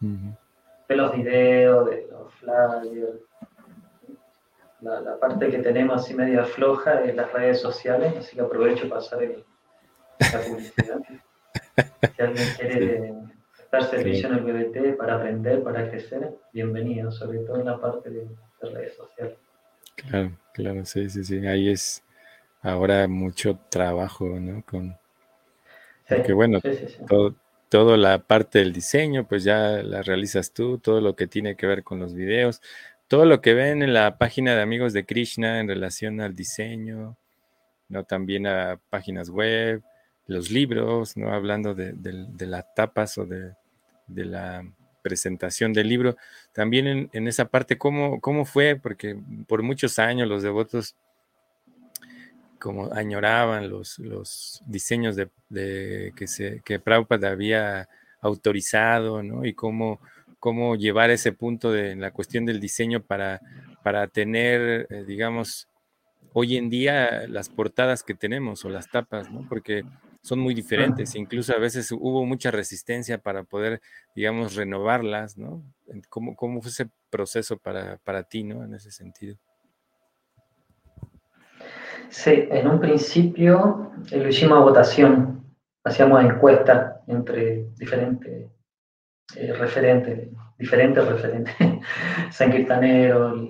de, 0.00 0.96
los 0.96 1.16
videos, 1.16 1.90
de 1.90 2.08
los 2.10 2.34
flyers. 2.34 3.20
La, 4.80 5.16
parte 5.18 5.48
que 5.48 5.58
tenemos 5.58 6.02
así 6.02 6.12
media 6.12 6.44
floja 6.44 7.02
es 7.04 7.14
las 7.14 7.32
redes 7.32 7.60
sociales, 7.60 8.14
así 8.18 8.36
que 8.36 8.42
aprovecho 8.42 8.88
para 8.88 9.00
pasar 9.00 9.20
la 9.22 10.40
publicidad. 10.40 11.00
si 12.16 12.22
alguien 12.22 12.48
quiere 12.58 13.14
dar 13.70 13.84
servicio 13.84 14.28
en 14.28 14.34
el 14.34 14.40
BBT 14.42 14.96
para 14.96 15.14
aprender, 15.14 15.62
para 15.62 15.88
crecer, 15.88 16.34
bienvenido, 16.52 17.12
sobre 17.12 17.38
todo 17.38 17.60
en 17.60 17.66
la 17.66 17.80
parte 17.80 18.10
de, 18.10 18.26
redes 18.60 18.94
sociales. 18.96 19.36
Claro, 19.94 20.32
claro, 20.52 20.84
sí, 20.84 21.08
sí, 21.08 21.22
sí. 21.22 21.46
Ahí 21.46 21.70
es 21.70 22.03
ahora 22.64 23.06
mucho 23.06 23.60
trabajo, 23.70 24.28
¿no? 24.40 24.64
Con, 24.64 24.98
porque 26.08 26.32
bueno, 26.32 26.58
todo, 27.08 27.36
toda 27.68 27.96
la 27.96 28.18
parte 28.18 28.58
del 28.58 28.72
diseño, 28.72 29.28
pues 29.28 29.44
ya 29.44 29.82
la 29.82 30.02
realizas 30.02 30.52
tú, 30.52 30.78
todo 30.78 31.00
lo 31.00 31.14
que 31.14 31.28
tiene 31.28 31.56
que 31.56 31.68
ver 31.68 31.84
con 31.84 32.00
los 32.00 32.14
videos, 32.14 32.60
todo 33.06 33.24
lo 33.26 33.40
que 33.40 33.54
ven 33.54 33.82
en 33.82 33.94
la 33.94 34.18
página 34.18 34.56
de 34.56 34.62
Amigos 34.62 34.92
de 34.92 35.06
Krishna 35.06 35.60
en 35.60 35.68
relación 35.68 36.20
al 36.20 36.34
diseño, 36.34 37.16
¿no? 37.88 38.04
También 38.04 38.46
a 38.48 38.80
páginas 38.90 39.30
web, 39.30 39.82
los 40.26 40.50
libros, 40.50 41.16
¿no? 41.16 41.32
Hablando 41.32 41.74
de, 41.74 41.92
de 41.94 42.46
las 42.46 42.74
tapas 42.74 43.18
o 43.18 43.26
de, 43.26 43.52
de 44.06 44.24
la 44.24 44.64
presentación 45.04 45.72
del 45.72 45.88
libro. 45.88 46.16
También 46.52 47.10
en, 47.12 47.28
esa 47.28 47.46
parte, 47.46 47.76
¿cómo, 47.78 48.20
¿cómo, 48.20 48.44
fue? 48.44 48.76
Porque 48.76 49.16
por 49.46 49.62
muchos 49.62 49.98
años 49.98 50.26
los 50.28 50.42
devotos 50.42 50.96
como 52.60 52.92
añoraban 52.92 53.68
los, 53.68 53.98
los 53.98 54.62
diseños 54.66 55.16
de, 55.16 56.12
que, 56.16 56.26
se, 56.26 56.60
que 56.64 56.78
Prabhupada 56.78 57.30
había 57.30 57.88
autorizado, 58.20 59.22
¿no? 59.22 59.44
Y 59.44 59.54
cómo, 59.54 60.00
cómo 60.38 60.76
llevar 60.76 61.10
ese 61.10 61.32
punto 61.32 61.72
de 61.72 61.96
la 61.96 62.10
cuestión 62.10 62.46
del 62.46 62.60
diseño 62.60 63.02
para, 63.02 63.40
para 63.82 64.06
tener, 64.08 64.86
eh, 64.90 65.04
digamos, 65.06 65.68
hoy 66.32 66.56
en 66.56 66.68
día 66.70 67.26
las 67.28 67.48
portadas 67.48 68.02
que 68.02 68.14
tenemos 68.14 68.64
o 68.64 68.68
las 68.68 68.90
tapas, 68.90 69.30
¿no? 69.30 69.46
Porque 69.48 69.84
son 70.22 70.40
muy 70.40 70.54
diferentes. 70.54 71.14
Incluso 71.14 71.54
a 71.54 71.58
veces 71.58 71.92
hubo 71.92 72.24
mucha 72.24 72.50
resistencia 72.50 73.18
para 73.18 73.44
poder, 73.44 73.82
digamos, 74.16 74.54
renovarlas, 74.54 75.36
¿no? 75.36 75.62
¿Cómo, 76.08 76.34
cómo 76.34 76.62
fue 76.62 76.70
ese 76.70 76.88
proceso 77.10 77.58
para, 77.58 77.98
para 77.98 78.22
ti, 78.22 78.42
¿no? 78.42 78.64
En 78.64 78.74
ese 78.74 78.90
sentido. 78.90 79.36
Sí, 82.10 82.48
en 82.50 82.68
un 82.68 82.80
principio 82.80 83.92
eh, 84.10 84.18
lo 84.18 84.28
hicimos 84.28 84.58
a 84.58 84.62
votación, 84.62 85.44
hacíamos 85.82 86.24
encuestas 86.24 87.00
entre 87.06 87.70
diferentes 87.76 88.50
eh, 89.36 89.52
referentes, 89.52 90.28
diferentes 90.58 91.06
referentes, 91.06 91.54
sanquirtaneros, 92.30 93.48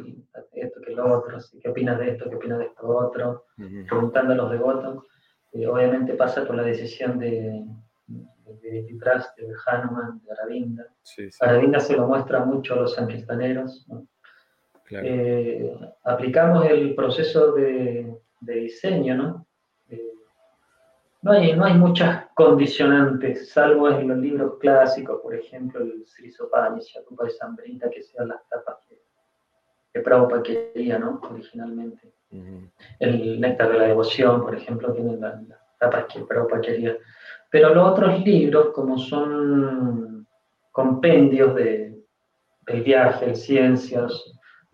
esto 0.52 0.80
que 0.80 0.92
lo 0.92 1.18
otro, 1.18 1.38
¿qué 1.62 1.68
opinas 1.68 1.98
de 1.98 2.10
esto? 2.10 2.30
¿Qué 2.30 2.36
opinas 2.36 2.58
de 2.58 2.66
esto 2.66 2.86
otro? 2.86 3.46
Preguntando 3.88 4.32
a 4.32 4.36
los 4.36 4.50
devotos 4.50 5.04
obviamente 5.68 6.14
pasa 6.14 6.44
por 6.44 6.56
la 6.56 6.62
decisión 6.62 7.18
de, 7.18 7.64
de, 8.06 8.82
de 8.82 9.54
Hanuman, 9.66 10.20
de 10.24 10.32
Aravinda. 10.32 10.86
Aravinda 11.40 11.80
se 11.80 11.96
lo 11.96 12.08
muestra 12.08 12.44
mucho 12.44 12.74
a 12.74 12.78
los 12.78 12.94
sancristaneros. 12.94 13.86
Eh, 14.90 15.72
aplicamos 16.04 16.66
el 16.66 16.94
proceso 16.94 17.52
de, 17.52 18.14
diseño, 18.52 19.16
¿no? 19.16 19.46
Eh, 19.88 20.12
no, 21.22 21.32
hay, 21.32 21.56
no 21.56 21.64
hay 21.64 21.74
muchas 21.74 22.26
condicionantes, 22.34 23.50
salvo 23.50 23.88
en 23.88 24.08
los 24.08 24.18
libros 24.18 24.58
clásicos, 24.58 25.20
por 25.22 25.34
ejemplo, 25.34 25.80
el 25.80 26.06
Srisopanisha, 26.06 27.00
de 27.00 27.30
Sambrita, 27.30 27.90
que 27.90 28.02
sean 28.02 28.28
las 28.28 28.46
tapas 28.48 28.76
que, 28.88 29.00
que 29.92 30.00
Prabhupada 30.00 30.42
quería, 30.42 30.98
¿no? 30.98 31.20
Originalmente. 31.30 32.12
El 32.98 33.40
néctar 33.40 33.70
de 33.70 33.78
la 33.78 33.84
devoción, 33.86 34.42
por 34.42 34.54
ejemplo, 34.56 34.92
tiene 34.92 35.16
la, 35.16 35.40
tapas 35.78 36.06
que 36.12 36.20
Prabhupada 36.20 36.60
quería. 36.60 36.96
Pero 37.50 37.72
los 37.74 37.92
otros 37.92 38.20
libros, 38.24 38.70
como 38.74 38.98
son 38.98 40.26
compendios 40.72 41.54
de, 41.54 41.96
del 42.66 42.82
viaje, 42.82 43.26
de 43.26 43.34
ciencias, 43.36 44.12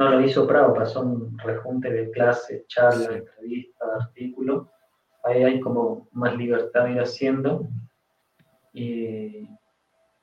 no 0.00 0.10
lo 0.12 0.20
hizo 0.22 0.46
Prabhupada, 0.46 0.86
son 0.86 1.36
rejuntes 1.38 1.92
de 1.92 2.10
clases, 2.10 2.66
charlas, 2.68 3.10
entrevistas, 3.10 3.88
artículos. 4.00 4.66
Ahí 5.22 5.42
hay 5.42 5.60
como 5.60 6.08
más 6.12 6.34
libertad 6.38 6.84
de 6.84 6.92
ir 6.92 7.00
haciendo. 7.00 7.68
Y, 8.72 9.46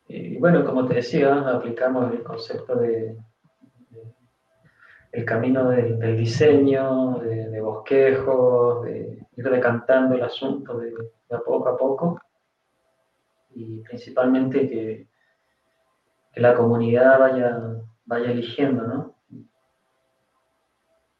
y, 0.07 0.37
bueno, 0.39 0.65
como 0.65 0.87
te 0.87 0.95
decía, 0.95 1.47
aplicamos 1.47 2.11
el 2.11 2.23
concepto 2.23 2.75
de, 2.75 3.15
el 5.11 5.25
camino 5.25 5.69
del, 5.69 6.17
diseño, 6.17 7.19
de, 7.19 7.61
bosquejos, 7.61 8.83
de 8.83 9.27
ir 9.35 9.49
decantando 9.49 10.15
el 10.15 10.23
asunto 10.23 10.79
de, 10.79 10.91
a 11.29 11.37
poco 11.39 11.69
a 11.69 11.77
poco 11.77 12.19
y 13.53 13.81
principalmente 13.81 14.67
que, 14.67 15.07
la 16.35 16.55
comunidad 16.55 17.17
vaya, 17.19 17.59
vaya 18.05 18.29
eligiendo, 18.29 18.83
¿no? 18.83 19.16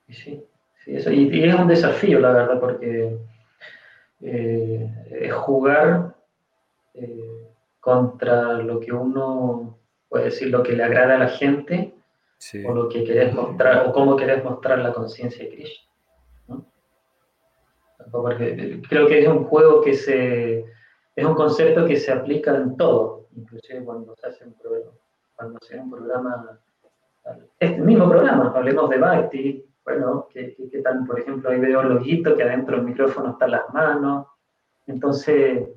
Y 0.08 0.14
sí, 0.14 0.44
eso, 0.86 1.12
y, 1.12 1.44
es 1.44 1.56
un 1.56 1.68
desafío, 1.68 2.20
la 2.20 2.32
verdad, 2.32 2.60
porque 2.60 3.18
eh, 4.22 5.08
es 5.12 5.34
jugar 5.34 6.16
eh, 6.94 7.48
contra 7.80 8.54
lo 8.54 8.80
que 8.80 8.94
uno 8.94 9.78
puede 10.10 10.26
decir, 10.26 10.50
lo 10.50 10.64
que 10.64 10.74
le 10.74 10.84
agrada 10.84 11.16
a 11.16 11.20
la 11.20 11.30
gente 11.30 11.94
o 12.66 12.74
lo 12.74 12.88
que 12.88 13.04
querés 13.04 13.34
mostrar, 13.34 13.88
o 13.88 13.92
cómo 13.92 14.16
querés 14.16 14.44
mostrar 14.44 14.80
la 14.80 14.94
conciencia 14.94 15.44
de 15.44 15.52
Krishna. 15.52 15.88
Porque 18.12 18.82
creo 18.88 19.08
que 19.08 19.20
es 19.20 19.28
un 19.28 19.44
juego 19.46 19.82
que 19.82 19.94
se, 19.94 20.60
es 21.16 21.26
un 21.26 21.34
concepto 21.34 21.86
que 21.86 21.98
se 21.98 22.12
aplica 22.12 22.56
en 22.56 22.78
todo, 22.78 23.28
inclusive 23.36 23.84
cuando 23.84 24.16
se 24.16 24.28
hace 24.28 24.46
un 24.46 24.54
programa, 24.54 24.92
cuando 25.36 25.60
se 25.60 25.74
hace 25.74 25.84
un 25.84 25.92
programa, 25.92 26.60
este 27.60 27.82
mismo 27.82 28.08
programa, 28.08 28.54
hablemos 28.56 28.90
de 28.90 28.98
Bhakti, 28.98 29.66
bueno, 29.88 30.28
que, 30.30 30.56
que, 30.56 30.82
tal, 30.82 31.06
por 31.06 31.20
ejemplo, 31.20 31.50
ahí 31.50 31.60
veo 31.60 31.82
loguito 31.82 32.36
que 32.36 32.44
adentro 32.44 32.76
del 32.76 32.86
micrófono 32.86 33.32
están 33.32 33.52
las 33.52 33.74
manos, 33.74 34.28
entonces, 34.86 35.70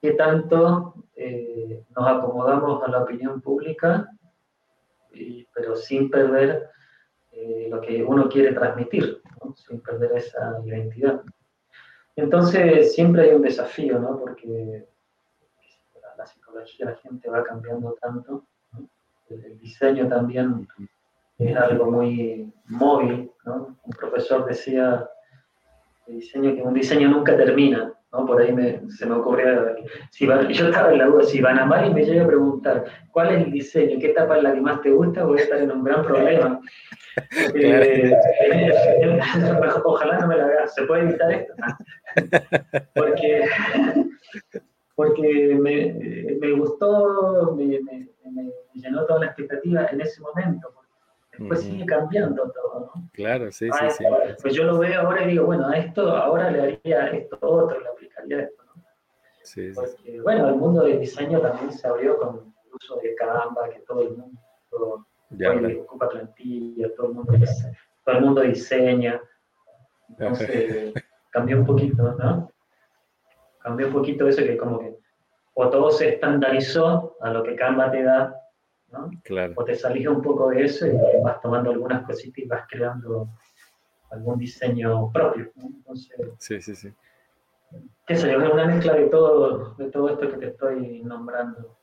¿qué 0.00 0.12
tanto 0.12 0.94
eh, 1.16 1.84
nos 1.96 2.08
acomodamos 2.08 2.82
a 2.84 2.90
la 2.90 3.02
opinión 3.02 3.40
pública 3.40 4.08
pero 5.58 5.76
sin 5.76 6.10
perder 6.10 6.70
eh, 7.32 7.68
lo 7.70 7.80
que 7.80 8.02
uno 8.02 8.28
quiere 8.28 8.52
transmitir, 8.52 9.20
sin 9.56 9.80
perder 9.80 10.12
esa 10.16 10.60
identidad. 10.64 11.22
Entonces 12.16 12.94
siempre 12.94 13.22
hay 13.22 13.34
un 13.34 13.42
desafío, 13.42 13.98
¿no? 13.98 14.18
porque 14.18 14.86
la 16.16 16.26
psicología, 16.26 16.86
la 16.86 16.96
gente 16.96 17.28
va 17.28 17.44
cambiando 17.44 17.96
tanto, 18.00 18.44
el, 19.28 19.58
diseño 19.58 20.08
también 20.08 20.66
es 21.38 21.56
algo 21.56 21.90
muy 21.90 22.52
móvil. 22.66 23.30
¿no? 23.44 23.78
Un 23.82 23.92
profesor 23.92 24.46
decía 24.46 25.08
diseño, 26.06 26.54
que 26.54 26.62
un 26.62 26.74
diseño 26.74 27.08
nunca 27.08 27.36
termina. 27.36 27.92
¿no? 28.12 28.26
Por 28.26 28.40
ahí 28.40 28.54
se 28.88 29.06
me 29.06 29.14
ocurrió, 29.14 29.76
si 30.10 30.26
yo 30.26 30.68
estaba 30.68 30.92
en 30.92 30.98
la 30.98 31.06
duda, 31.06 31.24
si 31.24 31.40
van 31.40 31.58
a 31.58 31.66
mal 31.66 31.86
y 31.86 31.94
me 31.94 32.04
llega 32.04 32.24
a 32.24 32.28
preguntar, 32.28 32.84
¿cuál 33.12 33.34
es 33.34 33.44
el 33.44 33.52
diseño? 33.52 33.98
¿Qué 34.00 34.10
etapa 34.10 34.38
es 34.38 34.42
la 34.42 34.54
que 34.54 34.60
más 34.60 34.80
te 34.80 34.90
gusta? 34.90 35.24
Voy 35.24 35.38
a 35.38 35.42
estar 35.42 35.60
en 35.60 35.70
un 35.70 35.84
gran 35.84 36.02
problema. 36.02 36.60
Eh, 37.52 38.16
ojalá 39.84 40.20
no 40.20 40.28
me 40.28 40.36
la 40.36 40.44
hagas, 40.44 40.72
¿se 40.72 40.84
puede 40.84 41.02
evitar 41.02 41.32
esto? 41.32 41.52
porque 42.94 43.44
porque 44.98 45.56
me, 45.60 45.94
me 46.40 46.52
gustó, 46.52 47.54
me, 47.56 47.66
me, 47.66 48.08
me, 48.32 48.52
llenó 48.74 49.04
toda 49.06 49.20
la 49.20 49.26
expectativa 49.26 49.86
en 49.92 50.00
ese 50.00 50.20
momento, 50.20 50.72
después 51.38 51.60
sigue 51.62 51.86
cambiando 51.86 52.50
todo, 52.50 52.90
¿no? 52.94 53.10
Claro, 53.12 53.50
sí, 53.52 53.68
sí, 53.70 53.90
sí. 53.96 54.04
Pues 54.42 54.54
yo 54.54 54.64
lo 54.64 54.78
veo 54.78 55.00
ahora 55.00 55.24
y 55.24 55.28
digo, 55.28 55.46
bueno, 55.46 55.68
a 55.68 55.78
esto 55.78 56.10
ahora 56.16 56.50
le 56.50 56.62
haría 56.62 57.06
esto 57.08 57.38
otro, 57.40 57.80
le 57.80 57.88
aplicaría 57.88 58.40
esto, 58.40 58.64
¿no? 58.64 58.82
Sí, 59.42 59.72
Porque, 59.74 60.20
bueno, 60.20 60.48
el 60.48 60.56
mundo 60.56 60.82
del 60.82 61.00
diseño 61.00 61.40
también 61.40 61.72
se 61.72 61.86
abrió 61.86 62.18
con 62.18 62.54
el 62.64 62.74
uso 62.74 62.96
de 63.02 63.14
Canva, 63.14 63.70
que 63.70 63.80
todo 63.80 64.02
el 64.02 64.10
mundo 64.16 64.40
todo, 64.70 65.06
ocupa 65.82 66.08
plantilla, 66.08 66.88
todo 66.94 67.08
el 67.08 67.14
mundo, 67.14 67.32
todo 68.04 68.16
el 68.16 68.24
mundo 68.24 68.40
diseña. 68.42 69.20
Entonces, 70.10 70.94
cambió 71.30 71.58
un 71.58 71.66
poquito, 71.66 72.14
¿no? 72.18 72.50
Cambió 73.60 73.86
un 73.88 73.92
poquito 73.92 74.28
eso 74.28 74.42
que 74.42 74.56
como 74.56 74.78
que 74.78 74.98
o 75.60 75.68
todo 75.70 75.90
se 75.90 76.10
estandarizó 76.10 77.16
a 77.20 77.30
lo 77.30 77.42
que 77.42 77.56
Canva 77.56 77.90
te 77.90 78.04
da 78.04 78.32
o 79.56 79.64
te 79.64 79.74
salís 79.74 80.06
un 80.06 80.22
poco 80.22 80.50
de 80.50 80.64
eso 80.64 80.86
y 80.86 80.92
vas 81.22 81.40
tomando 81.40 81.70
algunas 81.70 82.06
cositas 82.06 82.38
y 82.38 82.46
vas 82.46 82.66
creando 82.68 83.28
algún 84.10 84.38
diseño 84.38 85.10
propio. 85.12 85.50
Entonces, 85.56 86.16
sí, 86.38 86.60
sí, 86.60 86.74
sí. 86.74 86.92
¿Qué 88.06 88.16
sé 88.16 88.32
yo? 88.32 88.40
Es 88.40 88.50
una 88.50 88.66
mezcla 88.66 88.94
de 88.94 89.06
todo, 89.06 89.74
de 89.74 89.90
todo 89.90 90.08
esto 90.08 90.30
que 90.30 90.38
te 90.38 90.46
estoy 90.48 91.02
nombrando. 91.02 91.76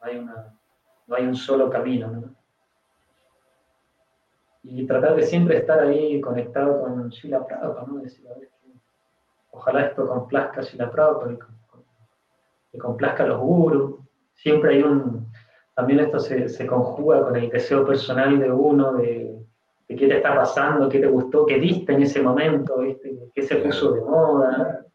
Hay 0.00 0.18
una, 0.18 0.54
no 1.06 1.16
hay 1.16 1.26
un 1.26 1.34
solo 1.34 1.70
camino. 1.70 2.10
¿no? 2.10 2.34
Y 4.62 4.86
tratar 4.86 5.16
de 5.16 5.22
siempre 5.22 5.58
estar 5.58 5.80
ahí 5.80 6.20
conectado 6.20 6.82
con 6.82 7.08
Sheila 7.08 7.46
Prabhupada, 7.46 7.86
¿no? 7.86 8.00
Decir, 8.00 8.28
a 8.28 8.38
ver, 8.38 8.50
ojalá 9.50 9.86
esto 9.86 10.06
complazca 10.06 10.60
a 10.60 10.64
Sheila 10.64 10.90
Prabhupada, 10.90 11.38
que 12.70 12.78
complazca 12.78 13.24
a 13.24 13.28
los 13.28 13.40
gurus. 13.40 14.00
Siempre 14.34 14.74
hay 14.74 14.82
un, 14.82 15.25
también 15.76 16.00
esto 16.00 16.18
se, 16.18 16.48
se, 16.48 16.66
conjuga 16.66 17.22
con 17.22 17.36
el 17.36 17.50
deseo 17.50 17.86
personal 17.86 18.40
de 18.40 18.50
uno 18.50 18.94
de, 18.94 19.38
de, 19.86 19.96
qué 19.96 20.08
te 20.08 20.16
está 20.16 20.34
pasando, 20.34 20.88
qué 20.88 20.98
te 20.98 21.06
gustó, 21.06 21.44
qué 21.44 21.58
viste 21.58 21.92
en 21.92 22.02
ese 22.02 22.22
momento, 22.22 22.78
¿viste? 22.78 23.14
qué 23.34 23.42
se 23.42 23.56
puso 23.56 23.92
de 23.92 24.00
moda. 24.00 24.86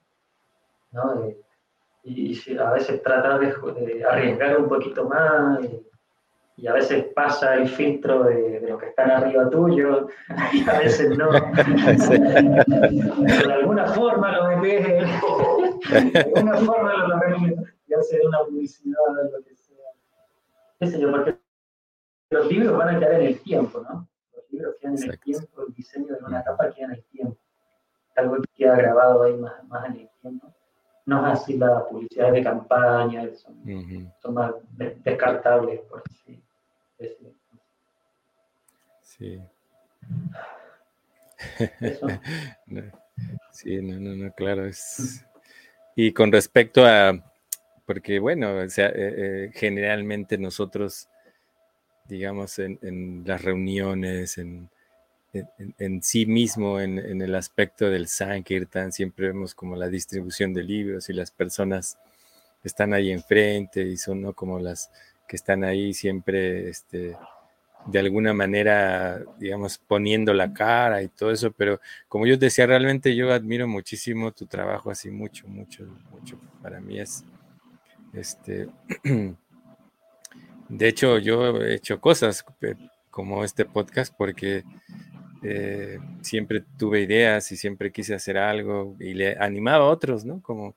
¿no? 0.92 1.30
y, 2.04 2.34
y, 2.34 2.58
a 2.58 2.72
veces 2.72 3.04
tratar 3.04 3.40
de, 3.40 3.54
de, 3.86 4.04
arriesgar 4.04 4.60
un 4.60 4.68
poquito 4.68 5.08
más. 5.08 5.64
Y, 5.64 5.86
y 6.58 6.68
a 6.68 6.74
veces 6.74 7.06
pasa 7.16 7.56
el 7.56 7.68
filtro 7.68 8.24
de, 8.24 8.60
de 8.60 8.70
los 8.70 8.80
que 8.80 8.88
están 8.88 9.10
arriba 9.12 9.50
tuyo, 9.50 10.08
y 10.54 10.68
a 10.68 10.80
veces 10.80 11.16
no. 11.18 11.32
De 11.32 11.40
alguna 13.54 13.86
forma 13.86 14.32
lo 14.32 14.58
metes, 14.58 15.08
de 15.90 16.20
alguna 16.20 16.58
forma 16.58 17.08
lo 17.08 17.18
metes, 17.18 17.58
ya 17.88 18.02
sea 18.02 18.20
una 18.28 18.40
publicidad, 18.40 18.98
lo 19.32 19.42
que 19.44 19.56
sea. 19.56 19.61
¿Qué 20.82 20.88
sé 20.88 21.00
yo? 21.00 21.10
Porque 21.12 21.40
los 22.32 22.48
libros 22.48 22.78
van 22.78 22.96
a 22.96 23.00
quedar 23.00 23.22
en 23.22 23.28
el 23.28 23.40
tiempo, 23.42 23.80
¿no? 23.80 24.10
Los 24.36 24.52
libros 24.52 24.76
quedan 24.82 24.98
en 24.98 25.12
el 25.12 25.20
tiempo, 25.20 25.66
el 25.66 25.74
diseño 25.74 26.08
de 26.08 26.26
una 26.26 26.44
capa 26.44 26.70
queda 26.72 26.88
en 26.88 26.92
el 26.92 27.04
tiempo. 27.06 27.38
Algo 28.18 28.36
que 28.36 28.50
queda 28.54 28.76
grabado 28.76 29.24
ahí 29.24 29.38
más, 29.38 29.64
más 29.70 29.86
en 29.86 30.02
el 30.02 30.10
tiempo 30.22 30.54
no 31.06 31.28
es 31.28 31.40
así 31.40 31.58
las 31.58 31.84
publicidades 31.84 32.34
de 32.34 32.44
campaña, 32.44 33.30
son, 33.36 33.54
uh 33.60 33.66
-huh. 33.66 34.14
son 34.22 34.34
más 34.34 34.54
descartables, 35.04 35.82
por 35.82 36.04
así 36.06 36.42
decirlo. 36.98 37.34
Sí. 39.02 39.42
no, 42.68 42.82
sí, 43.52 43.82
no, 43.82 44.00
no, 44.00 44.16
no, 44.16 44.34
claro. 44.34 44.66
Es... 44.66 45.26
Y 45.96 46.14
con 46.14 46.32
respecto 46.32 46.86
a, 46.86 47.12
porque 47.92 48.20
bueno, 48.20 48.56
o 48.56 48.70
sea, 48.70 48.88
eh, 48.88 48.94
eh, 48.96 49.52
generalmente 49.54 50.38
nosotros, 50.38 51.10
digamos, 52.06 52.58
en, 52.58 52.80
en 52.82 53.24
las 53.26 53.42
reuniones, 53.42 54.38
en, 54.38 54.70
en, 55.34 55.76
en, 55.78 56.02
sí 56.02 56.26
mismo, 56.26 56.80
en, 56.80 57.22
el 57.22 57.36
aspecto 57.36 57.90
del 57.90 58.08
Sankirtan, 58.08 58.94
siempre 58.94 59.28
vemos 59.28 59.54
como 59.54 59.76
la 59.76 59.90
distribución 59.90 60.54
de 60.54 60.64
libros 60.64 61.10
y 61.10 61.14
las 61.14 61.32
personas 61.32 61.98
están 62.64 62.94
ahí 62.94 63.12
enfrente 63.12 63.82
y 63.82 63.98
son 63.98 64.22
¿no? 64.22 64.32
como 64.32 64.58
las 64.58 64.90
que 65.28 65.36
están 65.36 65.66
ahí 65.66 65.94
siempre, 65.94 66.70
este, 66.70 67.18
de 67.88 68.00
alguna 68.00 68.34
manera, 68.34 69.22
digamos, 69.38 69.80
poniendo 69.80 70.34
la 70.34 70.54
cara 70.54 71.04
y 71.04 71.10
todo 71.10 71.32
eso, 71.32 71.52
pero 71.52 71.82
como 72.08 72.26
yo 72.26 72.38
decía, 72.38 72.68
realmente 72.68 73.14
yo 73.18 73.34
admiro 73.34 73.68
muchísimo 73.68 74.32
tu 74.32 74.46
trabajo, 74.46 74.92
así 74.92 75.12
mucho, 75.12 75.46
mucho, 75.50 75.86
mucho. 76.10 76.40
Para 76.62 76.80
mí 76.80 76.98
es, 76.98 77.26
este, 78.14 78.68
de 80.70 80.88
hecho, 80.88 81.18
yo 81.18 81.62
he 81.62 81.76
hecho 81.76 82.00
cosas 82.00 82.46
como 83.10 83.44
este 83.44 83.66
podcast 83.66 84.14
porque 84.18 84.64
eh, 85.44 86.00
siempre 86.22 86.64
tuve 86.78 87.02
ideas 87.02 87.52
y 87.52 87.58
siempre 87.58 87.92
quise 87.92 88.14
hacer 88.14 88.38
algo 88.38 88.96
y 89.00 89.14
le 89.14 89.38
animaba 89.38 89.86
a 89.86 89.90
otros, 89.90 90.24
¿no? 90.24 90.42
Como 90.42 90.76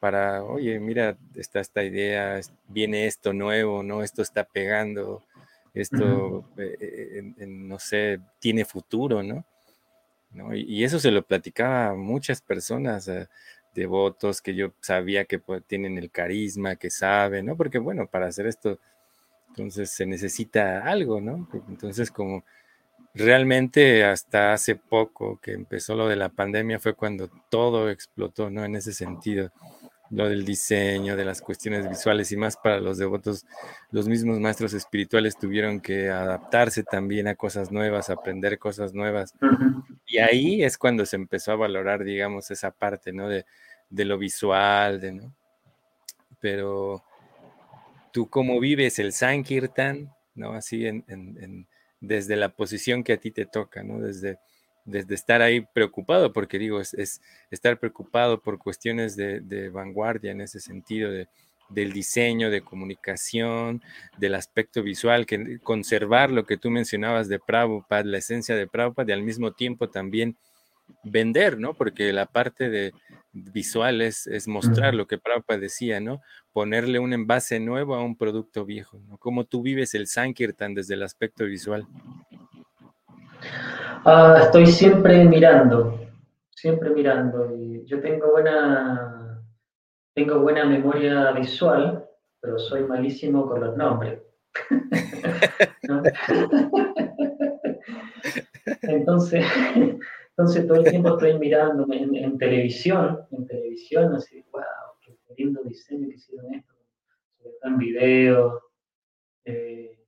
para, 0.00 0.42
oye, 0.42 0.80
mira, 0.80 1.16
está 1.34 1.60
esta 1.60 1.84
idea, 1.84 2.40
viene 2.68 3.06
esto 3.06 3.32
nuevo, 3.32 3.82
¿no? 3.82 4.02
Esto 4.02 4.22
está 4.22 4.44
pegando, 4.44 5.22
esto, 5.74 5.96
uh 5.96 6.44
-huh. 6.56 6.76
eh, 6.80 7.34
en, 7.38 7.68
no 7.68 7.78
sé, 7.78 8.20
tiene 8.40 8.64
futuro, 8.64 9.22
¿no? 9.22 9.44
¿no? 10.32 10.54
Y, 10.54 10.62
y, 10.62 10.84
eso 10.84 10.98
se 10.98 11.12
lo 11.12 11.22
platicaba 11.22 11.90
a 11.90 11.94
muchas 11.94 12.40
personas, 12.42 13.06
eh, 13.08 13.28
devotos, 13.74 14.40
que 14.40 14.54
yo 14.54 14.72
sabía 14.80 15.24
que 15.24 15.38
pues, 15.38 15.62
tienen 15.66 15.98
el 15.98 16.10
carisma, 16.10 16.76
que 16.76 16.90
saben, 16.90 17.46
¿no? 17.46 17.56
Porque, 17.56 17.78
bueno, 17.78 18.06
para 18.06 18.26
hacer 18.26 18.46
esto, 18.46 18.78
entonces 19.48 19.90
se 19.90 20.06
necesita 20.06 20.84
algo, 20.84 21.20
¿no? 21.20 21.48
Entonces, 21.68 22.10
como 22.10 22.44
realmente 23.14 24.04
hasta 24.04 24.52
hace 24.52 24.74
poco 24.74 25.38
que 25.40 25.52
empezó 25.52 25.94
lo 25.94 26.08
de 26.08 26.16
la 26.16 26.30
pandemia 26.30 26.80
fue 26.80 26.94
cuando 26.94 27.28
todo 27.48 27.90
explotó, 27.90 28.50
¿no? 28.50 28.64
En 28.64 28.76
ese 28.76 28.92
sentido, 28.92 29.52
lo 30.14 30.28
del 30.28 30.44
diseño, 30.44 31.16
de 31.16 31.24
las 31.24 31.42
cuestiones 31.42 31.88
visuales 31.88 32.30
y 32.30 32.36
más 32.36 32.56
para 32.56 32.78
los 32.78 32.98
devotos, 32.98 33.44
los 33.90 34.06
mismos 34.06 34.38
maestros 34.38 34.72
espirituales 34.72 35.36
tuvieron 35.36 35.80
que 35.80 36.08
adaptarse 36.08 36.84
también 36.84 37.26
a 37.26 37.34
cosas 37.34 37.72
nuevas, 37.72 38.10
aprender 38.10 38.58
cosas 38.58 38.94
nuevas. 38.94 39.34
Uh 39.42 39.46
-huh. 39.46 39.84
Y 40.06 40.18
ahí 40.18 40.62
es 40.62 40.78
cuando 40.78 41.04
se 41.04 41.16
empezó 41.16 41.50
a 41.52 41.56
valorar, 41.56 42.04
digamos, 42.04 42.50
esa 42.52 42.70
parte, 42.70 43.12
¿no? 43.12 43.28
De, 43.28 43.44
de 43.90 44.04
lo 44.04 44.16
visual, 44.16 45.00
de, 45.00 45.12
¿no? 45.12 45.34
Pero 46.40 47.02
tú 48.12 48.30
cómo 48.30 48.60
vives 48.60 49.00
el 49.00 49.12
Sankirtan, 49.12 50.14
¿no? 50.36 50.52
Así 50.52 50.86
en, 50.86 51.04
en, 51.08 51.42
en 51.42 51.66
desde 52.00 52.36
la 52.36 52.50
posición 52.50 53.02
que 53.02 53.14
a 53.14 53.16
ti 53.16 53.32
te 53.32 53.46
toca, 53.46 53.82
¿no? 53.82 53.98
Desde, 53.98 54.38
desde 54.84 55.14
estar 55.14 55.42
ahí 55.42 55.62
preocupado, 55.72 56.32
porque 56.32 56.58
digo, 56.58 56.80
es, 56.80 56.94
es 56.94 57.20
estar 57.50 57.78
preocupado 57.78 58.40
por 58.40 58.58
cuestiones 58.58 59.16
de, 59.16 59.40
de 59.40 59.70
vanguardia 59.70 60.32
en 60.32 60.40
ese 60.40 60.60
sentido, 60.60 61.10
de, 61.10 61.28
del 61.68 61.92
diseño, 61.92 62.50
de 62.50 62.62
comunicación, 62.62 63.82
del 64.18 64.34
aspecto 64.34 64.82
visual, 64.82 65.26
que 65.26 65.58
conservar 65.60 66.30
lo 66.30 66.44
que 66.44 66.56
tú 66.56 66.70
mencionabas 66.70 67.28
de 67.28 67.38
Prabhupada, 67.38 68.04
la 68.04 68.18
esencia 68.18 68.56
de 68.56 68.66
Prabhupada, 68.66 69.10
y 69.10 69.12
al 69.12 69.22
mismo 69.22 69.52
tiempo 69.52 69.88
también 69.88 70.36
vender, 71.02 71.58
¿no? 71.58 71.74
Porque 71.74 72.12
la 72.12 72.26
parte 72.26 72.68
de 72.68 72.92
visual 73.32 74.02
es, 74.02 74.26
es 74.26 74.46
mostrar 74.46 74.94
lo 74.94 75.06
que 75.06 75.18
Prabhupada 75.18 75.58
decía, 75.58 76.00
¿no? 76.00 76.20
Ponerle 76.52 76.98
un 76.98 77.12
envase 77.12 77.58
nuevo 77.58 77.94
a 77.94 78.02
un 78.02 78.16
producto 78.16 78.64
viejo, 78.64 79.00
¿no? 79.08 79.16
¿Cómo 79.18 79.44
tú 79.44 79.62
vives 79.62 79.94
el 79.94 80.06
Sankirtan 80.06 80.74
desde 80.74 80.94
el 80.94 81.02
aspecto 81.02 81.44
visual? 81.44 81.86
Uh, 84.04 84.42
estoy 84.42 84.66
siempre 84.66 85.24
mirando, 85.24 85.98
siempre 86.50 86.90
mirando. 86.90 87.56
Yo 87.84 88.00
tengo 88.00 88.32
buena, 88.32 89.40
tengo 90.14 90.40
buena 90.40 90.64
memoria 90.64 91.30
visual, 91.32 92.04
pero 92.40 92.58
soy 92.58 92.84
malísimo 92.84 93.48
con 93.48 93.60
los 93.60 93.76
nombres. 93.76 94.20
Entonces, 98.82 99.44
entonces 100.36 100.66
todo 100.66 100.78
el 100.78 100.90
tiempo 100.90 101.10
estoy 101.10 101.38
mirando 101.38 101.86
en, 101.92 102.38
televisión, 102.38 103.20
en 103.30 103.46
televisión, 103.46 104.14
así, 104.14 104.44
wow, 104.52 104.62
qué 105.00 105.16
lindo 105.36 105.62
diseño 105.62 106.08
que 106.08 106.14
hicieron 106.14 106.54
esto, 106.54 106.74
en 107.62 107.78
video. 107.78 108.62
Eh, 109.44 109.98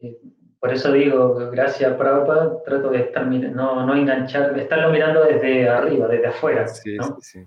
eh, 0.00 0.20
por 0.60 0.72
eso 0.72 0.92
digo, 0.92 1.50
gracias 1.52 1.94
Prabhupada, 1.94 2.62
trato 2.64 2.90
de 2.90 3.00
estar 3.00 3.26
no, 3.26 3.86
no 3.86 3.94
enganchar, 3.94 4.54
de 4.54 4.62
estarlo 4.62 4.90
mirando 4.90 5.24
desde 5.24 5.68
arriba, 5.68 6.08
desde 6.08 6.26
afuera. 6.26 6.66
Sí, 6.66 6.96
¿no? 6.96 7.04
sí, 7.04 7.14
sí. 7.20 7.46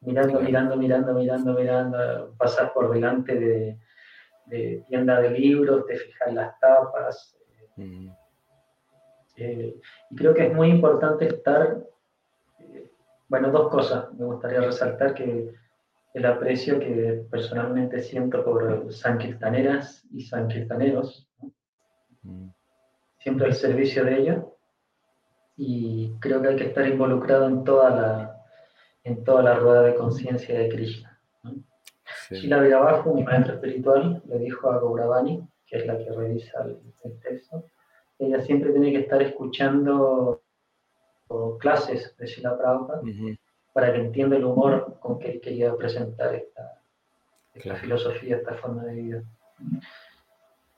Mirando, 0.00 0.32
claro. 0.32 0.46
mirando, 0.46 0.76
mirando, 0.76 1.14
mirando, 1.14 1.54
mirando, 1.54 2.34
pasar 2.36 2.72
por 2.72 2.92
delante 2.92 3.38
de, 3.38 3.78
de 4.46 4.84
tienda 4.88 5.20
de 5.20 5.30
libros, 5.30 5.86
te 5.86 5.96
fijas 5.96 6.34
las 6.34 6.58
tapas. 6.60 7.38
Mm. 7.76 8.08
Eh, 9.36 9.80
y 10.10 10.16
creo 10.16 10.34
que 10.34 10.46
es 10.46 10.54
muy 10.54 10.68
importante 10.68 11.26
estar, 11.28 11.82
eh, 12.58 12.90
bueno, 13.28 13.50
dos 13.50 13.70
cosas 13.70 14.12
me 14.12 14.26
gustaría 14.26 14.60
resaltar, 14.60 15.14
que 15.14 15.54
el 16.12 16.26
aprecio 16.26 16.78
que 16.78 17.24
personalmente 17.30 18.02
siento 18.02 18.44
por 18.44 18.92
sanquiltaneras 18.92 20.04
y 20.12 20.22
sanquiltaneros, 20.22 21.30
¿no? 21.40 21.50
Mm. 22.22 22.48
siempre 23.18 23.46
al 23.46 23.54
servicio 23.54 24.04
de 24.04 24.18
ellos, 24.18 24.44
y 25.56 26.14
creo 26.20 26.40
que 26.40 26.48
hay 26.48 26.56
que 26.56 26.66
estar 26.66 26.86
involucrado 26.86 27.46
en 27.46 27.64
toda 27.64 27.90
la, 27.90 28.42
en 29.04 29.22
toda 29.24 29.42
la 29.42 29.54
rueda 29.54 29.82
de 29.82 29.94
conciencia 29.94 30.58
de 30.58 30.68
Krishna. 30.68 31.20
¿no? 31.42 31.54
Sí. 32.28 32.36
Shila 32.36 32.60
Virabajo, 32.60 33.14
mi 33.14 33.22
maestro 33.22 33.54
espiritual, 33.54 34.22
le 34.26 34.38
dijo 34.38 34.70
a 34.70 34.78
Gauravani, 34.78 35.46
que 35.66 35.78
es 35.78 35.86
la 35.86 35.98
que 35.98 36.10
revisa 36.10 36.62
el, 36.64 36.78
el 37.04 37.20
texto, 37.20 37.64
ella 38.18 38.40
siempre 38.40 38.70
tiene 38.70 38.92
que 38.92 39.00
estar 39.00 39.20
escuchando 39.22 40.42
clases 41.58 42.14
de 42.16 42.26
Sila 42.26 42.56
Prabhupada 42.56 43.00
uh 43.00 43.06
-huh. 43.06 43.38
para 43.72 43.92
que 43.92 44.00
entienda 44.00 44.36
el 44.36 44.44
humor 44.44 44.98
con 45.00 45.18
que 45.18 45.32
él 45.32 45.40
quería 45.40 45.74
presentar 45.76 46.34
esta, 46.34 46.82
esta 47.54 47.60
claro. 47.60 47.80
filosofía, 47.80 48.36
esta 48.36 48.54
forma 48.54 48.84
de 48.84 48.94
vida. 48.94 49.22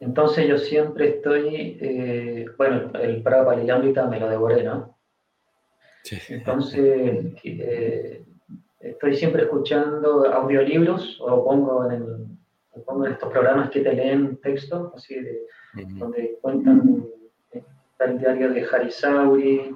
Entonces 0.04 0.46
yo 0.46 0.58
siempre 0.58 1.16
estoy, 1.16 1.78
eh, 1.80 2.44
bueno, 2.58 2.90
el 3.00 3.22
Prabhupada 3.22 4.06
me 4.06 4.20
lo 4.20 4.28
devoré, 4.28 4.62
¿no? 4.62 4.98
Sí. 6.02 6.18
Entonces 6.28 7.32
eh, 7.42 8.22
estoy 8.80 9.16
siempre 9.16 9.44
escuchando 9.44 10.30
audiolibros 10.30 11.18
o 11.22 11.42
pongo 11.42 11.86
en, 11.86 11.92
el, 11.92 12.82
pongo 12.84 13.06
en 13.06 13.12
estos 13.12 13.32
programas 13.32 13.70
que 13.70 13.80
te 13.80 13.94
leen 13.94 14.36
texto, 14.42 14.92
así 14.94 15.14
de, 15.14 15.46
donde 15.98 16.38
cuentan 16.42 17.06
eh, 17.52 17.64
el 18.00 18.18
diario 18.18 18.52
de 18.52 18.66
Harisauri, 18.70 19.74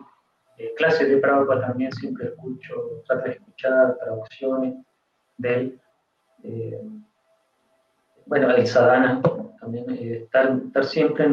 clases 0.77 1.09
de 1.09 1.17
Prabhupada 1.17 1.69
también 1.69 1.91
siempre 1.93 2.27
escucho, 2.27 3.03
trato 3.07 3.25
de 3.25 3.31
escuchar 3.31 3.97
traducciones 3.97 4.75
de 5.39 5.55
él. 5.55 5.81
bueno, 8.27 8.55
el 8.55 8.67
sadhana, 8.67 9.23
también 9.69 9.91
eh, 9.91 10.23
estar, 10.25 10.59
estar, 10.67 10.85
siempre 10.85 11.29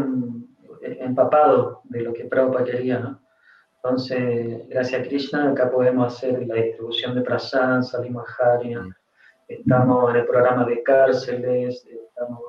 empapado 0.82 1.82
de 1.86 2.02
lo 2.02 2.14
que 2.14 2.26
Prabhupada 2.26 2.66
quería, 2.66 3.00
¿no? 3.00 3.22
Entonces, 3.78 4.68
gracias 4.68 5.02
a 5.02 5.04
Krishna, 5.04 5.52
acá 5.52 5.72
podemos 5.72 6.14
hacer 6.14 6.46
la 6.48 6.56
distribución 6.56 7.16
de 7.16 7.22
prasan, 7.22 7.84
salimos 7.84 8.26
a 8.40 8.58
mm. 8.58 8.94
estamos 9.48 10.10
en 10.10 10.16
el 10.18 10.26
programa 10.26 10.66
de 10.66 10.82
cárceles, 10.84 11.86
estamos 11.86 12.40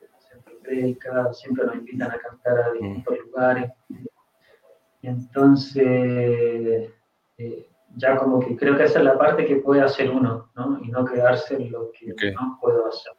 en 0.00 0.08
el 0.08 0.90
centro 0.90 1.32
siempre 1.32 1.66
nos 1.66 1.76
invitan 1.76 2.10
a 2.10 2.18
cantar 2.18 2.58
a 2.58 2.72
distintos 2.72 3.14
mm. 3.16 3.22
lugares. 3.26 3.70
Entonces, 5.02 6.90
eh, 7.38 7.68
ya 7.96 8.16
como 8.16 8.40
que 8.40 8.56
creo 8.56 8.76
que 8.76 8.84
esa 8.84 8.98
es 8.98 9.04
la 9.04 9.16
parte 9.16 9.46
que 9.46 9.56
puede 9.56 9.82
hacer 9.82 10.10
uno, 10.10 10.50
¿no? 10.56 10.80
Y 10.82 10.88
no 10.88 11.04
quedarse 11.04 11.54
en 11.54 11.70
lo 11.70 11.90
que 11.92 12.32
no 12.32 12.58
puedo 12.60 12.86
hacer 12.86 13.12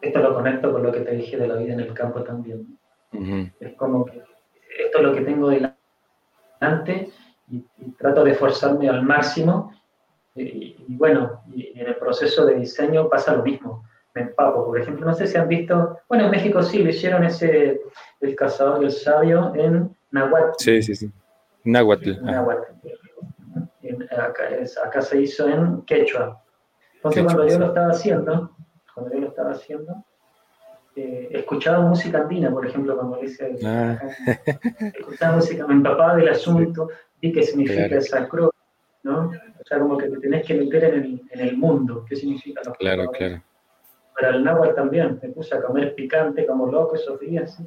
esto 0.00 0.18
lo 0.20 0.34
conecto 0.34 0.72
con 0.72 0.82
lo 0.82 0.92
que 0.92 1.00
te 1.00 1.12
dije 1.12 1.36
de 1.36 1.48
la 1.48 1.56
vida 1.56 1.74
en 1.74 1.80
el 1.80 1.94
campo 1.94 2.22
también. 2.22 2.78
Es 3.60 3.74
como 3.74 4.04
que 4.04 4.22
esto 4.78 4.98
es 4.98 5.04
lo 5.04 5.12
que 5.12 5.22
tengo 5.22 5.48
delante 5.48 7.10
y, 7.50 7.64
trato 7.98 8.24
de 8.24 8.32
esforzarme 8.32 8.88
al 8.88 9.02
máximo. 9.02 9.72
Y, 10.34 10.76
bueno, 10.88 11.42
y, 11.52 11.78
en 11.78 11.88
el 11.88 11.96
proceso 11.96 12.46
de 12.46 12.56
diseño 12.56 13.08
pasa 13.08 13.34
lo 13.34 13.42
mismo. 13.42 13.84
Me 14.14 14.22
empapo. 14.22 14.66
Por 14.66 14.80
ejemplo, 14.80 15.06
no 15.06 15.14
sé 15.14 15.26
si 15.26 15.36
han 15.36 15.48
visto, 15.48 15.98
bueno, 16.08 16.24
en 16.24 16.30
México 16.30 16.62
sí 16.62 16.82
lo 16.82 16.90
hicieron 16.90 17.24
ese, 17.24 17.80
El 18.20 18.36
cazador 18.36 18.80
del 18.80 18.92
sabio 18.92 19.52
en 19.54 19.96
Nahuatl. 20.10 20.54
Sí, 20.58 20.82
sí, 20.82 20.94
sí. 20.94 21.10
Nahuatl. 21.64 22.12
acá, 24.10 24.44
acá, 24.84 25.02
se 25.02 25.22
hizo 25.22 25.48
en 25.48 25.82
Quechua. 25.82 26.42
Entonces, 26.94 27.24
cuando 27.24 27.46
yo 27.46 27.58
lo 27.58 27.66
estaba 27.66 27.88
haciendo, 27.88 28.57
cuando 28.98 29.14
yo 29.14 29.20
lo 29.20 29.28
estaba 29.28 29.52
haciendo, 29.52 30.04
eh, 30.96 31.28
escuchaba 31.30 31.80
música 31.80 32.18
andina, 32.18 32.50
por 32.50 32.66
ejemplo, 32.66 32.96
cuando 32.96 33.20
le 33.20 33.26
hice, 33.26 33.56
ah. 33.64 33.98
escuchaba 34.98 35.36
música, 35.36 35.66
me 35.66 35.74
empapaba 35.74 36.16
del 36.16 36.28
asunto, 36.28 36.88
vi 37.20 37.32
qué 37.32 37.42
significa 37.42 37.96
esa 37.96 38.28
cruz, 38.28 38.50
¿no? 39.04 39.30
O 39.60 39.64
sea, 39.64 39.78
como 39.78 39.96
que 39.96 40.08
te 40.08 40.18
tenés 40.18 40.46
que 40.46 40.54
meter 40.54 40.84
en 40.84 40.94
el, 40.94 41.22
en 41.30 41.40
el 41.40 41.56
mundo, 41.56 42.04
qué 42.08 42.16
significa 42.16 42.62
los 42.64 42.76
Claro, 42.78 43.10
claro. 43.12 43.42
Para 44.20 44.34
el 44.34 44.42
náhuatl 44.42 44.74
también, 44.74 45.20
me 45.22 45.28
puse 45.28 45.54
a 45.54 45.62
comer 45.62 45.94
picante 45.94 46.44
como 46.44 46.66
loco 46.66 46.96
esos 46.96 47.20
días. 47.20 47.56
¿sí? 47.56 47.62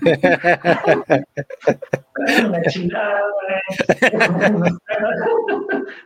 Una 2.44 2.60
chilada, 2.62 3.22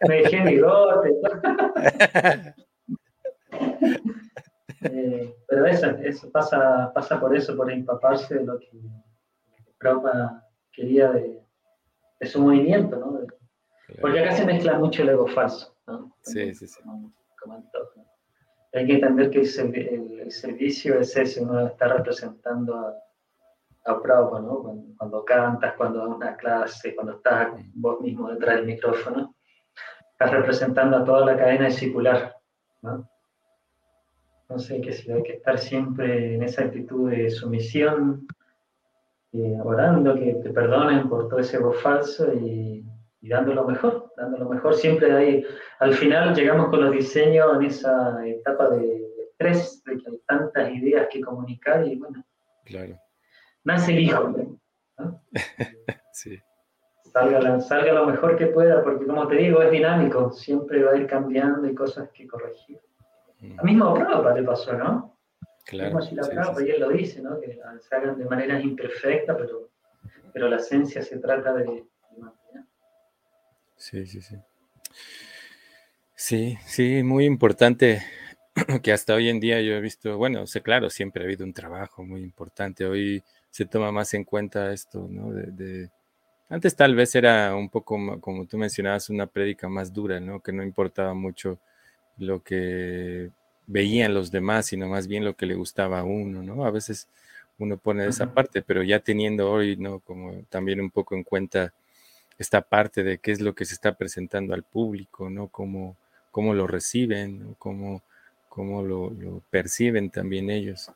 me 0.06 0.16
dejé 0.16 0.40
bigote. 0.40 1.14
Eh, 4.83 5.37
pero 5.47 5.66
eso, 5.66 5.87
eso 6.03 6.31
pasa, 6.31 6.91
pasa 6.95 7.20
por 7.20 7.37
eso, 7.37 7.57
por 7.57 7.70
empaparse 7.70 8.37
de 8.37 8.45
lo 8.45 8.59
que 8.59 8.70
Prabhupada 9.78 10.49
quería 10.72 11.11
de, 11.11 11.41
su 12.26 12.41
movimiento, 12.41 12.97
¿no? 12.97 13.20
Porque 14.01 14.20
acá 14.20 14.33
se 14.33 14.47
mezcla 14.47 14.78
mucho 14.78 15.03
el 15.03 15.11
ego 15.11 15.26
falso, 15.26 15.76
¿no? 15.87 16.14
Sí, 16.22 16.55
sí, 16.55 16.66
sí. 16.66 16.81
Hay 18.72 18.87
que 18.87 18.95
entender 18.95 19.31
que 19.31 19.41
el, 19.41 20.31
servicio 20.31 21.01
es 21.01 21.16
ese, 21.16 21.43
uno 21.43 21.66
está 21.66 21.89
representando 21.89 22.76
a, 22.76 22.95
a 23.87 24.01
Prabhupada, 24.01 24.43
¿no? 24.43 24.62
Cuando, 24.97 25.24
cantas, 25.24 25.74
cuando 25.76 25.99
das 26.01 26.16
una 26.16 26.37
clase, 26.37 26.95
cuando 26.95 27.14
estás 27.14 27.49
vos 27.74 28.01
mismo 28.01 28.31
detrás 28.31 28.57
del 28.57 28.66
micrófono, 28.66 29.35
estás 30.12 30.31
representando 30.31 30.99
a 30.99 31.05
toda 31.05 31.26
la 31.26 31.37
cadena 31.37 31.66
discipular, 31.66 32.37
¿no? 32.83 33.11
Entonces 34.51 34.82
que 34.82 34.92
si 34.92 35.12
hay 35.12 35.22
que 35.22 35.34
estar 35.34 35.57
siempre 35.61 36.34
en 36.34 36.42
esa 36.42 36.64
actitud 36.64 37.09
de 37.09 37.30
sumisión, 37.30 38.26
eh, 39.32 39.57
orando 39.62 40.16
que 40.16 40.34
te 40.42 40.51
perdonen 40.51 41.09
por 41.09 41.28
todo 41.28 41.38
ese 41.38 41.59
voz 41.59 41.80
falso 41.80 42.34
y, 42.34 42.84
dando 43.20 43.55
lo 43.55 43.64
mejor, 43.64 44.12
dando 44.16 44.38
lo 44.38 44.48
mejor. 44.48 44.74
Siempre 44.74 45.12
ahí, 45.12 45.46
al 45.78 45.94
final 45.94 46.34
llegamos 46.34 46.68
con 46.68 46.82
los 46.82 46.92
diseños 46.92 47.46
en 47.55 47.62
esa 47.62 48.26
etapa 48.26 48.70
de 48.70 49.01
estrés, 49.22 49.84
de 49.84 49.98
que 49.98 50.11
hay 50.11 50.18
tantas 50.26 50.72
ideas 50.72 51.07
que 51.12 51.20
comunicar 51.20 51.86
y 51.86 51.94
bueno, 51.94 52.24
claro. 52.64 52.98
nace 53.62 53.92
el 53.92 54.01
hijo. 54.01 54.34
sí. 56.12 56.36
Salga, 57.05 57.61
salga 57.61 57.92
lo 57.92 58.07
mejor 58.07 58.34
que 58.34 58.46
pueda, 58.46 58.82
porque 58.82 59.07
como 59.07 59.28
te 59.28 59.36
digo, 59.36 59.62
es 59.62 59.70
dinámico, 59.70 60.32
siempre 60.32 60.82
va 60.82 60.90
a 60.90 60.96
ir 60.96 61.07
cambiando 61.07 61.68
y 61.68 61.74
cosas 61.76 62.11
que 62.11 62.26
corregir. 62.26 62.80
A 63.59 63.62
mismo 63.62 63.95
Prabhupada 63.95 64.34
le 64.34 64.43
pasó, 64.43 64.72
¿no? 64.74 65.16
Claro. 65.64 66.03
Si 66.03 66.14
la 66.14 66.24
sí, 66.24 66.66
y 66.66 66.70
él 66.70 66.80
lo 66.80 66.91
dice, 66.91 67.22
¿no? 67.22 67.41
Que 67.41 67.59
se 67.80 67.95
hagan 67.95 68.18
de 68.18 68.24
manera 68.24 68.61
imperfecta, 68.61 69.36
pero, 69.36 69.70
pero 70.32 70.49
la 70.49 70.57
esencia 70.57 71.03
se 71.03 71.18
trata 71.18 71.55
de, 71.55 71.84
mantener. 72.18 72.64
Sí, 73.76 74.07
sí, 74.07 74.20
sí. 74.20 74.36
Sí, 76.14 76.59
sí, 76.66 77.03
muy 77.03 77.24
importante 77.24 78.03
que 78.82 78.93
hasta 78.93 79.14
hoy 79.14 79.28
en 79.28 79.41
día 79.41 79.61
yo 79.62 79.72
he 79.72 79.80
visto, 79.80 80.18
bueno, 80.18 80.47
sé, 80.47 80.61
claro, 80.61 80.91
siempre 80.91 81.22
ha 81.22 81.26
habido 81.26 81.45
un 81.45 81.55
trabajo 81.55 82.05
muy 82.05 82.22
importante. 82.22 82.84
Hoy 82.84 83.22
se 83.49 83.64
toma 83.64 83.91
más 83.91 84.12
en 84.14 84.24
cuenta 84.24 84.72
esto, 84.72 85.07
¿no? 85.09 85.32
De, 85.32 85.88
antes 86.51 86.76
tal 86.76 86.95
vez 86.95 87.14
era 87.14 87.55
un 87.55 87.70
poco, 87.70 88.20
como 88.20 88.47
tú 88.47 88.59
mencionabas, 88.59 89.09
una 89.09 89.26
prédica 89.26 89.68
más 89.68 89.93
dura, 89.93 90.20
¿no? 90.20 90.41
Que 90.41 90.53
no 90.53 90.62
importaba 90.62 91.14
mucho 91.14 91.61
lo 92.20 92.42
que 92.42 93.30
veían 93.66 94.14
los 94.14 94.30
demás, 94.30 94.66
sino 94.66 94.88
más 94.88 95.06
bien 95.06 95.24
lo 95.24 95.34
que 95.34 95.46
le 95.46 95.54
gustaba 95.54 96.00
a 96.00 96.04
uno, 96.04 96.42
¿no? 96.42 96.64
A 96.64 96.70
veces 96.70 97.08
uno 97.58 97.76
pone 97.76 98.06
esa 98.06 98.32
parte, 98.32 98.62
pero 98.62 98.82
ya 98.82 99.00
teniendo 99.00 99.50
hoy, 99.50 99.76
¿no? 99.76 100.00
Como 100.00 100.42
también 100.48 100.80
un 100.80 100.90
poco 100.90 101.14
en 101.14 101.24
cuenta 101.24 101.72
esta 102.38 102.62
parte 102.62 103.02
de 103.02 103.18
qué 103.18 103.32
es 103.32 103.40
lo 103.40 103.54
que 103.54 103.64
se 103.64 103.74
está 103.74 103.96
presentando 103.96 104.54
al 104.54 104.62
público, 104.62 105.28
¿no? 105.30 105.48
Cómo, 105.48 105.96
cómo 106.30 106.54
lo 106.54 106.66
reciben, 106.66 107.54
cómo, 107.58 108.02
cómo 108.48 108.82
lo, 108.82 109.42
perciben 109.50 110.10
también 110.10 110.50
ellos. 110.50 110.90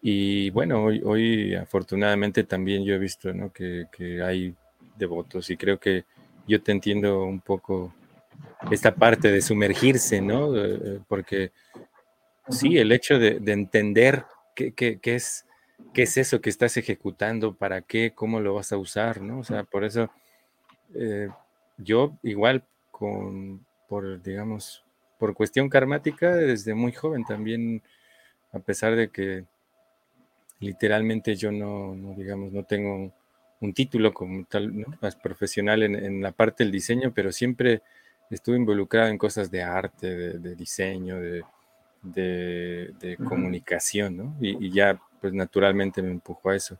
Y 0.00 0.50
bueno, 0.50 0.84
hoy, 0.84 1.02
hoy 1.04 1.54
afortunadamente 1.54 2.44
también 2.44 2.84
yo 2.84 2.94
he 2.94 2.98
visto, 2.98 3.32
¿no? 3.32 3.52
Que, 3.52 3.86
que 3.90 4.22
hay 4.22 4.54
devotos 4.96 5.50
y 5.50 5.56
creo 5.56 5.78
que 5.78 6.04
yo 6.46 6.62
te 6.62 6.72
entiendo 6.72 7.24
un 7.24 7.40
poco 7.40 7.92
esta 8.70 8.94
parte 8.94 9.30
de 9.30 9.42
sumergirse, 9.42 10.20
¿no? 10.20 10.56
Eh, 10.56 10.80
eh, 10.82 11.00
porque 11.08 11.52
sí, 12.48 12.78
el 12.78 12.92
hecho 12.92 13.18
de, 13.18 13.40
entender 13.46 14.24
qué, 14.54 14.72
es, 15.02 15.46
qué 15.92 16.02
es 16.02 16.16
eso 16.16 16.40
que 16.40 16.50
estás 16.50 16.76
ejecutando, 16.76 17.54
para 17.54 17.82
qué, 17.82 18.12
cómo 18.14 18.40
lo 18.40 18.54
vas 18.54 18.72
a 18.72 18.78
usar, 18.78 19.20
¿no? 19.20 19.40
O 19.40 19.44
sea, 19.44 19.64
por 19.64 19.84
eso 19.84 20.10
eh, 20.94 21.28
yo 21.78 22.16
igual 22.22 22.64
con, 22.90 23.64
por, 23.88 24.22
digamos, 24.22 24.84
por 25.18 25.34
cuestión 25.34 25.68
karmática, 25.68 26.34
desde 26.34 26.74
muy 26.74 26.92
joven 26.92 27.24
también, 27.24 27.82
a 28.52 28.58
pesar 28.58 28.94
de 28.96 29.08
que 29.08 29.44
literalmente 30.60 31.34
yo 31.36 31.50
no, 31.50 32.14
digamos, 32.16 32.52
no 32.52 32.64
tengo 32.64 33.12
un 33.60 33.72
título 33.72 34.12
como 34.12 34.44
tal, 34.44 34.78
¿no? 34.80 34.86
Más 35.00 35.16
profesional 35.16 35.82
en, 35.82 35.96
en 35.96 36.22
la 36.22 36.32
parte 36.32 36.64
del 36.64 36.72
diseño, 36.72 37.12
pero 37.14 37.32
siempre 37.32 37.82
estuve 38.30 38.56
involucrado 38.56 39.08
en 39.08 39.18
cosas 39.18 39.50
de 39.50 39.62
arte, 39.62 40.38
de, 40.38 40.54
diseño, 40.54 41.18
de, 41.20 41.44
comunicación, 43.26 44.16
¿no? 44.16 44.36
Y, 44.40 44.70
ya, 44.70 45.00
pues 45.20 45.32
naturalmente 45.32 46.02
me 46.02 46.10
empujó 46.10 46.50
a 46.50 46.56
eso. 46.56 46.78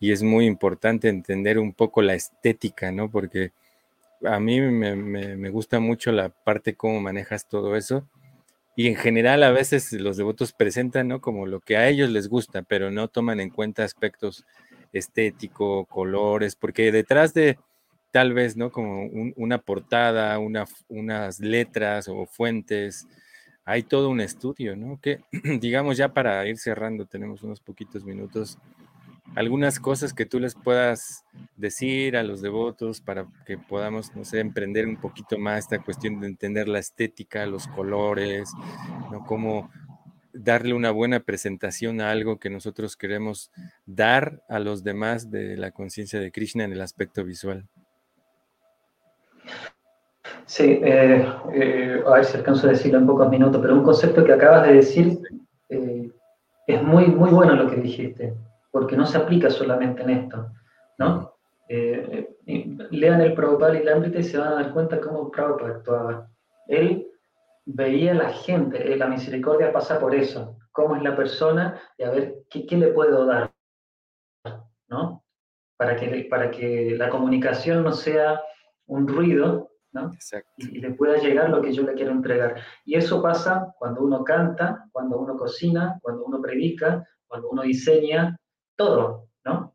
Y 0.00 0.12
es 0.12 0.22
muy 0.22 0.46
importante 0.46 1.08
entender 1.08 1.58
un 1.58 1.72
poco 1.72 2.02
la 2.02 2.14
estética, 2.14 2.92
¿no? 2.92 3.10
Porque 3.10 3.52
a 4.24 4.40
mí 4.40 4.60
me, 4.60 5.50
gusta 5.50 5.80
mucho 5.80 6.12
la 6.12 6.28
parte 6.28 6.74
cómo 6.74 7.00
manejas 7.00 7.46
todo 7.48 7.76
eso. 7.76 8.06
Y 8.76 8.88
en 8.88 8.96
general 8.96 9.42
a 9.44 9.52
veces 9.52 9.92
los 9.92 10.16
devotos 10.16 10.52
presentan, 10.52 11.08
¿no? 11.08 11.20
Como 11.20 11.46
lo 11.46 11.60
que 11.60 11.76
a 11.76 11.88
ellos 11.88 12.10
les 12.10 12.28
gusta, 12.28 12.62
pero 12.62 12.90
no 12.90 13.08
toman 13.08 13.40
en 13.40 13.50
cuenta 13.50 13.84
aspectos 13.84 14.44
estéticos, 14.92 15.86
colores, 15.88 16.56
porque 16.56 16.90
detrás 16.92 17.34
de, 17.34 17.58
tal 18.14 18.32
vez, 18.32 18.56
¿no? 18.56 18.70
Como 18.70 19.08
una 19.34 19.58
portada, 19.58 20.38
una, 20.38 20.66
unas 20.88 21.40
letras 21.40 22.06
o 22.06 22.26
fuentes 22.26 23.08
hay 23.64 23.82
todo 23.82 24.08
un 24.08 24.20
estudio, 24.20 24.76
¿no? 24.76 25.00
Que 25.00 25.18
digamos 25.60 25.96
ya 25.96 26.14
para 26.14 26.46
ir 26.46 26.56
cerrando, 26.56 27.06
tenemos 27.06 27.42
unos 27.42 27.60
poquitos 27.60 28.04
minutos, 28.04 28.56
algunas 29.34 29.80
cosas 29.80 30.14
que 30.14 30.26
tú 30.26 30.38
les 30.38 30.54
puedas 30.54 31.24
decir 31.56 32.16
a 32.16 32.22
los 32.22 32.40
devotos 32.40 33.00
para 33.00 33.26
que 33.46 33.58
podamos, 33.58 34.14
no 34.14 34.24
sé, 34.24 34.38
emprender 34.38 34.86
un 34.86 35.00
poquito 35.00 35.36
más 35.36 35.64
esta 35.64 35.80
cuestión 35.80 36.20
de 36.20 36.28
entender 36.28 36.68
la 36.68 36.78
estética, 36.78 37.46
los 37.46 37.66
colores, 37.66 38.48
¿no? 39.10 39.24
Cómo 39.26 39.72
darle 40.32 40.72
una 40.72 40.92
buena 40.92 41.18
presentación 41.18 42.00
a 42.00 42.12
algo 42.12 42.38
que 42.38 42.48
nosotros 42.48 42.96
queremos 42.96 43.50
dar 43.86 44.44
a 44.48 44.60
los 44.60 44.84
demás 44.84 45.32
de 45.32 45.56
la 45.56 45.72
conciencia 45.72 46.20
de 46.20 46.30
Krishna 46.30 46.62
en 46.62 46.72
el 46.72 46.80
aspecto 46.80 47.24
visual. 47.24 47.68
Sí, 50.46 50.80
eh, 50.82 51.26
eh, 51.54 52.02
a 52.06 52.14
ver 52.14 52.24
si 52.24 52.36
alcanzo 52.36 52.66
a 52.66 52.70
decirlo 52.70 52.98
en 52.98 53.06
pocos 53.06 53.28
minutos, 53.28 53.60
pero 53.60 53.74
un 53.74 53.82
concepto 53.82 54.24
que 54.24 54.32
acabas 54.32 54.66
de 54.66 54.74
decir 54.74 55.18
eh, 55.70 56.10
es 56.66 56.82
muy, 56.82 57.06
muy 57.06 57.30
bueno 57.30 57.54
lo 57.54 57.68
que 57.68 57.76
dijiste, 57.76 58.34
porque 58.70 58.96
no 58.96 59.06
se 59.06 59.18
aplica 59.18 59.50
solamente 59.50 60.02
en 60.02 60.10
esto, 60.10 60.50
¿no? 60.98 61.32
lean 62.46 63.22
el 63.22 63.32
Prabhupada 63.34 63.76
y 63.76 63.82
Lambrita 63.82 64.18
y 64.18 64.22
se 64.22 64.36
van 64.36 64.48
a 64.48 64.54
dar 64.56 64.72
cuenta 64.72 65.00
cómo 65.00 65.30
Prabhupada 65.30 65.70
actuaba. 65.70 66.30
Él 66.68 67.08
veía 67.64 68.12
a 68.12 68.14
la 68.14 68.28
gente, 68.30 68.96
la 68.96 69.06
misericordia 69.06 69.72
pasa 69.72 69.98
por 69.98 70.14
eso, 70.14 70.58
cómo 70.72 70.94
es 70.94 71.02
la 71.02 71.16
persona 71.16 71.80
y 71.96 72.04
a 72.04 72.10
ver 72.10 72.34
qué, 72.50 72.66
qué 72.66 72.76
le 72.76 72.88
puedo 72.88 73.24
dar, 73.24 73.50
¿no? 74.88 75.24
Para 75.76 75.96
que, 75.96 76.26
para 76.28 76.50
que 76.50 76.94
la 76.96 77.08
comunicación 77.08 77.82
no 77.82 77.92
sea 77.92 78.40
un 78.86 79.08
ruido, 79.08 79.70
y, 80.56 80.80
le 80.80 80.90
pueda 80.92 81.18
llegar 81.18 81.50
lo 81.50 81.62
que 81.62 81.72
yo 81.72 81.82
le 81.82 81.94
quiero 81.94 82.12
entregar. 82.12 82.56
Y 82.84 82.96
eso 82.96 83.22
pasa 83.22 83.74
cuando 83.78 84.02
uno 84.02 84.24
canta, 84.24 84.88
cuando 84.92 85.18
uno 85.18 85.36
cocina, 85.36 85.98
cuando 86.02 86.24
uno 86.24 86.40
predica, 86.40 87.06
cuando 87.26 87.48
uno 87.50 87.62
diseña, 87.62 88.36
todo, 88.76 89.28
¿no? 89.44 89.74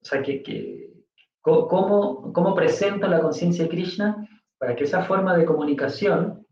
O 0.00 0.04
sea, 0.04 0.22
que, 0.22 0.92
¿cómo, 1.40 2.32
¿cómo 2.32 2.54
presento 2.54 3.08
la 3.08 3.20
conciencia 3.20 3.64
de 3.64 3.70
Krishna 3.70 4.28
para 4.58 4.76
que 4.76 4.84
esa 4.84 5.02
forma 5.02 5.36
de 5.36 5.44
comunicación 5.44 6.46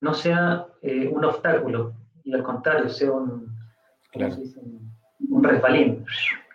no 0.00 0.14
sea 0.14 0.66
eh, 0.80 1.06
un 1.08 1.24
obstáculo 1.24 1.94
y 2.24 2.32
al 2.32 2.42
contrario 2.42 2.88
sea 2.88 3.12
un, 3.12 3.54
un, 5.30 5.44
resbalín, 5.44 6.04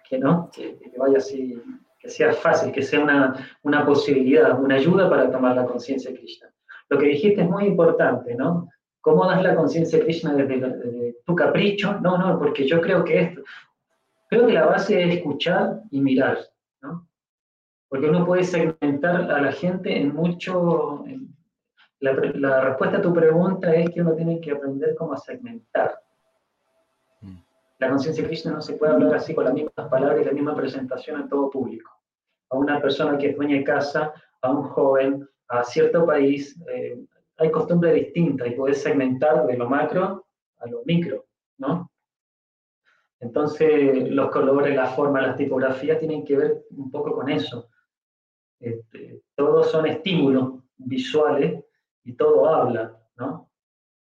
que 0.09 0.17
no, 0.17 0.49
que 0.51 0.79
vaya 0.97 1.17
así 1.17 1.61
que 2.07 2.13
sea 2.13 2.31
fácil, 2.31 2.71
que 2.71 2.83
sea 2.83 3.01
una, 3.01 3.35
una 3.63 3.85
posibilidad, 3.85 4.57
una 4.57 4.75
ayuda 4.75 5.09
para 5.09 5.29
tomar 5.29 5.57
la 5.57 5.65
conciencia 5.65 6.09
de 6.09 6.17
Krishna. 6.17 6.47
Lo 6.87 6.97
que 6.97 7.07
dijiste 7.07 7.41
es 7.41 7.49
muy 7.49 7.65
importante, 7.65 8.33
¿no? 8.33 8.69
¿Cómo 9.01 9.25
das 9.27 9.43
la 9.43 9.55
conciencia 9.55 9.99
de 9.99 10.05
Krishna 10.05 10.33
desde, 10.33 11.17
tu 11.25 11.35
capricho? 11.35 11.99
No, 11.99 12.17
no, 12.17 12.39
porque 12.39 12.65
yo 12.65 12.79
creo 12.79 13.03
que 13.03 13.19
esto. 13.19 13.41
Creo 14.29 14.47
que 14.47 14.53
la 14.53 14.65
base 14.65 15.03
es 15.03 15.15
escuchar 15.15 15.81
y 15.91 15.99
mirar, 15.99 16.37
¿no? 16.81 17.05
Porque 17.89 18.09
uno 18.09 18.25
puede 18.25 18.45
segmentar 18.45 19.29
a 19.29 19.41
la 19.41 19.51
gente 19.51 19.97
en 19.97 20.15
mucho. 20.15 21.03
la, 21.99 22.13
la 22.35 22.61
respuesta 22.61 22.99
a 22.99 23.01
tu 23.01 23.13
pregunta 23.13 23.75
es 23.75 23.89
que 23.89 24.01
uno 24.01 24.13
tiene 24.13 24.39
que 24.39 24.51
aprender 24.51 24.95
cómo 24.95 25.17
segmentar. 25.17 25.99
La 27.79 27.89
conciencia 27.89 28.23
de 28.23 28.29
Krishna 28.29 28.53
no 28.53 28.61
se 28.61 28.73
puede 28.73 28.93
hablar 28.93 29.13
así 29.15 29.35
con 29.35 29.43
las 29.43 29.53
mismas 29.53 29.89
palabras 29.89 30.21
y 30.21 30.25
la 30.25 30.31
misma 30.31 30.55
presentación 30.55 31.21
a 31.21 31.27
todo 31.27 31.49
público. 31.49 31.96
A 32.49 32.57
una 32.57 32.81
persona 32.81 33.17
que 33.17 33.29
es 33.29 33.35
dueña 33.35 33.57
de 33.57 33.63
casa, 33.63 34.13
a 34.41 34.51
un 34.51 34.63
joven, 34.63 35.27
a 35.49 35.63
cierto 35.63 36.05
país, 36.05 36.59
eh, 36.69 36.97
hay 37.37 37.51
costumbres 37.51 37.93
distintas 37.93 38.47
y 38.47 38.51
puedes 38.51 38.81
segmentar 38.81 39.45
de 39.45 39.57
lo 39.57 39.69
macro 39.69 40.25
a 40.59 40.67
lo 40.67 40.83
micro, 40.85 41.25
¿no? 41.57 41.91
Entonces, 43.19 44.09
los 44.11 44.29
colores, 44.29 44.75
la 44.75 44.87
forma, 44.87 45.21
las 45.21 45.37
tipografías 45.37 45.99
tienen 45.99 46.23
que 46.23 46.37
ver 46.37 46.65
un 46.71 46.91
poco 46.91 47.13
con 47.13 47.29
eso. 47.29 47.69
Este, 48.59 49.21
todos 49.35 49.69
son 49.71 49.85
estímulos 49.87 50.63
visuales 50.77 51.63
y 52.03 52.13
todo 52.13 52.47
habla, 52.47 52.97
¿no? 53.17 53.49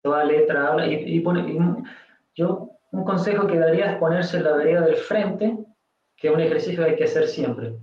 Toda 0.01 0.23
letra 0.23 0.67
habla 0.67 0.87
y 0.87 1.23
yo 2.35 2.69
un 2.91 3.03
consejo 3.03 3.45
que 3.45 3.59
daría 3.59 3.91
es 3.91 3.97
ponerse 3.97 4.37
en 4.37 4.45
la 4.45 4.53
vereda 4.53 4.81
del 4.81 4.95
frente, 4.95 5.57
que 6.15 6.29
es 6.29 6.33
un 6.33 6.39
ejercicio 6.39 6.83
que 6.83 6.91
hay 6.91 6.95
que 6.95 7.03
hacer 7.03 7.27
siempre, 7.27 7.75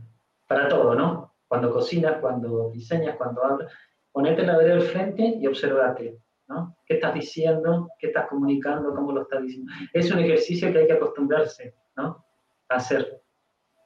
para 0.46 0.68
todo, 0.68 0.94
¿no? 0.94 1.34
Cuando 1.48 1.72
cocinas, 1.72 2.18
cuando 2.20 2.70
diseñas, 2.70 3.16
cuando 3.16 3.44
hablas, 3.44 3.72
ponerte 4.12 4.42
en 4.42 4.48
la 4.48 4.56
vereda 4.56 4.76
del 4.76 4.84
frente 4.84 5.22
y 5.22 5.46
observarte, 5.46 6.18
¿no? 6.48 6.76
¿Qué 6.84 6.94
estás 6.94 7.14
diciendo? 7.14 7.88
¿Qué 7.98 8.08
estás 8.08 8.28
comunicando? 8.28 8.94
¿Cómo 8.94 9.12
lo 9.12 9.22
estás 9.22 9.42
diciendo? 9.42 9.72
Es 9.92 10.10
un 10.10 10.18
ejercicio 10.20 10.72
que 10.72 10.78
hay 10.78 10.86
que 10.86 10.94
acostumbrarse, 10.94 11.74
¿no? 11.96 12.24
A 12.68 12.76
hacer, 12.76 13.22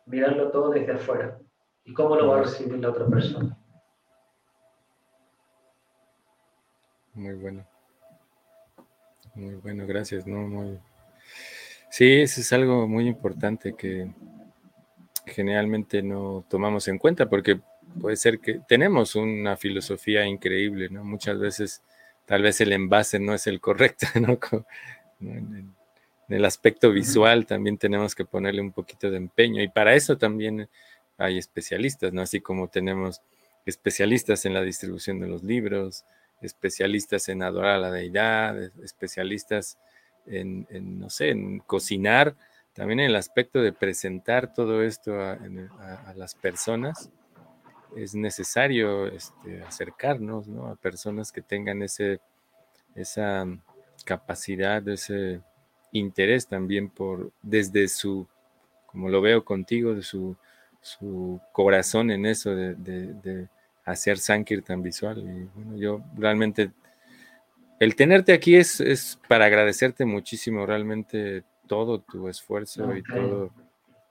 mirarlo 0.07 0.51
todo 0.51 0.71
desde 0.71 0.93
afuera. 0.93 1.39
¿Y 1.85 1.93
cómo 1.93 2.17
lo 2.17 2.29
va 2.29 2.39
a 2.39 2.43
recibir 2.43 2.79
la 2.79 2.91
otra 2.91 3.07
persona? 3.07 3.57
Muy 7.15 7.35
bueno. 7.35 7.67
Muy 9.35 9.55
bueno, 9.57 9.87
gracias, 9.87 10.27
¿no? 10.27 10.39
Muy, 10.47 10.81
Sí, 11.91 12.21
eso 12.21 12.41
es 12.41 12.53
algo 12.53 12.87
muy 12.87 13.09
importante 13.09 13.75
que 13.75 14.13
generalmente 15.31 16.03
no 16.03 16.45
tomamos 16.49 16.89
en 16.89 16.99
cuenta 16.99 17.29
porque 17.29 17.61
puede 18.01 18.17
ser 18.17 18.39
que 18.39 18.61
tenemos 18.69 19.15
una 19.17 19.57
filosofía 19.57 20.27
increíble, 20.27 20.89
¿no? 20.91 21.05
Muchas 21.05 21.39
veces 21.39 21.83
tal 22.27 22.43
vez 22.43 22.61
el 22.61 22.73
envase 22.73 23.19
no 23.19 23.35
es 23.35 23.47
el 23.47 23.61
correcto, 23.61 24.07
¿no? 24.21 24.39
En 25.21 25.75
el 26.29 26.45
aspecto 26.45 26.93
visual 26.93 27.47
también 27.47 27.79
tenemos 27.79 28.15
que 28.15 28.25
ponerle 28.25 28.61
un 28.61 28.73
poquito 28.73 29.11
de 29.11 29.17
empeño 29.17 29.63
y 29.63 29.69
para 29.69 29.95
eso 29.95 30.17
también 30.17 30.69
hay 31.19 31.39
especialistas, 31.39 32.13
¿no? 32.13 32.23
Así 32.23 32.41
como 32.41 32.69
tenemos 32.69 33.21
especialistas 33.67 34.45
en 34.47 34.55
la 34.55 34.63
distribución 34.63 35.21
de 35.21 35.29
los 35.29 35.43
libros, 35.43 36.05
especialistas 36.41 37.29
en 37.29 37.43
adorar 37.43 37.77
a 37.77 37.79
la 37.79 37.91
deidad, 37.91 38.57
especialistas 38.83 39.79
en, 40.27 40.67
no 40.99 41.11
sé, 41.11 41.31
en 41.31 41.59
cocinar, 41.61 42.37
también 42.81 43.01
el 43.01 43.15
aspecto 43.15 43.61
de 43.61 43.75
presentar 43.75 44.55
todo 44.55 44.83
esto 44.83 45.21
a, 45.21 45.37
las 46.17 46.35
personas, 46.35 47.11
es 47.95 48.15
necesario 48.15 49.07
este, 49.07 49.63
acercarnos 49.63 50.49
a 50.49 50.77
personas 50.77 51.31
que 51.31 51.43
tengan 51.43 51.83
ese, 51.83 52.21
esa 52.95 53.47
capacidad, 54.07 54.89
ese 54.89 55.43
interés 55.93 56.49
también 56.49 56.89
por, 56.89 57.33
desde 57.43 57.87
su, 57.87 58.27
como 58.87 59.11
lo 59.11 59.21
veo 59.21 59.45
contigo, 59.45 59.95
de 59.95 60.03
su, 60.03 60.35
su 60.81 61.39
corazón 61.53 62.11
en 62.11 62.25
eso 62.25 62.57
de, 62.57 62.77
de, 62.77 63.13
de 63.13 63.49
hacer 63.85 64.17
Sankirtan 64.17 64.81
visual. 64.81 65.19
Y 65.19 65.51
bueno, 65.55 65.77
yo 65.77 66.03
realmente 66.17 66.73
el 67.79 67.95
tenerte 67.97 68.35
aquí 68.35 68.57
es, 68.57 69.19
para 69.27 69.47
agradecerte 69.47 70.05
muchísimo 70.05 70.67
realmente 70.67 71.45
todo 71.71 72.01
tu 72.01 72.29
esfuerzo 72.29 72.97
y 72.97 73.03
todo 73.05 73.53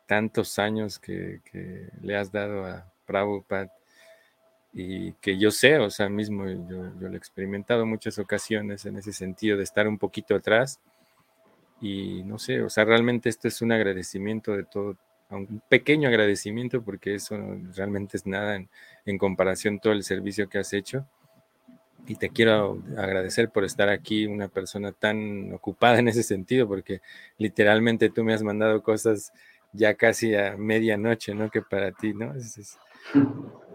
tantos 0.07 0.57
años 0.59 0.97
que, 0.97 1.41
le 2.01 2.15
has 2.15 2.31
dado 2.31 2.65
a 2.65 2.89
Prabhupada 3.05 3.69
y 4.71 5.11
que 5.15 5.37
yo 5.37 5.51
sé, 5.51 5.77
o 5.77 5.89
sea, 5.89 6.07
mismo 6.07 6.47
yo, 6.47 6.83
lo 7.01 7.13
he 7.13 7.17
experimentado 7.17 7.85
muchas 7.85 8.17
ocasiones 8.17 8.85
en 8.85 8.95
ese 8.95 9.11
sentido 9.11 9.57
de 9.57 9.63
estar 9.63 9.89
un 9.89 9.97
poquito 9.97 10.35
atrás 10.35 10.79
y 11.81 12.23
no 12.23 12.39
sé, 12.39 12.61
o 12.61 12.69
sea, 12.69 12.85
realmente 12.85 13.27
esto 13.27 13.49
es 13.49 13.61
un 13.61 13.73
agradecimiento 13.73 14.55
de 14.55 14.63
todo, 14.63 14.95
un 15.29 15.61
pequeño 15.67 16.07
agradecimiento 16.07 16.81
porque 16.81 17.15
eso 17.15 17.35
realmente 17.75 18.15
es 18.15 18.25
nada 18.25 18.55
en, 18.55 18.69
en 19.05 19.17
comparación 19.17 19.79
todo 19.79 19.91
el 19.91 20.03
servicio 20.03 20.47
que 20.47 20.59
has 20.59 20.71
hecho 20.71 21.05
y 22.07 22.15
te 22.15 22.29
quiero 22.29 22.81
agradecer 22.97 23.49
por 23.49 23.63
estar 23.63 23.89
aquí, 23.89 24.25
una 24.25 24.47
persona 24.47 24.91
tan 24.91 25.53
ocupada 25.53 25.99
en 25.99 26.07
ese 26.07 26.23
sentido, 26.23 26.67
porque 26.67 27.01
literalmente 27.37 28.09
tú 28.09 28.23
me 28.23 28.33
has 28.33 28.43
mandado 28.43 28.81
cosas 28.81 29.31
ya 29.73 29.93
casi 29.93 30.35
a 30.35 30.57
medianoche, 30.57 31.35
¿no? 31.35 31.49
Que 31.49 31.61
para 31.61 31.91
ti, 31.91 32.13
¿no? 32.13 32.33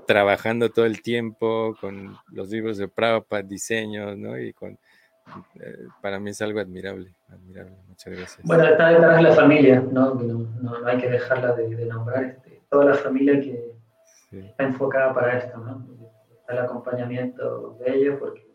trabajando 0.07 0.71
todo 0.71 0.85
el 0.85 1.03
tiempo 1.03 1.77
con 1.81 2.17
los 2.31 2.51
libros 2.51 2.77
de 2.77 2.89
Prabhupada, 2.89 3.43
diseños, 3.43 4.17
¿no? 4.17 4.39
Y 4.39 4.53
con, 4.53 4.79
eh, 5.61 5.87
para 6.03 6.21
mí 6.21 6.31
es 6.31 6.43
algo 6.43 6.61
admirable, 6.61 7.15
admirable. 7.31 7.77
Muchas 7.89 8.13
gracias. 8.15 8.41
Bueno, 8.43 8.65
está 8.65 8.89
detrás 8.91 9.17
de 9.17 9.23
la 9.23 9.33
familia, 9.33 9.83
¿no? 9.91 10.15
No, 10.15 10.49
no, 10.61 10.87
hay 10.87 10.99
que 10.99 11.09
dejarla 11.09 11.53
de, 11.55 11.87
nombrar, 11.87 12.25
este, 12.25 12.63
toda 12.69 12.87
la 12.87 12.95
familia 12.95 13.41
que 13.41 13.75
está 14.31 14.65
enfocada 14.65 15.15
para 15.15 15.39
esto, 15.39 15.59
¿no? 15.59 15.87
El 16.49 16.59
acompañamiento 16.59 17.77
de 17.81 17.95
ellos 17.95 18.17
porque 18.19 18.47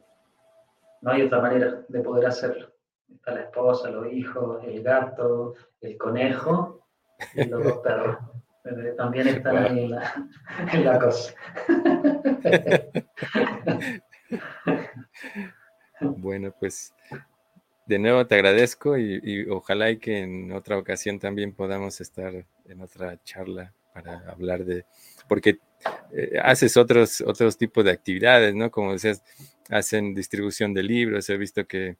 no 1.01 1.11
hay 1.11 1.23
otra 1.23 1.41
manera 1.41 1.83
de 1.87 2.01
poder 2.01 2.27
hacerlo. 2.27 2.71
Está 3.13 3.31
la 3.31 3.41
esposa, 3.41 3.89
los 3.89 4.11
hijos, 4.11 4.63
el 4.63 4.83
gato, 4.83 5.55
el 5.81 5.97
conejo 5.97 6.85
y 7.33 7.45
los 7.45 7.63
dos 7.63 7.77
perros. 7.79 8.17
También 8.97 9.27
están 9.27 9.57
ahí 9.57 9.85
en 9.85 9.91
la, 9.91 10.27
en 10.73 10.85
la 10.85 10.99
cosa. 10.99 11.33
Bueno, 16.01 16.53
pues 16.57 16.93
de 17.85 17.99
nuevo 17.99 18.25
te 18.25 18.35
agradezco 18.35 18.97
y, 18.97 19.47
ojalá 19.49 19.89
y 19.89 19.97
que 19.97 20.19
en 20.19 20.51
otra 20.51 20.77
ocasión 20.77 21.19
también 21.19 21.53
podamos 21.53 21.99
estar 22.01 22.45
en 22.65 22.81
otra 22.81 23.21
charla 23.23 23.73
para 23.93 24.19
hablar 24.29 24.63
de, 24.63 24.85
porque 25.30 25.59
eh, 26.11 26.38
haces 26.43 26.75
otros, 26.75 27.21
otros 27.21 27.57
tipos 27.57 27.86
de 27.86 27.91
actividades, 27.91 28.53
¿no? 28.53 28.69
Como 28.69 28.91
decías, 28.91 29.23
hacen 29.69 30.13
distribución 30.13 30.73
de 30.73 30.84
libros, 30.84 31.30
he 31.30 31.38
visto 31.38 31.65
que, 31.65 31.95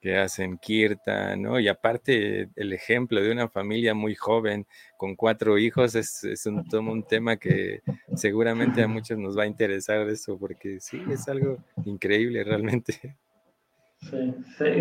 que 0.00 0.18
hacen 0.18 0.58
Kirta, 0.58 1.36
¿no? 1.36 1.60
Y 1.60 1.68
aparte 1.68 2.50
el 2.56 2.72
ejemplo 2.72 3.22
de 3.22 3.30
una 3.30 3.48
familia 3.48 3.94
muy 3.94 4.16
joven 4.16 4.66
con 4.98 5.14
cuatro 5.14 5.56
hijos 5.56 5.94
es, 5.94 6.24
es 6.24 6.44
un, 6.44 6.66
un 6.72 7.04
tema 7.04 7.36
que 7.36 7.82
seguramente 8.16 8.82
a 8.82 8.88
muchos 8.88 9.16
nos 9.16 9.38
va 9.38 9.44
a 9.44 9.46
interesar 9.46 10.06
eso, 10.08 10.36
porque 10.36 10.80
sí, 10.80 11.02
es 11.08 11.28
algo 11.28 11.58
increíble 11.84 12.42
realmente. 12.42 13.16
Sí, 14.00 14.34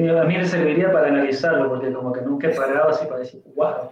a 0.10 0.24
mí 0.24 0.36
me 0.36 0.46
serviría 0.46 0.92
para 0.92 1.10
analizarlo, 1.10 1.70
porque 1.70 1.94
como 1.94 2.12
que 2.12 2.22
nunca 2.22 2.50
he 2.50 2.56
parado 2.56 2.90
así 2.90 3.06
para 3.06 3.20
decir, 3.20 3.44
wow. 3.56 3.92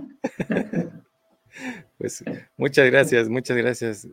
Pues 1.98 2.24
muchas 2.56 2.90
gracias, 2.90 3.28
muchas 3.28 3.56
gracias. 3.56 4.08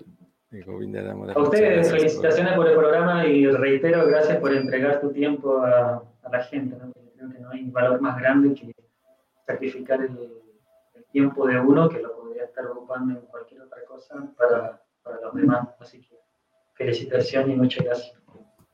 A 1.36 1.40
ustedes, 1.42 1.92
felicitaciones 1.92 2.54
por 2.54 2.68
el 2.68 2.76
programa 2.76 3.26
y 3.26 3.46
reitero, 3.48 4.06
gracias 4.08 4.38
por 4.38 4.54
entregar 4.54 5.00
tu 5.02 5.12
tiempo 5.12 5.62
a, 5.62 6.04
la 6.32 6.44
gente. 6.44 6.76
¿no? 6.76 6.92
creo 7.16 7.32
que 7.32 7.40
no 7.40 7.50
hay 7.50 7.70
valor 7.70 8.02
más 8.02 8.18
grande 8.20 8.54
que 8.54 8.74
sacrificar 9.46 10.02
el, 10.02 10.32
tiempo 11.12 11.48
de 11.48 11.58
uno 11.58 11.88
que 11.88 12.00
lo 12.00 12.16
podría 12.16 12.44
estar 12.44 12.66
ocupando 12.66 13.18
en 13.18 13.26
cualquier 13.28 13.62
otra 13.62 13.84
cosa 13.86 14.30
para, 14.38 14.82
para 15.02 15.22
los 15.22 15.34
demás. 15.36 15.70
Así 15.80 16.02
que 16.02 16.18
felicitaciones 16.74 17.56
y 17.56 17.60
muchas 17.60 17.86
gracias. 17.86 18.14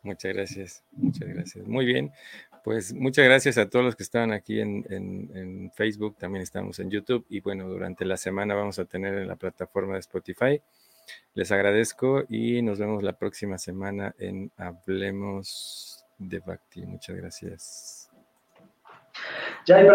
Muchas 0.01 0.33
gracias, 0.33 0.83
muchas 0.91 1.29
gracias. 1.29 1.67
Muy 1.67 1.85
bien, 1.85 2.11
pues 2.63 2.93
muchas 2.93 3.25
gracias 3.25 3.57
a 3.57 3.69
todos 3.69 3.83
los 3.83 3.95
que 3.95 4.03
estaban 4.03 4.31
aquí 4.31 4.61
en, 4.61 5.71
Facebook, 5.75 6.17
también 6.17 6.43
estamos 6.43 6.79
en 6.79 6.89
YouTube 6.89 7.25
y 7.29 7.41
bueno, 7.41 7.67
durante 7.67 8.05
la 8.05 8.17
semana 8.17 8.55
vamos 8.55 8.79
a 8.79 8.85
tener 8.85 9.15
en 9.15 9.27
la 9.27 9.35
plataforma 9.35 9.95
de 9.95 9.99
Spotify. 9.99 10.61
Les 11.33 11.51
agradezco 11.51 12.23
y 12.29 12.61
nos 12.61 12.79
vemos 12.79 13.03
la 13.03 13.13
próxima 13.13 13.57
semana 13.57 14.15
en 14.17 14.51
Hablemos 14.57 16.05
de 16.17 16.39
Bhakti. 16.39 16.85
Muchas 16.85 17.15
gracias. 17.17 18.09
Jai. 19.67 19.85